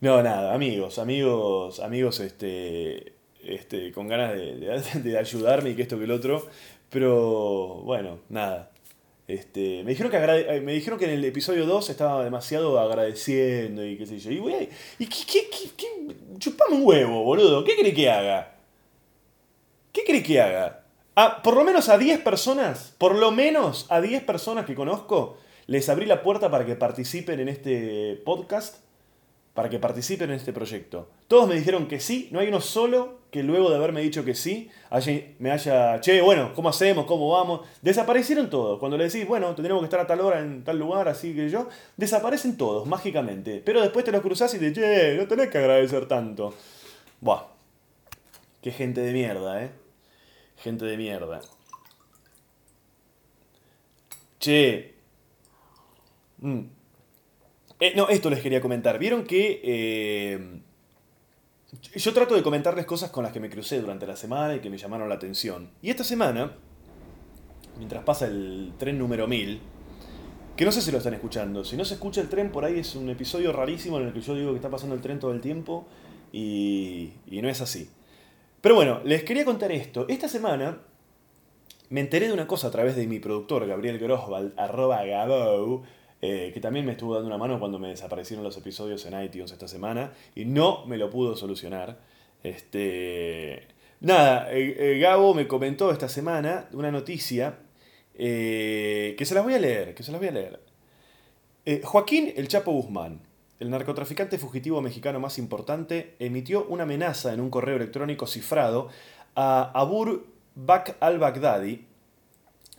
No, 0.00 0.22
nada, 0.22 0.54
amigos, 0.54 0.98
amigos, 0.98 1.80
amigos, 1.80 2.20
este, 2.20 3.14
este, 3.42 3.92
con 3.92 4.06
ganas 4.06 4.32
de, 4.32 5.00
de 5.02 5.18
ayudarme 5.18 5.70
y 5.70 5.74
que 5.74 5.82
esto 5.82 5.98
que 5.98 6.04
el 6.04 6.12
otro. 6.12 6.48
Pero 6.88 7.82
bueno, 7.84 8.20
nada. 8.28 8.70
Este, 9.28 9.84
me, 9.84 9.90
dijeron 9.90 10.10
que 10.10 10.16
eh, 10.16 10.60
me 10.62 10.72
dijeron 10.72 10.98
que 10.98 11.04
en 11.04 11.10
el 11.10 11.24
episodio 11.24 11.66
2 11.66 11.90
estaba 11.90 12.24
demasiado 12.24 12.80
agradeciendo 12.80 13.84
y 13.84 13.98
qué 13.98 14.06
sé 14.06 14.18
yo. 14.18 14.30
Y, 14.30 14.38
güey, 14.38 14.70
¿y 14.98 15.06
qué, 15.06 15.18
qué, 15.30 15.70
qué, 15.76 15.86
Chupame 16.38 16.76
un 16.76 16.82
huevo, 16.84 17.22
boludo. 17.22 17.62
¿Qué 17.62 17.76
cree 17.76 17.92
que 17.92 18.10
haga? 18.10 18.56
¿Qué 19.92 20.02
cree 20.04 20.22
que 20.22 20.40
haga? 20.40 20.84
A, 21.14 21.42
por 21.42 21.54
lo 21.54 21.64
menos 21.64 21.90
a 21.90 21.98
10 21.98 22.20
personas, 22.20 22.94
por 22.96 23.14
lo 23.14 23.30
menos 23.30 23.86
a 23.90 24.00
10 24.00 24.22
personas 24.22 24.64
que 24.64 24.74
conozco, 24.74 25.36
les 25.66 25.88
abrí 25.90 26.06
la 26.06 26.22
puerta 26.22 26.50
para 26.50 26.64
que 26.64 26.74
participen 26.74 27.40
en 27.40 27.48
este 27.48 28.20
podcast 28.24 28.78
para 29.58 29.68
que 29.68 29.80
participen 29.80 30.30
en 30.30 30.36
este 30.36 30.52
proyecto. 30.52 31.10
Todos 31.26 31.48
me 31.48 31.56
dijeron 31.56 31.88
que 31.88 31.98
sí, 31.98 32.28
no 32.30 32.38
hay 32.38 32.46
uno 32.46 32.60
solo 32.60 33.17
que 33.30 33.42
luego 33.42 33.70
de 33.70 33.76
haberme 33.76 34.00
dicho 34.00 34.24
que 34.24 34.34
sí, 34.34 34.70
me 35.38 35.50
haya, 35.50 36.00
che, 36.00 36.22
bueno, 36.22 36.52
¿cómo 36.54 36.70
hacemos? 36.70 37.04
¿Cómo 37.04 37.30
vamos? 37.30 37.66
Desaparecieron 37.82 38.48
todos. 38.48 38.78
Cuando 38.78 38.96
le 38.96 39.04
decís, 39.04 39.26
bueno, 39.26 39.54
tendremos 39.54 39.82
que 39.82 39.86
estar 39.86 40.00
a 40.00 40.06
tal 40.06 40.20
hora 40.20 40.40
en 40.40 40.64
tal 40.64 40.78
lugar, 40.78 41.08
así 41.08 41.34
que 41.34 41.50
yo, 41.50 41.68
desaparecen 41.96 42.56
todos, 42.56 42.86
mágicamente. 42.86 43.62
Pero 43.64 43.82
después 43.82 44.04
te 44.04 44.12
los 44.12 44.22
cruzás 44.22 44.54
y 44.54 44.58
te 44.58 44.72
che, 44.72 45.16
no 45.16 45.26
tenés 45.28 45.50
que 45.50 45.58
agradecer 45.58 46.06
tanto. 46.06 46.54
Buah. 47.20 47.58
Qué 48.62 48.72
gente 48.72 49.00
de 49.02 49.12
mierda, 49.12 49.62
¿eh? 49.62 49.70
Gente 50.56 50.84
de 50.86 50.96
mierda. 50.96 51.40
Che. 54.40 54.94
Mm. 56.38 56.60
Eh, 57.80 57.92
no, 57.94 58.08
esto 58.08 58.30
les 58.30 58.40
quería 58.40 58.60
comentar. 58.60 58.98
Vieron 58.98 59.24
que 59.24 59.60
eh, 59.62 60.60
yo 61.94 62.14
trato 62.14 62.34
de 62.34 62.42
comentarles 62.42 62.86
cosas 62.86 63.10
con 63.10 63.24
las 63.24 63.32
que 63.32 63.40
me 63.40 63.50
crucé 63.50 63.80
durante 63.80 64.06
la 64.06 64.16
semana 64.16 64.56
y 64.56 64.60
que 64.60 64.70
me 64.70 64.78
llamaron 64.78 65.08
la 65.08 65.16
atención. 65.16 65.70
Y 65.82 65.90
esta 65.90 66.04
semana, 66.04 66.52
mientras 67.76 68.04
pasa 68.04 68.26
el 68.26 68.72
tren 68.78 68.98
número 68.98 69.26
1000, 69.26 69.60
que 70.56 70.64
no 70.64 70.72
sé 70.72 70.82
si 70.82 70.90
lo 70.90 70.98
están 70.98 71.14
escuchando. 71.14 71.64
Si 71.64 71.76
no 71.76 71.84
se 71.84 71.94
escucha 71.94 72.20
el 72.20 72.28
tren, 72.28 72.50
por 72.50 72.64
ahí 72.64 72.80
es 72.80 72.96
un 72.96 73.08
episodio 73.10 73.52
rarísimo 73.52 73.98
en 74.00 74.08
el 74.08 74.12
que 74.12 74.20
yo 74.20 74.34
digo 74.34 74.50
que 74.50 74.56
está 74.56 74.68
pasando 74.68 74.96
el 74.96 75.00
tren 75.00 75.20
todo 75.20 75.30
el 75.32 75.40
tiempo 75.40 75.86
y, 76.32 77.12
no 77.30 77.48
es 77.48 77.60
así. 77.60 77.88
Pero 78.60 78.74
bueno, 78.74 79.00
les 79.04 79.22
quería 79.22 79.44
contar 79.44 79.70
esto. 79.70 80.06
Esta 80.08 80.28
semana 80.28 80.80
me 81.90 82.00
enteré 82.00 82.26
de 82.26 82.32
una 82.32 82.46
cosa 82.46 82.68
a 82.68 82.70
través 82.70 82.96
de 82.96 83.06
mi 83.06 83.20
productor, 83.20 83.66
Gabriel 83.66 83.98
Grosval, 83.98 84.52
arroba 84.56 85.04
Gabou, 85.04 85.82
eh, 86.20 86.50
que 86.52 86.60
también 86.60 86.84
me 86.84 86.92
estuvo 86.92 87.14
dando 87.14 87.28
una 87.28 87.38
mano 87.38 87.60
cuando 87.60 87.78
me 87.78 87.88
desaparecieron 87.88 88.42
los 88.42 88.56
episodios 88.56 89.06
en 89.06 89.22
iTunes 89.22 89.52
esta 89.52 89.68
semana 89.68 90.12
y 90.34 90.44
no 90.44 90.84
me 90.86 90.96
lo 90.96 91.10
pudo 91.10 91.36
solucionar. 91.36 92.00
Este, 92.42 93.68
nada, 94.00 94.52
eh, 94.52 94.94
eh, 94.96 94.98
Gabo 94.98 95.32
me 95.32 95.46
comentó 95.46 95.92
esta 95.92 96.08
semana 96.08 96.68
una 96.72 96.90
noticia 96.90 97.60
que 98.16 99.22
se 99.24 99.32
las 99.32 99.44
voy 99.44 99.54
a 99.54 99.60
leer, 99.60 99.94
que 99.94 100.02
se 100.02 100.10
las 100.10 100.20
voy 100.20 100.28
a 100.28 100.32
leer. 100.32 100.60
Joaquín 101.84 102.32
El 102.34 102.48
Chapo 102.48 102.72
Guzmán, 102.72 103.20
el 103.60 103.70
narcotraficante 103.70 104.38
fugitivo 104.38 104.80
mexicano 104.80 105.20
más 105.20 105.38
importante, 105.38 106.16
emitió 106.18 106.66
una 106.66 106.82
amenaza 106.82 107.32
en 107.32 107.38
un 107.38 107.48
correo 107.48 107.76
electrónico 107.76 108.26
cifrado 108.26 108.88
a 109.36 109.70
Abur 109.72 110.26
Bak 110.56 110.96
al-Baghdadi, 110.98 111.86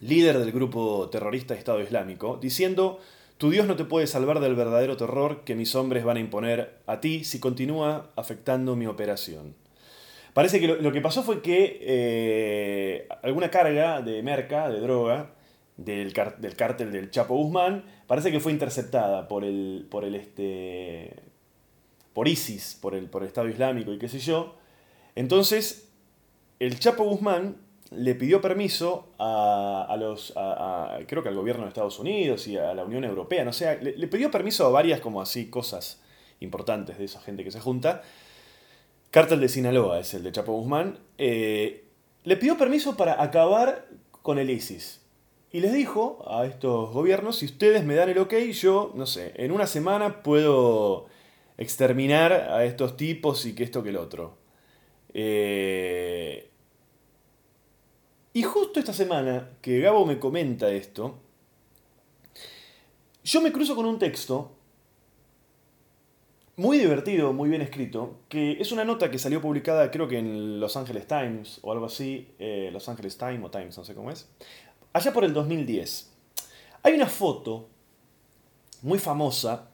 líder 0.01 0.39
del 0.39 0.51
grupo 0.51 1.07
terrorista 1.09 1.53
Estado 1.53 1.79
Islámico, 1.79 2.37
diciendo 2.41 2.99
tu 3.39 3.49
Dios 3.49 3.65
no 3.65 3.77
te 3.77 3.85
puede 3.85 4.05
salvar 4.05 4.41
del 4.41 4.53
verdadero 4.53 4.97
terror 4.97 5.45
que 5.45 5.55
mis 5.55 5.73
hombres 5.73 6.03
van 6.03 6.17
a 6.17 6.19
imponer 6.19 6.81
a 6.85 6.99
ti 6.99 7.23
si 7.23 7.39
continúa 7.39 8.11
afectando 8.17 8.75
mi 8.75 8.85
operación. 8.85 9.55
Parece 10.33 10.59
que 10.59 10.67
lo, 10.67 10.91
que 10.91 10.99
pasó 10.99 11.23
fue 11.23 11.41
que 11.41 11.79
eh, 11.81 13.07
alguna 13.23 13.49
carga 13.49 14.01
de 14.01 14.21
merca, 14.23 14.69
de 14.69 14.81
droga, 14.81 15.31
del, 15.77 16.11
del, 16.39 16.55
cártel 16.57 16.91
del 16.91 17.11
Chapo 17.11 17.33
Guzmán, 17.37 17.85
parece 18.07 18.29
que 18.29 18.41
fue 18.41 18.51
interceptada 18.51 19.29
por 19.29 19.45
el, 19.45 19.87
por 19.89 20.03
el 20.03 20.15
este, 20.15 21.15
por 22.11 22.27
ISIS, 22.27 22.77
por 22.81 22.93
el, 22.93 23.05
por 23.05 23.21
el 23.21 23.29
Estado 23.29 23.47
Islámico 23.47 23.93
y 23.93 23.99
qué 23.99 24.09
sé 24.09 24.19
yo. 24.19 24.57
Entonces, 25.15 25.89
el 26.59 26.77
Chapo 26.77 27.05
Guzmán 27.05 27.55
le 27.91 28.13
pidió 28.15 28.39
permiso 28.39 29.09
a, 29.17 29.95
los, 29.99 30.33
creo 31.07 31.23
que 31.23 31.29
al 31.29 31.35
gobierno 31.35 31.63
de 31.63 31.69
Estados 31.69 31.99
Unidos 31.99 32.47
y 32.47 32.57
a 32.57 32.73
la 32.73 32.83
Unión 32.83 33.03
Europea, 33.03 33.43
no 33.43 33.53
sé, 33.53 33.79
le, 33.81 34.07
pidió 34.07 34.29
permiso 34.29 34.65
a 34.65 34.69
varias 34.69 34.99
como 35.01 35.21
así 35.21 35.49
cosas 35.49 36.01
importantes 36.39 36.97
de 36.97 37.05
esa 37.05 37.19
gente 37.19 37.43
que 37.43 37.51
se 37.51 37.59
junta. 37.59 38.03
Cártel 39.11 39.39
de 39.41 39.49
Sinaloa 39.49 39.99
es 39.99 40.13
el 40.13 40.23
de 40.23 40.31
Chapo 40.31 40.53
Guzmán. 40.53 40.99
Eh, 41.17 41.85
le 42.23 42.37
pidió 42.37 42.57
permiso 42.57 42.95
para 42.95 43.21
acabar 43.23 43.87
con 44.21 44.37
el 44.37 44.51
ISIS. 44.51 45.01
Y 45.51 45.61
les 45.61 45.73
dijo 45.73 46.23
a 46.29 46.45
estos 46.45 46.91
gobiernos, 46.93 47.37
si 47.37 47.47
ustedes 47.47 47.83
me 47.83 47.95
dan 47.95 48.09
el 48.09 48.19
ok, 48.19 48.35
yo, 48.51 48.91
no 48.93 49.07
sé, 49.07 49.33
en 49.35 49.51
una 49.51 49.65
semana 49.65 50.21
puedo 50.21 51.07
exterminar 51.57 52.33
a 52.33 52.63
estos 52.65 52.95
tipos 52.97 53.47
y 53.47 53.55
que 53.55 53.63
esto 53.63 53.81
que 53.81 53.89
el 53.89 53.97
otro. 53.97 54.37
Eh, 55.11 56.48
y 58.39 58.43
justo 58.43 58.79
esta 58.79 58.93
semana 58.93 59.49
que 59.61 59.81
Gabo 59.81 60.05
me 60.05 60.17
comenta 60.17 60.71
esto, 60.71 61.19
yo 63.21 63.41
me 63.41 63.51
cruzo 63.51 63.75
con 63.75 63.85
un 63.85 63.99
texto 63.99 64.55
muy 66.55 66.77
divertido, 66.77 67.33
muy 67.33 67.49
bien 67.49 67.61
escrito, 67.61 68.21
que 68.29 68.53
es 68.53 68.71
una 68.71 68.85
nota 68.85 69.11
que 69.11 69.19
salió 69.19 69.41
publicada 69.41 69.91
creo 69.91 70.07
que 70.07 70.19
en 70.19 70.61
Los 70.61 70.77
Angeles 70.77 71.05
Times 71.05 71.59
o 71.63 71.73
algo 71.73 71.87
así, 71.87 72.29
eh, 72.39 72.69
Los 72.71 72.87
Angeles 72.87 73.17
Times 73.17 73.43
o 73.43 73.51
Times, 73.51 73.77
no 73.77 73.83
sé 73.83 73.93
cómo 73.93 74.09
es, 74.09 74.29
allá 74.93 75.11
por 75.11 75.25
el 75.25 75.33
2010. 75.33 76.09
Hay 76.83 76.93
una 76.93 77.07
foto 77.07 77.67
muy 78.83 78.99
famosa 78.99 79.69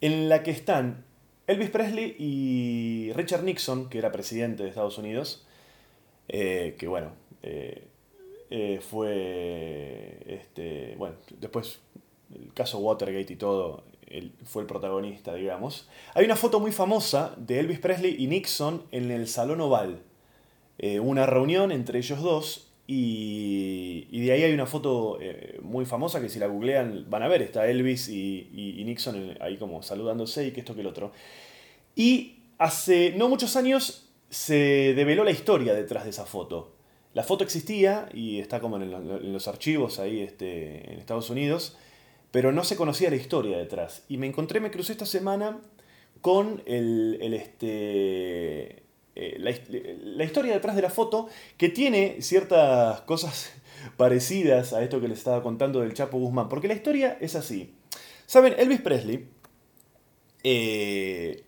en 0.00 0.28
la 0.28 0.44
que 0.44 0.52
están 0.52 1.04
Elvis 1.48 1.70
Presley 1.70 2.14
y 2.20 3.12
Richard 3.14 3.42
Nixon, 3.42 3.88
que 3.88 3.98
era 3.98 4.12
presidente 4.12 4.62
de 4.62 4.68
Estados 4.68 4.96
Unidos, 4.96 5.44
eh, 6.32 6.76
que 6.78 6.86
bueno, 6.86 7.10
eh, 7.42 7.88
eh, 8.50 8.80
fue, 8.88 10.16
este, 10.28 10.94
bueno, 10.96 11.16
después 11.40 11.80
el 12.32 12.54
caso 12.54 12.78
Watergate 12.78 13.32
y 13.32 13.36
todo, 13.36 13.82
él 14.06 14.32
fue 14.44 14.62
el 14.62 14.68
protagonista, 14.68 15.34
digamos. 15.34 15.88
Hay 16.14 16.24
una 16.24 16.36
foto 16.36 16.60
muy 16.60 16.70
famosa 16.70 17.34
de 17.36 17.58
Elvis 17.58 17.80
Presley 17.80 18.14
y 18.16 18.28
Nixon 18.28 18.84
en 18.92 19.10
el 19.10 19.26
Salón 19.26 19.60
Oval. 19.60 20.02
Una 21.02 21.26
reunión 21.26 21.72
entre 21.72 21.98
ellos 21.98 22.22
dos 22.22 22.68
y, 22.86 24.18
de 24.18 24.32
ahí 24.32 24.44
hay 24.44 24.54
una 24.54 24.64
foto 24.64 25.18
muy 25.60 25.84
famosa 25.84 26.22
que 26.22 26.30
si 26.30 26.38
la 26.38 26.46
googlean 26.46 27.04
van 27.10 27.22
a 27.22 27.28
ver, 27.28 27.42
está 27.42 27.68
Elvis 27.68 28.08
y, 28.08 28.82
Nixon 28.86 29.36
ahí 29.40 29.58
como 29.58 29.82
saludándose 29.82 30.46
y 30.46 30.52
que 30.52 30.60
esto 30.60 30.74
que 30.74 30.80
el 30.80 30.86
otro. 30.86 31.12
Y 31.94 32.38
hace 32.56 33.12
no 33.16 33.28
muchos 33.28 33.56
años 33.56 34.09
se 34.30 34.94
develó 34.94 35.24
la 35.24 35.32
historia 35.32 35.74
detrás 35.74 36.04
de 36.04 36.10
esa 36.10 36.24
foto. 36.24 36.72
La 37.12 37.24
foto 37.24 37.42
existía 37.42 38.08
y 38.14 38.38
está 38.38 38.60
como 38.60 38.76
en, 38.76 39.32
los 39.32 39.48
archivos 39.48 39.98
ahí 39.98 40.20
este, 40.20 40.92
en 40.92 40.98
Estados 41.00 41.28
Unidos, 41.28 41.76
pero 42.30 42.52
no 42.52 42.62
se 42.62 42.76
conocía 42.76 43.10
la 43.10 43.16
historia 43.16 43.58
detrás. 43.58 44.04
Y 44.08 44.16
me 44.16 44.28
encontré, 44.28 44.60
me 44.60 44.70
crucé 44.70 44.92
esta 44.92 45.06
semana 45.06 45.60
con 46.20 46.62
el, 46.66 47.18
este, 47.34 48.84
eh, 49.16 49.36
la, 49.38 50.24
historia 50.24 50.54
detrás 50.54 50.76
de 50.76 50.82
la 50.82 50.90
foto, 50.90 51.28
que 51.56 51.68
tiene 51.68 52.22
ciertas 52.22 53.00
cosas 53.02 53.52
parecidas 53.96 54.72
a 54.72 54.82
esto 54.82 55.00
que 55.00 55.08
les 55.08 55.18
estaba 55.18 55.42
contando 55.42 55.80
del 55.80 55.94
Chapo 55.94 56.18
Guzmán, 56.18 56.48
porque 56.48 56.68
la 56.68 56.74
historia 56.74 57.18
es 57.20 57.34
así. 57.34 57.74
Saben, 58.26 58.54
Elvis 58.56 58.80
Presley, 58.80 59.26
eh, 60.44 61.42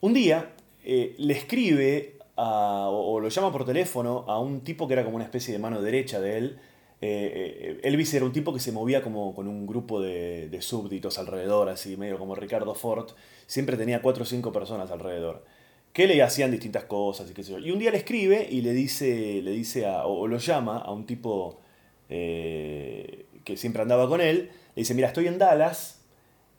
un 0.00 0.12
día 0.12 0.56
eh, 0.84 1.14
le 1.18 1.34
escribe 1.34 2.16
o, 2.36 3.20
lo 3.20 3.28
llama 3.28 3.52
por 3.52 3.66
teléfono 3.66 4.24
a 4.26 4.38
un 4.40 4.62
tipo 4.62 4.86
que 4.86 4.94
era 4.94 5.04
como 5.04 5.16
una 5.16 5.24
especie 5.24 5.52
de 5.52 5.58
mano 5.58 5.82
derecha 5.82 6.20
de 6.20 6.38
él. 6.38 6.58
Eh, 7.02 7.78
eh, 7.82 7.88
Elvis 7.88 8.12
era 8.14 8.24
un 8.24 8.32
tipo 8.32 8.52
que 8.52 8.60
se 8.60 8.72
movía 8.72 9.02
como 9.02 9.34
con 9.34 9.48
un 9.48 9.66
grupo 9.66 10.00
de, 10.00 10.56
súbditos 10.60 11.18
alrededor, 11.18 11.68
así 11.68 11.96
medio 11.96 12.18
como 12.18 12.34
Ricardo 12.34 12.74
Ford. 12.74 13.10
Siempre 13.46 13.76
tenía 13.76 14.00
cuatro 14.02 14.22
o 14.22 14.26
cinco 14.26 14.52
personas 14.52 14.90
alrededor. 14.90 15.44
Que 15.92 16.06
le 16.06 16.22
hacían 16.22 16.50
distintas 16.50 16.84
cosas 16.84 17.30
y. 17.30 17.66
Y 17.66 17.70
un 17.72 17.78
día 17.78 17.90
le 17.90 17.98
escribe 17.98 18.46
y 18.50 18.60
le 18.62 18.72
dice, 18.72 19.42
le 19.42 19.50
dice 19.50 19.86
o, 20.04 20.26
lo 20.26 20.38
llama 20.38 20.78
a 20.78 20.92
un 20.92 21.04
tipo 21.06 21.60
que 22.08 23.56
siempre 23.56 23.82
andaba 23.82 24.08
con 24.08 24.20
él. 24.20 24.50
Le 24.74 24.82
dice, 24.82 24.94
mira, 24.94 25.08
estoy 25.08 25.26
en 25.26 25.38
Dallas 25.38 25.99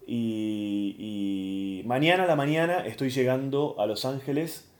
y, 0.07 0.95
y 0.97 1.87
mañana 1.87 2.23
a 2.23 2.27
la 2.27 2.35
mañana 2.35 2.85
estoy 2.85 3.09
llegando 3.09 3.75
a 3.79 3.85
Los 3.85 4.05
Ángeles 4.05 4.71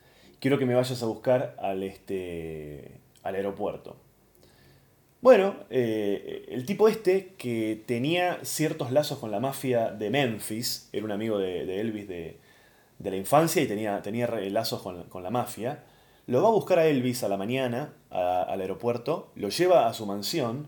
quiero 0.42 0.58
que 0.58 0.66
me 0.66 0.74
vayas 0.76 1.02
a 1.02 1.06
buscar 1.06 1.56
al, 1.60 1.84
este, 1.84 3.00
al 3.24 3.36
aeropuerto. 3.36 3.96
Bueno, 5.22 5.56
eh, 5.70 6.46
el 6.50 6.66
tipo 6.66 6.90
este, 6.90 7.36
que 7.38 7.82
tenía 7.86 8.40
ciertos 8.44 8.92
lazos 8.92 9.20
con 9.20 9.30
la 9.30 9.40
mafia 9.40 9.92
de 9.92 10.10
Memphis, 10.10 10.90
era 10.92 11.06
un 11.06 11.12
amigo 11.12 11.38
de, 11.38 11.80
Elvis 11.80 12.08
de, 12.08 12.40
la 13.04 13.16
infancia 13.16 13.62
y 13.62 13.68
tenía, 13.68 14.02
tenía 14.02 14.28
lazos 14.28 14.82
con, 14.82 15.24
la 15.24 15.30
mafia, 15.30 15.84
lo 16.26 16.42
va 16.42 16.50
a 16.50 16.52
buscar 16.52 16.80
a 16.80 16.88
Elvis 16.88 17.24
a 17.24 17.30
la 17.30 17.38
mañana 17.38 17.94
al 18.10 18.62
aeropuerto, 18.62 19.32
lo 19.36 19.50
lleva 19.50 19.88
a 19.88 19.94
su 19.94 20.08
mansión, 20.08 20.68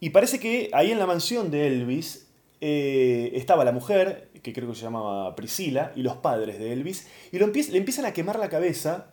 y 0.00 0.10
parece 0.10 0.38
que 0.38 0.68
ahí 0.74 0.92
en 0.92 0.98
la 0.98 1.06
mansión 1.06 1.50
de 1.50 1.66
Elvis 1.66 2.27
eh, 2.60 3.30
estaba 3.34 3.64
la 3.64 3.72
mujer, 3.72 4.30
que 4.42 4.52
creo 4.52 4.68
que 4.68 4.74
se 4.74 4.82
llamaba 4.82 5.34
Priscila, 5.36 5.92
y 5.94 6.02
los 6.02 6.16
padres 6.16 6.58
de 6.58 6.72
Elvis, 6.72 7.08
y 7.32 7.38
le 7.38 7.44
empiezan 7.44 8.04
a 8.04 8.12
quemar 8.12 8.38
la 8.38 8.48
cabeza 8.48 9.10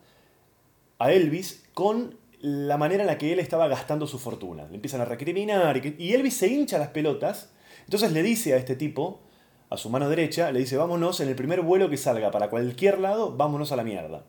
a 1.00 1.12
Elvis 1.12 1.64
con 1.74 2.18
la 2.40 2.78
manera 2.78 3.04
en 3.04 3.08
la 3.08 3.18
que 3.18 3.34
él 3.34 3.40
estaba 3.40 3.68
gastando 3.68 4.08
su 4.08 4.20
fortuna. 4.20 4.68
Le 4.70 4.76
empiezan 4.76 5.02
a 5.02 5.06
recriminar 5.06 5.82
y, 5.98 6.14
Elvis 6.14 6.38
se 6.38 6.48
hincha 6.48 6.78
las 6.78 6.90
pelotas. 6.90 7.52
Entonces 7.86 8.12
le 8.12 8.22
dice 8.24 8.54
a 8.54 8.58
este 8.58 8.76
tipo, 8.76 9.22
a 9.70 9.78
su 9.78 9.90
mano 9.90 10.10
derecha, 10.10 10.52
le 10.52 10.60
dice, 10.60 10.78
vámonos 10.78 11.20
en 11.20 11.30
el 11.30 11.36
primer 11.36 11.62
vuelo 11.62 11.90
que 11.90 11.98
salga 11.98 12.32
para 12.32 12.50
cualquier 12.50 13.00
lado, 13.00 13.36
vámonos 13.36 13.72
a 13.72 13.76
la 13.76 13.84
mierda. 13.84 14.26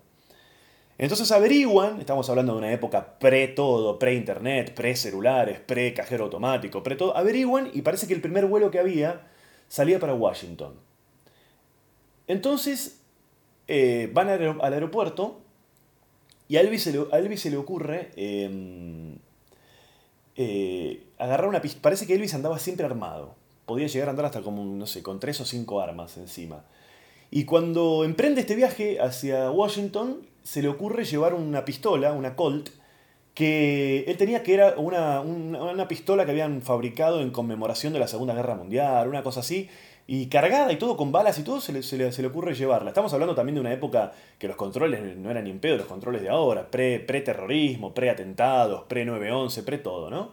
Entonces 0.99 1.31
averiguan, 1.31 2.01
estamos 2.01 2.29
hablando 2.31 2.53
de 2.53 2.59
una 2.59 2.73
época 2.73 3.19
pre 3.19 3.49
todo, 3.49 3.99
pre 3.99 4.15
internet, 4.15 4.75
pre 4.75 4.97
celulares, 4.97 5.61
pre 5.61 5.93
cajero 5.93 6.25
automático, 6.25 6.83
pre 6.83 6.97
todo, 6.97 7.17
averiguan 7.17 7.71
y 7.75 7.83
parece 7.83 8.07
que 8.07 8.15
el 8.15 8.23
primer 8.23 8.47
vuelo 8.47 8.71
que 8.71 8.79
había 8.79 9.27
salía 9.69 10.01
para 10.01 10.15
Washington. 10.15 10.75
Entonces 12.27 13.01
eh, 13.69 14.11
van 14.13 14.29
al 14.31 14.73
aeropuerto 14.73 15.41
y 16.49 16.57
a 16.57 16.61
Elvis 16.61 16.85
se 16.85 16.93
le, 16.93 17.37
se 17.37 17.51
le 17.51 17.57
ocurre 17.57 18.11
em, 18.17 19.17
eh, 20.37 21.05
agarrar 21.19 21.49
una 21.49 21.61
pistola. 21.61 21.83
Parece 21.83 22.07
que 22.07 22.15
Elvis 22.15 22.35
andaba 22.35 22.59
siempre 22.59 22.87
armado. 22.87 23.35
Podía 23.67 23.89
llegar 23.89 24.09
a 24.09 24.11
andar 24.13 24.27
hasta 24.27 24.43
como, 24.43 24.65
no 24.65 24.87
sé, 24.87 25.03
con 25.03 25.19
tres 25.19 25.41
o 25.41 25.45
cinco 25.45 25.81
armas 25.81 26.17
encima. 26.17 26.65
Y 27.31 27.45
cuando 27.45 28.05
emprende 28.05 28.41
este 28.41 28.55
viaje 28.55 29.01
hacia 29.01 29.51
Washington, 29.51 30.21
se 30.47 30.63
le 30.63 30.69
ocurre 30.69 31.05
llevar 31.05 31.35
una 31.35 31.65
pistola, 31.65 32.13
una 32.13 32.37
Colt, 32.37 32.69
que 33.35 34.05
él 34.07 34.17
tenía 34.17 34.45
que 34.45 34.55
era 34.55 34.77
una, 34.77 35.21
una, 35.21 35.89
pistola 35.89 36.25
que 36.25 36.31
habían 36.31 36.63
fabricado 36.63 37.21
en 37.21 37.33
conmemoración 37.33 37.93
de 37.93 37.99
la 37.99 38.07
Segunda 38.07 38.33
Guerra 38.33 38.55
Mundial, 38.55 39.09
una 39.09 39.25
cosa 39.25 39.41
así, 39.41 39.69
y 40.07 40.27
cargada 40.27 40.73
y 40.73 40.77
todo 40.77 40.97
con 40.97 41.11
balas 41.11 41.37
y 41.41 41.43
todo 41.43 41.61
se 41.61 41.73
le, 41.73 41.83
se 41.83 41.99
le, 41.99 42.29
ocurre 42.29 42.55
llevarla. 42.55 42.91
Estamos 42.91 43.13
hablando 43.13 43.35
también 43.35 43.57
de 43.57 43.61
una 43.61 43.73
época 43.73 44.13
que 44.39 44.47
los 44.47 44.57
controles 44.57 45.17
no 45.17 45.33
eran 45.33 45.43
ni 45.43 45.51
en 45.51 45.61
los 45.79 45.87
controles 45.87 46.23
de 46.23 46.29
ahora, 46.29 46.71
pre-terrorismo, 46.71 47.93
pre 47.93 48.07
pre-atentados, 48.07 48.85
pre-911, 48.85 49.65
pre-todo, 49.65 50.11
¿no? 50.11 50.31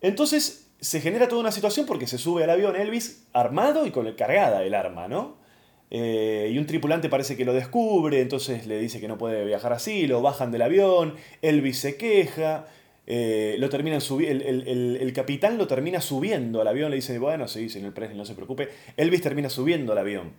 Entonces 0.00 0.70
se 0.80 1.02
genera 1.02 1.28
toda 1.28 1.42
una 1.42 1.52
situación 1.52 1.84
porque 1.84 2.06
se 2.06 2.16
sube 2.16 2.44
al 2.44 2.50
avión 2.50 2.76
Elvis 2.76 3.26
armado 3.34 3.84
y 3.84 3.90
con 3.90 4.10
cargada 4.14 4.62
el 4.62 4.74
arma, 4.74 5.06
¿no? 5.06 5.43
Eh, 5.90 6.50
y 6.52 6.58
un 6.58 6.66
tripulante 6.66 7.08
parece 7.08 7.36
que 7.36 7.44
lo 7.44 7.52
descubre, 7.52 8.20
entonces 8.20 8.66
le 8.66 8.78
dice 8.78 9.00
que 9.00 9.08
no 9.08 9.18
puede 9.18 9.44
viajar 9.44 9.72
así, 9.72 10.06
lo 10.06 10.22
bajan 10.22 10.50
del 10.50 10.62
avión, 10.62 11.14
Elvis 11.40 11.78
se 11.78 11.96
queja, 11.96 12.66
eh, 13.06 13.56
lo 13.58 13.68
terminan 13.68 14.00
el, 14.18 14.42
el, 14.42 14.98
el, 15.00 15.12
capitán 15.12 15.58
lo 15.58 15.66
termina 15.66 16.00
subiendo 16.00 16.62
al 16.62 16.68
avión, 16.68 16.90
le 16.90 16.96
dice, 16.96 17.18
bueno, 17.18 17.46
sí, 17.48 17.68
señor 17.68 17.92
Presley, 17.92 18.16
no 18.16 18.24
se 18.24 18.34
preocupe. 18.34 18.70
Elvis 18.96 19.20
termina 19.20 19.50
subiendo 19.50 19.92
al 19.92 19.98
avión 19.98 20.32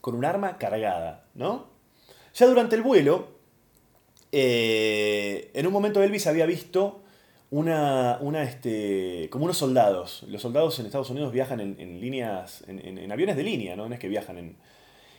con 0.00 0.14
un 0.14 0.24
arma 0.24 0.58
cargada, 0.58 1.26
¿no? 1.34 1.68
Ya 2.34 2.46
durante 2.46 2.76
el 2.76 2.82
vuelo, 2.82 3.28
eh, 4.32 5.50
en 5.54 5.66
un 5.66 5.72
momento 5.72 6.02
Elvis 6.02 6.26
había 6.26 6.46
visto 6.46 7.02
una, 7.50 8.18
una 8.20 8.42
este, 8.42 9.28
como 9.30 9.44
unos 9.44 9.56
soldados. 9.56 10.24
Los 10.28 10.42
soldados 10.42 10.78
en 10.78 10.86
Estados 10.86 11.10
Unidos 11.10 11.32
viajan 11.32 11.60
en, 11.60 12.00
líneas, 12.00 12.64
en, 12.66 13.10
aviones 13.10 13.36
de 13.36 13.42
línea, 13.42 13.76
¿no? 13.76 13.86
es 13.86 13.98
que 13.98 14.08
viajan 14.08 14.38
en... 14.38 14.56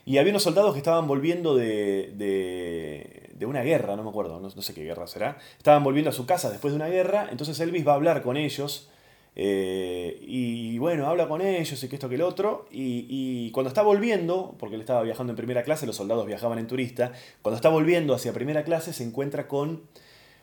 Y 0.05 0.17
había 0.17 0.31
unos 0.31 0.43
soldados 0.43 0.73
que 0.73 0.79
estaban 0.79 1.07
volviendo 1.07 1.55
de, 1.55 2.13
de, 2.15 3.45
una 3.45 3.61
guerra, 3.61 3.95
no 3.95 4.03
me 4.03 4.09
acuerdo, 4.09 4.39
no, 4.39 4.49
sé 4.49 4.73
qué 4.73 4.83
guerra 4.83 5.07
será. 5.07 5.37
Estaban 5.57 5.83
volviendo 5.83 6.09
a 6.09 6.13
su 6.13 6.25
casa 6.25 6.49
después 6.49 6.71
de 6.71 6.77
una 6.77 6.87
guerra, 6.87 7.27
entonces 7.31 7.59
Elvis 7.59 7.87
va 7.87 7.93
a 7.93 7.95
hablar 7.95 8.21
con 8.21 8.37
ellos. 8.37 8.89
Eh, 9.35 10.17
y 10.21 10.77
bueno, 10.79 11.07
habla 11.07 11.27
con 11.27 11.41
ellos 11.41 11.81
y 11.83 11.87
que 11.87 11.95
esto 11.95 12.09
que 12.09 12.15
el 12.15 12.21
otro. 12.21 12.67
Y, 12.71 13.05
y, 13.09 13.51
cuando 13.51 13.67
está 13.67 13.81
volviendo, 13.81 14.55
porque 14.57 14.75
él 14.75 14.81
estaba 14.81 15.03
viajando 15.03 15.31
en 15.31 15.37
primera 15.37 15.63
clase, 15.63 15.85
los 15.85 15.95
soldados 15.95 16.25
viajaban 16.25 16.57
en 16.57 16.67
turista, 16.67 17.11
cuando 17.41 17.55
está 17.55 17.69
volviendo 17.69 18.13
hacia 18.13 18.33
primera 18.33 18.63
clase 18.63 18.93
se 18.93 19.03
encuentra 19.03 19.47
con 19.47 19.83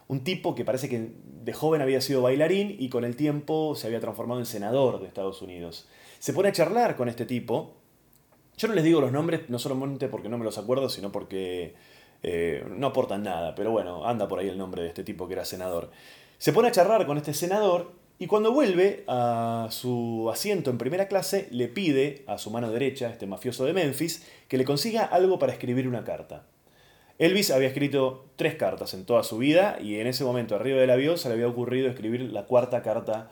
un 0.08 0.22
tipo 0.22 0.54
que 0.54 0.64
parece 0.64 0.88
que 0.88 1.10
de 1.24 1.52
joven 1.52 1.82
había 1.82 2.00
sido 2.00 2.22
bailarín 2.22 2.76
y 2.78 2.88
con 2.88 3.04
el 3.04 3.16
tiempo 3.16 3.74
se 3.74 3.86
había 3.86 4.00
transformado 4.00 4.40
en 4.40 4.46
senador 4.46 5.00
de 5.00 5.06
Estados 5.06 5.42
Unidos. 5.42 5.88
Se 6.18 6.32
pone 6.32 6.48
a 6.48 6.52
charlar 6.52 6.96
con 6.96 7.08
este 7.08 7.24
tipo. 7.24 7.74
Yo 8.56 8.68
no 8.68 8.74
les 8.74 8.84
digo 8.84 9.00
los 9.00 9.12
nombres, 9.12 9.48
no 9.48 9.58
solamente 9.58 10.08
porque 10.08 10.28
no 10.28 10.38
me 10.38 10.44
los 10.44 10.58
acuerdo, 10.58 10.88
sino 10.88 11.12
porque 11.12 11.74
eh, 12.22 12.64
no 12.68 12.88
aportan 12.88 13.22
nada. 13.22 13.54
Pero 13.54 13.70
bueno, 13.70 14.06
anda 14.06 14.28
por 14.28 14.38
ahí 14.38 14.48
el 14.48 14.58
nombre 14.58 14.82
de 14.82 14.88
este 14.88 15.04
tipo 15.04 15.26
que 15.26 15.34
era 15.34 15.44
senador. 15.44 15.90
Se 16.38 16.52
pone 16.52 16.68
a 16.68 16.72
charlar 16.72 17.06
con 17.06 17.16
este 17.16 17.34
senador 17.34 17.92
y 18.18 18.28
cuando 18.28 18.52
vuelve 18.52 19.04
a 19.08 19.68
su 19.70 20.30
asiento 20.32 20.70
en 20.70 20.78
primera 20.78 21.06
clase, 21.06 21.48
le 21.50 21.68
pide 21.68 22.24
a 22.26 22.38
su 22.38 22.50
mano 22.50 22.70
derecha, 22.70 23.10
este 23.10 23.26
mafioso 23.26 23.64
de 23.64 23.74
Memphis, 23.74 24.26
que 24.48 24.56
le 24.56 24.64
consiga 24.64 25.04
algo 25.04 25.38
para 25.38 25.52
escribir 25.52 25.86
una 25.86 26.04
carta. 26.04 26.46
Elvis 27.18 27.50
había 27.50 27.68
escrito 27.68 28.26
tres 28.36 28.56
cartas 28.56 28.92
en 28.92 29.06
toda 29.06 29.22
su 29.22 29.38
vida 29.38 29.78
y 29.80 29.96
en 29.96 30.06
ese 30.06 30.24
momento 30.24 30.54
arriba 30.54 30.80
del 30.80 30.90
avión 30.90 31.16
se 31.16 31.28
le 31.28 31.34
había 31.34 31.48
ocurrido 31.48 31.88
escribir 31.88 32.20
la 32.20 32.44
cuarta 32.44 32.82
carta 32.82 33.30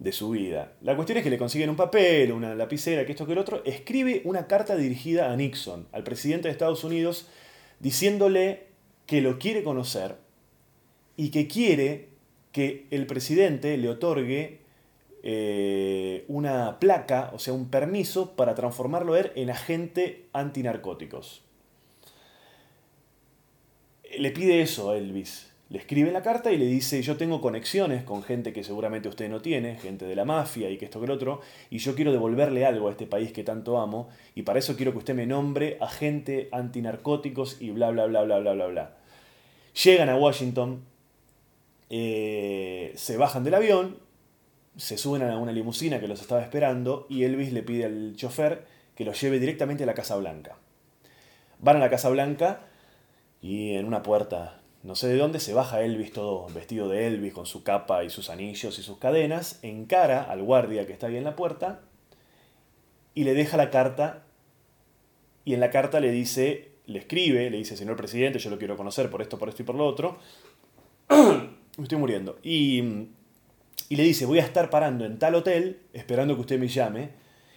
de 0.00 0.10
su 0.10 0.30
vida. 0.30 0.72
La 0.80 0.96
cuestión 0.96 1.18
es 1.18 1.24
que 1.24 1.30
le 1.30 1.38
consiguen 1.38 1.70
un 1.70 1.76
papel, 1.76 2.32
una 2.32 2.56
lapicera, 2.56 3.06
que 3.06 3.12
esto 3.12 3.24
que 3.24 3.32
el 3.32 3.38
otro, 3.38 3.62
escribe 3.64 4.22
una 4.24 4.48
carta 4.48 4.74
dirigida 4.74 5.30
a 5.30 5.36
Nixon, 5.36 5.86
al 5.92 6.02
presidente 6.02 6.48
de 6.48 6.52
Estados 6.52 6.82
Unidos, 6.82 7.28
diciéndole 7.78 8.64
que 9.06 9.20
lo 9.20 9.38
quiere 9.38 9.62
conocer 9.62 10.16
y 11.16 11.30
que 11.30 11.46
quiere 11.46 12.08
que 12.50 12.86
el 12.90 13.06
presidente 13.06 13.76
le 13.76 13.88
otorgue 13.88 14.58
eh, 15.22 16.24
una 16.26 16.80
placa, 16.80 17.30
o 17.32 17.38
sea, 17.38 17.52
un 17.52 17.70
permiso 17.70 18.32
para 18.32 18.56
transformarlo 18.56 19.16
él 19.16 19.30
en 19.36 19.50
agente 19.50 20.26
antinarcóticos 20.32 21.42
le 24.18 24.30
pide 24.30 24.62
eso 24.62 24.90
a 24.90 24.96
Elvis. 24.96 25.52
Le 25.72 25.78
escribe 25.78 26.12
la 26.12 26.20
carta 26.20 26.52
y 26.52 26.58
le 26.58 26.66
dice, 26.66 27.00
yo 27.00 27.16
tengo 27.16 27.40
conexiones 27.40 28.04
con 28.04 28.22
gente 28.22 28.52
que 28.52 28.62
seguramente 28.62 29.08
usted 29.08 29.30
no 29.30 29.40
tiene, 29.40 29.76
gente 29.76 30.04
de 30.04 30.14
la 30.14 30.26
mafia 30.26 30.68
y 30.68 30.76
que 30.76 30.84
esto 30.84 31.00
que 31.00 31.06
el 31.06 31.10
otro, 31.10 31.40
y 31.70 31.78
yo 31.78 31.94
quiero 31.94 32.12
devolverle 32.12 32.66
algo 32.66 32.88
a 32.88 32.90
este 32.90 33.06
país 33.06 33.32
que 33.32 33.42
tanto 33.42 33.78
amo, 33.78 34.10
y 34.34 34.42
para 34.42 34.58
eso 34.58 34.76
quiero 34.76 34.92
que 34.92 34.98
usted 34.98 35.14
me 35.14 35.24
nombre 35.24 35.78
agente 35.80 36.50
antinarcóticos 36.52 37.56
y 37.62 37.70
bla, 37.70 37.90
bla, 37.90 38.04
bla, 38.04 38.22
bla, 38.22 38.38
bla, 38.40 38.52
bla, 38.52 38.66
bla. 38.66 38.96
Llegan 39.82 40.10
a 40.10 40.16
Washington, 40.16 40.84
eh, 41.88 42.92
se 42.94 43.16
bajan 43.16 43.42
del 43.42 43.54
avión, 43.54 43.96
se 44.76 44.98
suben 44.98 45.22
a 45.22 45.38
una 45.38 45.52
limusina 45.52 46.00
que 46.00 46.08
los 46.08 46.20
estaba 46.20 46.42
esperando, 46.42 47.06
y 47.08 47.24
Elvis 47.24 47.50
le 47.50 47.62
pide 47.62 47.86
al 47.86 48.14
chofer 48.14 48.66
que 48.94 49.06
los 49.06 49.18
lleve 49.18 49.38
directamente 49.38 49.84
a 49.84 49.86
la 49.86 49.94
Casa 49.94 50.16
Blanca. 50.16 50.58
Van 51.60 51.76
a 51.76 51.80
la 51.80 51.88
Casa 51.88 52.10
Blanca, 52.10 52.66
y 53.42 53.74
en 53.74 53.84
una 53.84 54.02
puerta, 54.02 54.60
no 54.84 54.94
sé 54.94 55.08
de 55.08 55.18
dónde, 55.18 55.40
se 55.40 55.52
baja 55.52 55.82
Elvis 55.82 56.12
todo 56.12 56.46
vestido 56.54 56.88
de 56.88 57.08
Elvis 57.08 57.34
con 57.34 57.44
su 57.44 57.62
capa 57.64 58.04
y 58.04 58.10
sus 58.10 58.30
anillos 58.30 58.78
y 58.78 58.82
sus 58.82 58.98
cadenas, 58.98 59.58
encara 59.62 60.22
al 60.22 60.42
guardia 60.42 60.86
que 60.86 60.92
está 60.92 61.08
ahí 61.08 61.16
en 61.16 61.24
la 61.24 61.36
puerta 61.36 61.80
y 63.14 63.24
le 63.24 63.34
deja 63.34 63.56
la 63.56 63.70
carta 63.70 64.22
y 65.44 65.54
en 65.54 65.60
la 65.60 65.70
carta 65.70 66.00
le 66.00 66.10
dice, 66.10 66.70
le 66.86 67.00
escribe, 67.00 67.50
le 67.50 67.58
dice, 67.58 67.76
señor 67.76 67.96
presidente, 67.96 68.38
yo 68.38 68.50
lo 68.50 68.58
quiero 68.58 68.76
conocer 68.76 69.10
por 69.10 69.22
esto, 69.22 69.38
por 69.38 69.48
esto 69.48 69.62
y 69.62 69.66
por 69.66 69.74
lo 69.74 69.86
otro. 69.86 70.18
me 71.08 71.82
estoy 71.82 71.98
muriendo. 71.98 72.38
Y, 72.42 73.08
y 73.88 73.96
le 73.96 74.02
dice, 74.04 74.24
voy 74.24 74.38
a 74.38 74.44
estar 74.44 74.70
parando 74.70 75.04
en 75.04 75.18
tal 75.18 75.34
hotel 75.34 75.80
esperando 75.92 76.34
que 76.34 76.42
usted 76.42 76.58
me 76.58 76.68
llame. 76.68 77.10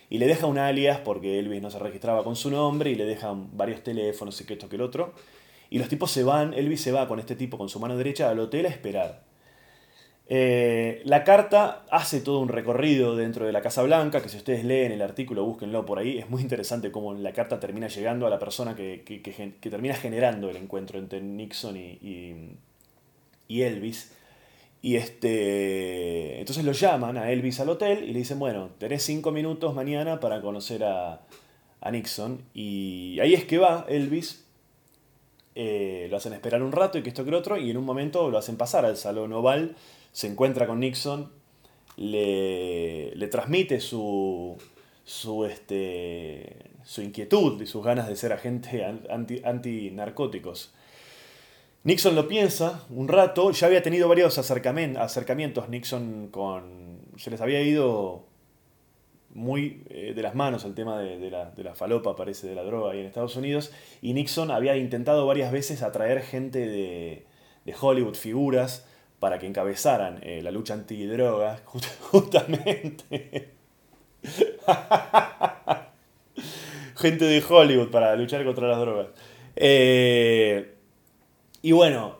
Y 0.09 0.17
le 0.19 0.27
deja 0.27 0.45
un 0.47 0.57
alias 0.57 0.99
porque 0.99 1.39
Elvis 1.39 1.61
no 1.61 1.71
se 1.71 1.79
registraba 1.79 2.23
con 2.23 2.35
su 2.35 2.49
nombre 2.51 2.91
y 2.91 2.95
le 2.95 3.05
dejan 3.05 3.55
varios 3.57 3.83
teléfonos 3.83 4.39
y 4.39 4.45
que 4.45 4.53
esto 4.53 4.69
que 4.69 4.75
el 4.75 4.81
otro. 4.81 5.13
Y 5.69 5.79
los 5.79 5.89
tipos 5.89 6.11
se 6.11 6.23
van, 6.23 6.53
Elvis 6.53 6.81
se 6.81 6.91
va 6.91 7.07
con 7.07 7.19
este 7.19 7.35
tipo 7.35 7.57
con 7.57 7.69
su 7.69 7.79
mano 7.79 7.97
derecha 7.97 8.29
al 8.29 8.39
hotel 8.39 8.65
a 8.65 8.69
esperar. 8.69 9.25
Eh, 10.27 11.03
la 11.05 11.23
carta 11.23 11.85
hace 11.91 12.19
todo 12.19 12.39
un 12.39 12.49
recorrido 12.49 13.15
dentro 13.15 13.45
de 13.45 13.51
la 13.51 13.61
Casa 13.61 13.83
Blanca, 13.83 14.21
que 14.21 14.29
si 14.29 14.37
ustedes 14.37 14.65
leen 14.65 14.91
el 14.91 15.01
artículo, 15.01 15.45
búsquenlo 15.45 15.85
por 15.85 15.99
ahí, 15.99 16.17
es 16.17 16.29
muy 16.29 16.41
interesante 16.41 16.91
cómo 16.91 17.13
la 17.13 17.31
carta 17.31 17.59
termina 17.59 17.87
llegando 17.87 18.25
a 18.25 18.29
la 18.29 18.39
persona 18.39 18.75
que, 18.75 19.03
termina 19.61 19.93
generando 19.95 20.49
el 20.49 20.57
encuentro 20.57 20.97
entre 20.97 21.21
Nixon 21.21 21.77
y, 21.77 22.57
y, 23.47 23.61
Elvis. 23.61 24.13
Y 24.81 24.97
este, 24.97 26.39
entonces 26.39 26.63
lo 26.63 26.71
llaman 26.71 27.17
a 27.17 27.31
Elvis 27.31 27.59
al 27.59 27.69
hotel 27.69 28.03
y 28.03 28.11
le 28.11 28.19
dicen, 28.19 28.39
bueno, 28.39 28.69
tenés 28.77 29.03
cinco 29.03 29.31
minutos 29.31 29.73
mañana 29.73 30.19
para 30.19 30.41
conocer 30.41 30.83
a, 30.83 31.21
a 31.81 31.91
Nixon. 31.91 32.41
Y 32.53 33.19
ahí 33.19 33.33
es 33.33 33.45
que 33.45 33.57
va 33.57 33.85
Elvis 33.89 34.44
eh, 35.55 36.07
lo 36.09 36.17
hacen 36.17 36.33
esperar 36.33 36.61
un 36.61 36.71
rato 36.71 36.97
y 36.97 37.03
que 37.03 37.09
esto 37.09 37.25
que 37.25 37.33
otro, 37.33 37.57
y 37.57 37.71
en 37.71 37.77
un 37.77 37.85
momento 37.85 38.29
lo 38.29 38.37
hacen 38.37 38.57
pasar 38.57 38.85
al 38.85 38.97
salón 38.97 39.33
oval, 39.33 39.75
se 40.11 40.27
encuentra 40.27 40.67
con 40.67 40.79
Nixon, 40.79 41.31
le, 41.97 43.15
le 43.15 43.27
transmite 43.27 43.79
su, 43.79 44.57
su, 45.05 45.45
este, 45.45 46.71
su 46.83 47.01
inquietud 47.01 47.61
y 47.61 47.67
sus 47.67 47.83
ganas 47.83 48.07
de 48.07 48.15
ser 48.15 48.33
agente 48.33 48.85
anti, 49.09 49.41
antinarcóticos. 49.43 50.73
Nixon 51.83 52.15
lo 52.15 52.27
piensa 52.27 52.83
un 52.89 53.07
rato, 53.07 53.51
ya 53.51 53.67
había 53.67 53.83
tenido 53.83 54.07
varios 54.09 54.37
acercamientos 54.37 55.69
Nixon 55.69 56.29
con... 56.31 56.99
Se 57.17 57.29
les 57.29 57.39
había 57.39 57.61
ido 57.61 58.24
muy 59.35 59.83
eh, 59.89 60.13
de 60.15 60.21
las 60.23 60.33
manos 60.33 60.63
el 60.63 60.73
tema 60.73 60.97
de, 60.97 61.29
la, 61.29 61.75
falopa, 61.75 62.15
parece, 62.15 62.47
de 62.47 62.55
la 62.55 62.63
droga 62.63 62.93
ahí 62.93 63.01
en 63.01 63.05
Estados 63.05 63.35
Unidos. 63.35 63.71
Y 64.01 64.13
Nixon 64.13 64.49
había 64.49 64.77
intentado 64.77 65.27
varias 65.27 65.51
veces 65.51 65.83
atraer 65.83 66.23
gente 66.23 66.65
de, 66.65 67.25
Hollywood, 67.79 68.15
figuras, 68.15 68.87
para 69.19 69.37
que 69.37 69.45
encabezaran 69.45 70.19
eh, 70.23 70.41
la 70.41 70.51
lucha 70.51 70.73
antidrogas, 70.73 71.61
justamente. 71.99 73.49
gente 76.95 77.25
de 77.25 77.43
Hollywood 77.47 77.91
para 77.91 78.15
luchar 78.15 78.45
contra 78.45 78.69
las 78.69 78.79
drogas. 78.79 79.07
Eh, 79.57 80.75
y 81.61 81.71
bueno, 81.73 82.15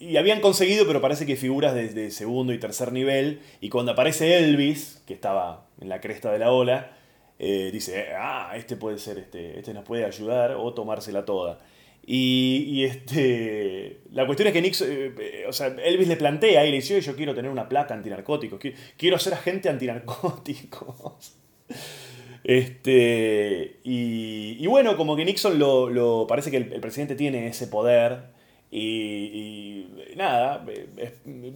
y 0.00 0.16
habían 0.16 0.40
conseguido, 0.40 0.86
pero 0.86 1.00
parece 1.00 1.26
que 1.26 1.36
figuras 1.36 1.74
de, 1.74 2.10
segundo 2.10 2.52
y 2.52 2.58
tercer 2.58 2.92
nivel. 2.92 3.40
Y 3.60 3.68
cuando 3.68 3.92
aparece 3.92 4.38
Elvis, 4.38 5.02
que 5.06 5.14
estaba 5.14 5.66
en 5.80 5.88
la 5.88 6.00
cresta 6.00 6.30
de 6.30 6.38
la 6.38 6.52
ola, 6.52 6.92
eh, 7.38 7.70
dice, 7.72 8.08
ah, 8.16 8.52
este 8.56 8.76
puede 8.76 8.98
ser, 8.98 9.18
este, 9.18 9.58
este 9.58 9.72
nos 9.72 9.84
puede 9.84 10.04
ayudar 10.04 10.52
o 10.52 10.74
tomársela 10.74 11.24
toda. 11.24 11.58
Y, 12.06 12.84
este, 12.84 14.00
la 14.12 14.26
cuestión 14.26 14.48
es 14.48 14.52
que 14.52 14.62
Nixon, 14.62 14.88
eh, 14.90 15.14
eh, 15.18 15.44
o 15.48 15.52
sea, 15.52 15.68
Elvis 15.68 16.08
le 16.08 16.16
plantea 16.16 16.66
y 16.66 16.70
le 16.70 16.76
dice, 16.76 17.00
yo 17.00 17.16
quiero 17.16 17.34
tener 17.34 17.50
una 17.50 17.68
placa 17.68 17.94
antinarcóticos, 17.94 18.60
quiero 18.96 19.18
ser 19.18 19.34
agente 19.34 19.68
antinarcóticos. 19.68 21.36
Este, 22.42 23.80
y, 23.84 24.66
bueno, 24.66 24.96
como 24.96 25.14
que 25.14 25.26
Nixon 25.26 25.58
lo, 25.58 26.26
parece 26.26 26.50
que 26.50 26.56
el 26.56 26.80
presidente 26.80 27.14
tiene 27.14 27.46
ese 27.46 27.66
poder 27.66 28.30
Y, 28.70 29.86
nada, 30.16 30.64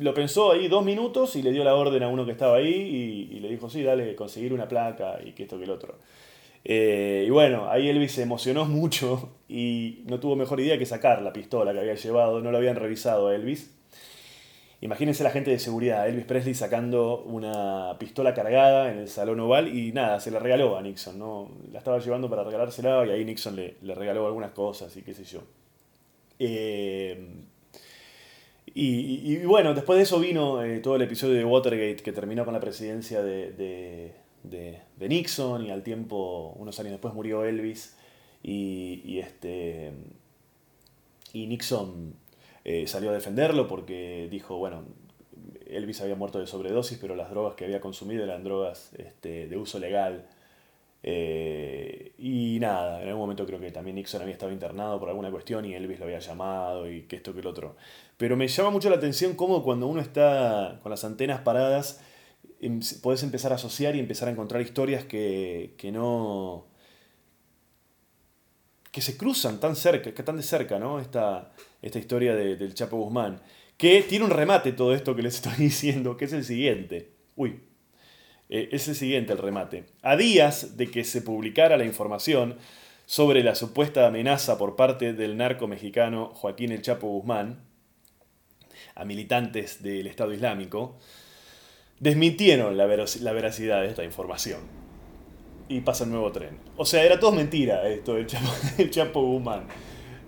lo 0.00 0.14
pensó 0.14 0.52
ahí 0.52 0.66
dos 0.68 0.84
minutos 0.84 1.36
y 1.36 1.42
le 1.42 1.52
dio 1.52 1.62
la 1.62 1.74
orden 1.74 2.02
a 2.02 2.08
uno 2.08 2.26
que 2.26 2.32
estaba 2.32 2.56
ahí 2.56 3.28
y, 3.32 3.40
le 3.40 3.48
dijo, 3.48 3.70
sí, 3.70 3.82
dale, 3.82 4.14
conseguir 4.16 4.52
una 4.52 4.66
placa 4.66 5.18
y 5.24 5.32
que 5.32 5.44
esto 5.44 5.58
que 5.58 5.64
el 5.64 5.70
otro. 5.70 5.98
Eh, 6.64 7.24
y 7.26 7.30
bueno, 7.30 7.70
ahí 7.70 7.88
Elvis 7.88 8.12
se 8.12 8.22
emocionó 8.22 8.64
mucho 8.66 9.36
y 9.48 10.02
no 10.06 10.18
tuvo 10.18 10.34
mejor 10.34 10.60
idea 10.60 10.78
que 10.78 10.86
sacar 10.86 11.22
la 11.22 11.32
pistola 11.32 11.72
que 11.72 11.80
había 11.80 11.94
llevado, 11.94 12.40
no 12.40 12.50
lo 12.50 12.58
habían 12.58 12.76
revisado 12.76 13.28
a 13.28 13.34
Elvis. 13.34 13.70
Imagínense 14.80 15.24
la 15.24 15.30
gente 15.30 15.50
de 15.50 15.58
seguridad, 15.58 16.08
Elvis 16.08 16.26
Presley 16.26 16.54
sacando 16.54 17.22
una 17.22 17.96
pistola 17.98 18.34
cargada 18.34 18.92
en 18.92 18.98
el 18.98 19.08
salón 19.08 19.40
oval 19.40 19.74
y 19.74 19.92
nada, 19.92 20.20
se 20.20 20.30
la 20.30 20.40
regaló 20.40 20.76
a 20.76 20.82
Nixon, 20.82 21.18
¿no? 21.18 21.50
La 21.72 21.78
estaba 21.78 21.98
llevando 22.00 22.28
para 22.28 22.44
regalársela 22.44 23.06
y 23.06 23.10
ahí 23.10 23.24
Nixon 23.24 23.56
le, 23.56 23.76
le 23.80 23.94
regaló 23.94 24.26
algunas 24.26 24.50
cosas 24.50 24.94
y 24.96 25.02
qué 25.02 25.14
sé 25.14 25.24
yo. 25.24 25.40
Eh, 26.38 27.44
y, 28.76 29.36
bueno, 29.44 29.72
después 29.72 29.96
de 29.98 30.02
eso 30.02 30.18
vino 30.18 30.62
eh, 30.64 30.80
todo 30.80 30.96
el 30.96 31.02
episodio 31.02 31.34
de 31.34 31.44
Watergate 31.44 32.02
que 32.02 32.12
terminó 32.12 32.44
con 32.44 32.54
la 32.54 32.60
presidencia 32.60 33.22
de, 33.22 34.12
Nixon 34.98 35.64
y 35.64 35.70
al 35.70 35.84
tiempo, 35.84 36.54
unos 36.58 36.78
años 36.80 36.92
después 36.92 37.14
murió 37.14 37.44
Elvis 37.44 37.96
y, 38.42 39.18
este, 39.20 39.92
y 41.32 41.46
Nixon 41.46 42.14
eh, 42.64 42.86
salió 42.88 43.10
a 43.10 43.12
defenderlo 43.12 43.68
porque 43.68 44.26
dijo, 44.28 44.56
bueno, 44.56 44.82
Elvis 45.68 46.00
había 46.00 46.16
muerto 46.16 46.40
de 46.40 46.48
sobredosis, 46.48 46.98
pero 47.00 47.14
las 47.14 47.30
drogas 47.30 47.54
que 47.54 47.64
había 47.64 47.80
consumido 47.80 48.24
eran 48.24 48.42
drogas 48.42 48.90
este, 48.98 49.46
de 49.46 49.56
uso 49.56 49.78
legal 49.78 50.26
eh, 51.06 52.14
y 52.16 52.58
nada, 52.60 53.02
en 53.02 53.08
algún 53.08 53.20
momento 53.20 53.44
creo 53.44 53.60
que 53.60 53.70
también 53.70 53.96
Nixon 53.96 54.22
había 54.22 54.32
estado 54.32 54.50
internado 54.50 54.98
por 54.98 55.10
alguna 55.10 55.30
cuestión 55.30 55.66
y 55.66 55.74
Elvis 55.74 55.98
lo 55.98 56.06
había 56.06 56.18
llamado 56.18 56.90
y 56.90 57.02
que 57.02 57.16
esto 57.16 57.34
que 57.34 57.40
el 57.40 57.46
otro. 57.46 57.76
Pero 58.16 58.38
me 58.38 58.48
llama 58.48 58.70
mucho 58.70 58.88
la 58.88 58.96
atención 58.96 59.34
cómo 59.34 59.62
cuando 59.62 59.86
uno 59.86 60.00
está 60.00 60.80
con 60.82 60.88
las 60.90 61.04
antenas 61.04 61.40
paradas, 61.42 62.00
em, 62.60 62.80
puedes 63.02 63.22
empezar 63.22 63.52
a 63.52 63.56
asociar 63.56 63.94
y 63.96 64.00
empezar 64.00 64.28
a 64.28 64.32
encontrar 64.32 64.62
historias 64.62 65.04
que, 65.04 65.74
que 65.76 65.92
no... 65.92 66.68
que 68.90 69.02
se 69.02 69.16
cruzan 69.18 69.60
tan 69.60 69.76
cerca, 69.76 70.14
que 70.14 70.22
tan 70.22 70.36
de 70.36 70.42
cerca, 70.42 70.78
¿no? 70.78 71.00
Esta, 71.00 71.52
esta 71.82 71.98
historia 71.98 72.34
del 72.34 72.74
Chapo 72.74 72.96
Guzmán. 72.96 73.42
Que 73.76 74.02
tiene 74.02 74.24
un 74.24 74.30
remate 74.30 74.72
todo 74.72 74.94
esto 74.94 75.14
que 75.14 75.22
les 75.22 75.34
estoy 75.36 75.52
diciendo, 75.58 76.16
que 76.16 76.26
es 76.26 76.32
el 76.32 76.44
siguiente. 76.44 77.12
Uy, 77.36 77.60
eh, 78.48 78.68
es 78.72 78.88
el 78.88 78.94
siguiente 78.94 79.32
el 79.32 79.38
remate. 79.38 79.84
A 80.02 80.16
días 80.16 80.76
de 80.76 80.90
que 80.90 81.04
se 81.04 81.22
publicara 81.22 81.76
la 81.76 81.84
información 81.84 82.56
sobre 83.06 83.42
la 83.42 83.54
supuesta 83.54 84.06
amenaza 84.06 84.58
por 84.58 84.76
parte 84.76 85.12
del 85.12 85.36
narco 85.36 85.68
mexicano 85.68 86.30
Joaquín 86.34 86.72
El 86.72 86.82
Chapo 86.82 87.08
Guzmán 87.08 87.60
a 88.94 89.04
militantes 89.04 89.82
del 89.82 90.06
Estado 90.06 90.32
Islámico, 90.32 90.96
desmintieron 92.00 92.76
la, 92.76 92.86
veracidad 92.86 93.82
de 93.82 93.88
esta 93.88 94.04
información. 94.04 94.60
Y 95.68 95.80
pasa 95.80 96.04
el 96.04 96.10
nuevo 96.10 96.30
tren. 96.30 96.58
O 96.76 96.84
sea, 96.84 97.02
era 97.04 97.18
todo 97.18 97.32
mentira 97.32 97.88
esto 97.88 98.14
del 98.14 98.26
Chapo, 98.90 99.22
Guzmán. 99.22 99.66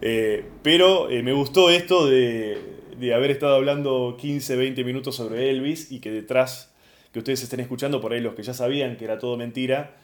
Eh, 0.01 0.45
pero 0.62 1.11
eh, 1.11 1.23
me 1.23 1.33
gustó 1.33 1.71
esto 1.71 2.07
de, 2.07 2.59
de 2.99 3.14
haber 3.14 3.31
estado 3.31 3.55
hablando 3.55 4.17
15, 4.19 4.57
20 4.57 4.85
minutos 4.85 5.17
sobre 5.17 5.51
Elvis 5.51 5.93
y 5.93 6.01
que 6.01 6.11
detrás 6.11 6.75
que 7.17 7.21
ustedes 7.21 7.45
estén 7.45 7.61
escuchando, 7.61 7.99
por 7.99 8.12
ahí 8.12 8.21
los 8.21 8.35
que 8.35 8.43
ya 8.43 8.53
sabían 8.53 8.99
que 8.99 9.07
era 9.07 9.19
todo 9.19 9.39
mentira. 9.39 9.97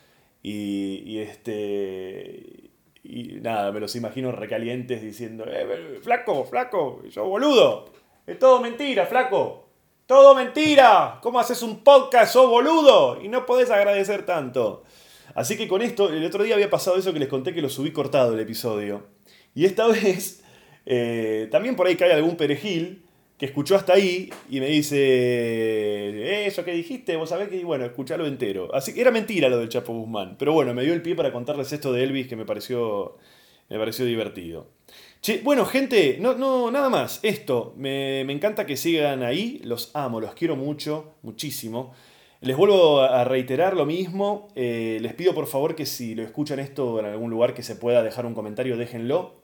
Y, 0.43 1.19
este. 1.19 2.71
Y 3.05 3.35
nada, 3.43 3.71
me 3.71 3.81
los 3.81 3.95
imagino 3.97 4.33
recalientes 4.33 5.03
diciendo: 5.03 5.45
eh, 5.47 6.01
Flaco, 6.03 6.43
flaco, 6.47 7.03
yo 7.11 7.27
boludo. 7.27 7.93
Es 8.27 8.39
todo 8.39 8.63
mentira, 8.63 9.05
flaco. 9.05 9.69
Todo 10.07 10.35
mentira. 10.35 11.19
¿Cómo 11.21 11.39
haces 11.39 11.63
un 11.63 11.85
podcast, 11.85 12.33
sos 12.33 12.49
boludo? 12.49 13.21
Y 13.23 13.29
no 13.29 13.45
podés 13.45 13.71
agradecer 13.71 14.25
tanto. 14.25 14.85
Así 15.35 15.59
que 15.59 15.69
con 15.69 15.83
esto, 15.83 16.09
el 16.09 16.25
otro 16.25 16.45
día 16.45 16.55
había 16.55 16.71
pasado 16.71 16.97
eso 16.97 17.13
que 17.13 17.19
les 17.19 17.29
conté 17.29 17.53
que 17.53 17.61
lo 17.61 17.69
subí 17.69 17.93
cortado 17.93 18.33
el 18.33 18.41
episodio. 18.41 19.09
Y 19.55 19.67
esta 19.67 19.87
vez, 19.89 20.43
eh, 20.87 21.47
también 21.51 21.77
por 21.77 21.89
ahí 21.89 21.97
cae 21.97 22.15
algún 22.15 22.39
perejil 22.39 23.02
que 23.43 23.47
escuchó 23.47 23.75
hasta 23.75 23.95
ahí 23.95 24.33
y 24.49 24.61
me 24.61 24.69
dice, 24.69 26.47
eso 26.47 26.65
que 26.65 26.73
dijiste, 26.73 27.17
vos 27.17 27.29
sabés 27.29 27.49
que, 27.49 27.65
bueno, 27.65 27.85
escuchalo 27.85 28.25
entero. 28.25 28.73
Así 28.73 28.95
que 28.95 29.01
era 29.01 29.11
mentira 29.11 29.49
lo 29.49 29.59
del 29.59 29.69
Chapo 29.69 29.93
Guzmán, 29.93 30.37
pero 30.39 30.53
bueno, 30.53 30.73
me 30.75 30.85
dio 30.85 30.95
el 30.95 31.03
pie 31.03 31.17
para 31.17 31.33
contarles 31.33 31.73
esto 31.73 31.93
de 31.93 32.05
Elvis 32.05 32.29
que 32.29 32.37
me 32.37 32.45
pareció, 32.45 33.17
me 33.69 33.81
pareció 33.81 34.05
divertido. 34.05 34.69
Che, 35.21 35.41
bueno, 35.43 35.65
gente, 35.67 36.19
no, 36.21 36.37
no, 36.37 36.71
nada 36.71 36.89
más, 36.89 37.19
esto, 37.25 37.75
me, 37.77 38.21
encanta 38.21 38.65
que 38.65 38.77
sigan 38.77 39.25
ahí, 39.25 39.61
los 39.65 39.91
amo, 39.93 40.21
los 40.21 40.35
quiero 40.35 40.55
mucho, 40.55 41.15
muchísimo. 41.23 41.95
Les 42.43 42.57
vuelvo 42.57 43.01
a 43.01 43.25
reiterar 43.25 43.75
lo 43.75 43.87
mismo, 43.87 44.51
eh, 44.55 44.99
les 45.01 45.15
pido 45.15 45.35
por 45.35 45.49
favor 45.49 45.75
que 45.75 45.85
si 45.85 46.15
lo 46.15 46.23
escuchan 46.23 46.61
esto 46.61 47.01
en 47.01 47.07
algún 47.07 47.31
lugar 47.31 47.55
que 47.55 47.65
se 47.65 47.75
pueda 47.75 48.05
dejar 48.05 48.25
un 48.25 48.35
comentario, 48.35 48.77
déjenlo. 48.77 49.43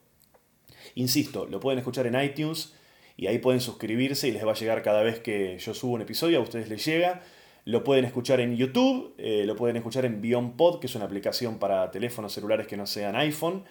Insisto, 0.94 1.46
lo 1.46 1.58
pueden 1.58 1.80
escuchar 1.80 2.06
en 2.06 2.20
iTunes, 2.22 2.77
y 3.18 3.26
ahí 3.26 3.38
pueden 3.38 3.60
suscribirse 3.60 4.28
y 4.28 4.30
les 4.30 4.46
va 4.46 4.52
a 4.52 4.54
llegar 4.54 4.80
cada 4.80 5.02
vez 5.02 5.18
que 5.18 5.58
yo 5.58 5.74
subo 5.74 5.94
un 5.94 6.02
episodio, 6.02 6.38
a 6.38 6.40
ustedes 6.40 6.68
les 6.68 6.84
llega. 6.84 7.20
Lo 7.64 7.82
pueden 7.82 8.04
escuchar 8.04 8.40
en 8.40 8.56
YouTube, 8.56 9.12
eh, 9.18 9.42
lo 9.44 9.56
pueden 9.56 9.76
escuchar 9.76 10.04
en 10.04 10.22
Beyond 10.22 10.56
Pod, 10.56 10.78
que 10.78 10.86
es 10.86 10.94
una 10.94 11.04
aplicación 11.04 11.58
para 11.58 11.90
teléfonos 11.90 12.32
celulares 12.32 12.68
que 12.68 12.76
no 12.76 12.86
sean 12.86 13.16
iPhone. 13.16 13.64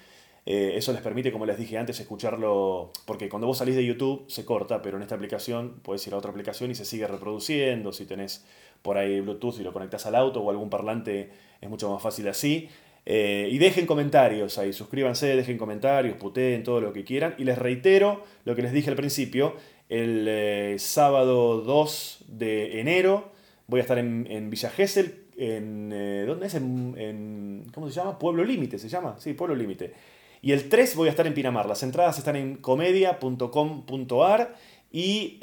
Eh, 0.46 0.74
eso 0.76 0.92
les 0.92 1.02
permite, 1.02 1.32
como 1.32 1.46
les 1.46 1.58
dije 1.58 1.78
antes, 1.78 1.98
escucharlo, 1.98 2.92
porque 3.06 3.30
cuando 3.30 3.48
vos 3.48 3.58
salís 3.58 3.78
de 3.78 3.86
YouTube 3.86 4.26
se 4.28 4.44
corta, 4.44 4.82
pero 4.82 4.98
en 4.98 5.04
esta 5.04 5.16
aplicación 5.16 5.80
puedes 5.82 6.06
ir 6.06 6.14
a 6.14 6.18
otra 6.18 6.32
aplicación 6.32 6.70
y 6.72 6.76
se 6.76 6.84
sigue 6.84 7.08
reproduciendo. 7.08 7.94
Si 7.94 8.06
tenés 8.06 8.46
por 8.82 8.98
ahí 8.98 9.22
Bluetooth 9.22 9.60
y 9.60 9.64
lo 9.64 9.72
conectas 9.72 10.06
al 10.06 10.16
auto 10.16 10.42
o 10.42 10.50
algún 10.50 10.70
parlante, 10.70 11.32
es 11.62 11.70
mucho 11.70 11.90
más 11.90 12.04
fácil 12.04 12.28
así. 12.28 12.68
Eh, 13.10 13.48
y 13.50 13.58
dejen 13.58 13.86
comentarios 13.86 14.58
ahí, 14.58 14.74
suscríbanse, 14.74 15.34
dejen 15.34 15.58
comentarios, 15.58 16.18
puteen, 16.18 16.62
todo 16.62 16.82
lo 16.82 16.92
que 16.92 17.06
quieran. 17.06 17.36
Y 17.38 17.46
les 17.46 17.58
reitero 17.58 18.22
lo 18.44 18.54
que 18.54 18.62
les 18.62 18.74
dije 18.74 18.90
al 18.90 18.98
principio, 18.98 19.56
el 19.88 20.26
eh, 20.28 20.76
sábado 20.78 21.62
2 21.62 22.26
de 22.28 22.82
enero 22.82 23.32
voy 23.68 23.80
a 23.80 23.84
estar 23.84 23.98
en, 23.98 24.28
en 24.30 24.50
Villa 24.50 24.70
Gesell, 24.70 25.24
en, 25.38 25.90
eh, 25.94 26.26
¿dónde 26.28 26.48
es? 26.48 26.56
En, 26.56 27.64
¿Cómo 27.74 27.88
se 27.88 27.96
llama? 27.96 28.20
Pueblo 28.20 28.44
Límite, 28.44 28.78
¿se 28.78 28.90
llama? 28.90 29.16
Sí, 29.20 29.32
Pueblo 29.32 29.56
Límite. 29.56 29.94
Y 30.42 30.52
el 30.52 30.68
3 30.68 30.98
voy 30.98 31.08
a 31.08 31.12
estar 31.12 31.26
en 31.26 31.34
Pinamar. 31.34 31.66
Las 31.66 31.84
entradas 31.84 32.18
están 32.18 32.36
en 32.36 32.58
comedia.com.ar 32.58 34.54
y, 34.92 35.40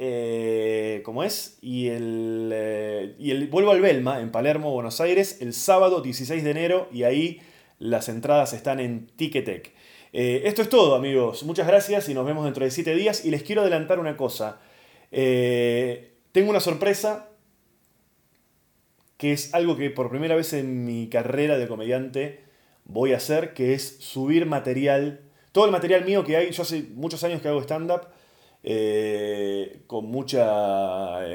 ¿cómo 1.02 1.24
es? 1.24 1.56
Y 1.62 1.88
el, 1.88 3.14
y 3.18 3.30
el, 3.30 3.48
vuelvo 3.48 3.70
al 3.70 3.80
Belma, 3.80 4.20
en 4.20 4.30
Palermo, 4.30 4.70
Buenos 4.70 5.00
Aires, 5.00 5.38
el 5.40 5.54
sábado 5.54 6.02
16 6.02 6.44
de 6.44 6.50
enero 6.50 6.88
y 6.92 7.04
ahí 7.04 7.40
las 7.78 8.08
entradas 8.08 8.52
están 8.52 8.80
en 8.80 9.06
Ticketek. 9.16 9.72
Eh, 10.12 10.42
esto 10.44 10.62
es 10.62 10.68
todo, 10.68 10.94
amigos. 10.94 11.42
Muchas 11.42 11.66
gracias 11.66 12.08
y 12.08 12.14
nos 12.14 12.24
vemos 12.24 12.44
dentro 12.44 12.64
de 12.64 12.70
7 12.70 12.94
días. 12.94 13.24
Y 13.24 13.30
les 13.30 13.42
quiero 13.42 13.62
adelantar 13.62 13.98
una 13.98 14.16
cosa. 14.16 14.60
Eh, 15.10 16.12
tengo 16.32 16.50
una 16.50 16.60
sorpresa 16.60 17.30
que 19.16 19.32
es 19.32 19.54
algo 19.54 19.76
que 19.76 19.90
por 19.90 20.10
primera 20.10 20.36
vez 20.36 20.52
en 20.52 20.84
mi 20.84 21.08
carrera 21.08 21.58
de 21.58 21.68
comediante 21.68 22.40
voy 22.84 23.12
a 23.12 23.16
hacer, 23.16 23.54
que 23.54 23.74
es 23.74 23.96
subir 24.00 24.46
material. 24.46 25.20
Todo 25.52 25.64
el 25.66 25.70
material 25.70 26.04
mío 26.04 26.24
que 26.24 26.36
hay, 26.36 26.50
yo 26.50 26.62
hace 26.62 26.82
muchos 26.94 27.24
años 27.24 27.40
que 27.40 27.48
hago 27.48 27.62
stand-up, 27.62 28.08
eh, 28.62 29.82
con 29.86 30.06
mucha 30.06 31.26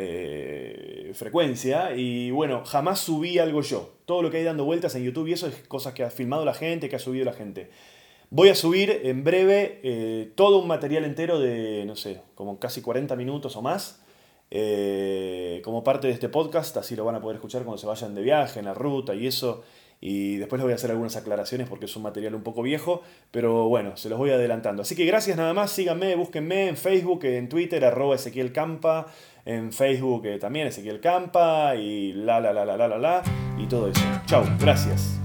frecuencia 1.14 1.96
y 1.96 2.32
bueno, 2.32 2.64
jamás 2.66 3.00
subí 3.00 3.40
algo 3.40 3.62
yo. 3.62 3.94
Todo 4.06 4.22
lo 4.22 4.32
que 4.32 4.38
hay 4.38 4.44
dando 4.44 4.66
vueltas 4.66 4.96
en 4.96 5.04
YouTube 5.04 5.28
y 5.28 5.34
eso 5.34 5.48
es 5.48 5.56
cosas 5.68 5.94
que 5.94 6.04
ha 6.04 6.10
filmado 6.10 6.46
la 6.46 6.54
gente, 6.54 6.90
que 6.90 6.96
ha 6.96 7.00
subido 7.00 7.26
la 7.26 7.34
gente. 7.34 7.70
Voy 8.30 8.50
a 8.50 8.56
subir 8.56 9.02
en 9.04 9.24
breve 9.24 9.80
eh, 9.84 10.32
todo 10.36 10.60
un 10.60 10.68
material 10.68 11.06
entero 11.06 11.40
de, 11.40 11.84
no 11.86 11.96
sé, 11.96 12.22
como 12.36 12.60
casi 12.60 12.82
40 12.82 13.16
minutos 13.16 13.56
o 13.56 13.62
más. 13.62 14.02
como 15.64 15.84
parte 15.84 16.08
de 16.08 16.14
este 16.14 16.30
podcast, 16.30 16.78
así 16.78 16.96
lo 16.96 17.06
van 17.06 17.16
a 17.16 17.22
poder 17.22 17.36
escuchar 17.36 17.64
cuando 17.64 17.78
se 17.78 17.88
vayan 17.88 18.16
de 18.16 18.22
viaje, 18.22 18.60
en 18.60 18.66
la 18.66 18.74
ruta 18.74 19.16
y 19.16 19.28
eso. 19.28 19.64
Y 20.02 20.38
después 20.38 20.60
les 20.60 20.64
voy 20.64 20.72
a 20.72 20.76
hacer 20.76 20.92
algunas 20.92 21.16
aclaraciones 21.18 21.68
porque 21.68 21.86
es 21.86 21.96
un 21.96 22.04
material 22.04 22.34
un 22.34 22.42
poco 22.42 22.62
viejo, 22.62 23.02
pero 23.32 23.68
bueno, 23.68 23.98
se 23.98 24.08
los 24.08 24.18
voy 24.18 24.30
adelantando. 24.30 24.82
Así 24.82 24.96
que 24.96 25.06
gracias 25.06 25.36
nada 25.36 25.54
más, 25.54 25.72
síganme, 25.72 26.16
búsquenme 26.16 26.70
en 26.70 26.78
Facebook, 26.78 27.26
en 27.26 27.50
Twitter, 27.50 27.84
arroba 27.84 28.16
Ezequiel 28.16 28.54
Campa, 28.54 29.08
en 29.46 29.72
Facebook 29.72 30.26
eh, 30.26 30.38
también 30.38 30.68
Ezequiel 30.68 31.00
Campa 31.00 31.76
y 31.76 32.14
la 32.14 32.40
la 32.40 32.54
la 32.54 32.66
la 32.66 32.78
la 32.78 32.88
la 32.88 32.98
la 32.98 33.24
y 33.58 33.66
todo 33.68 33.90
eso. 33.90 34.02
Chao, 34.26 34.44
gracias. 34.60 35.20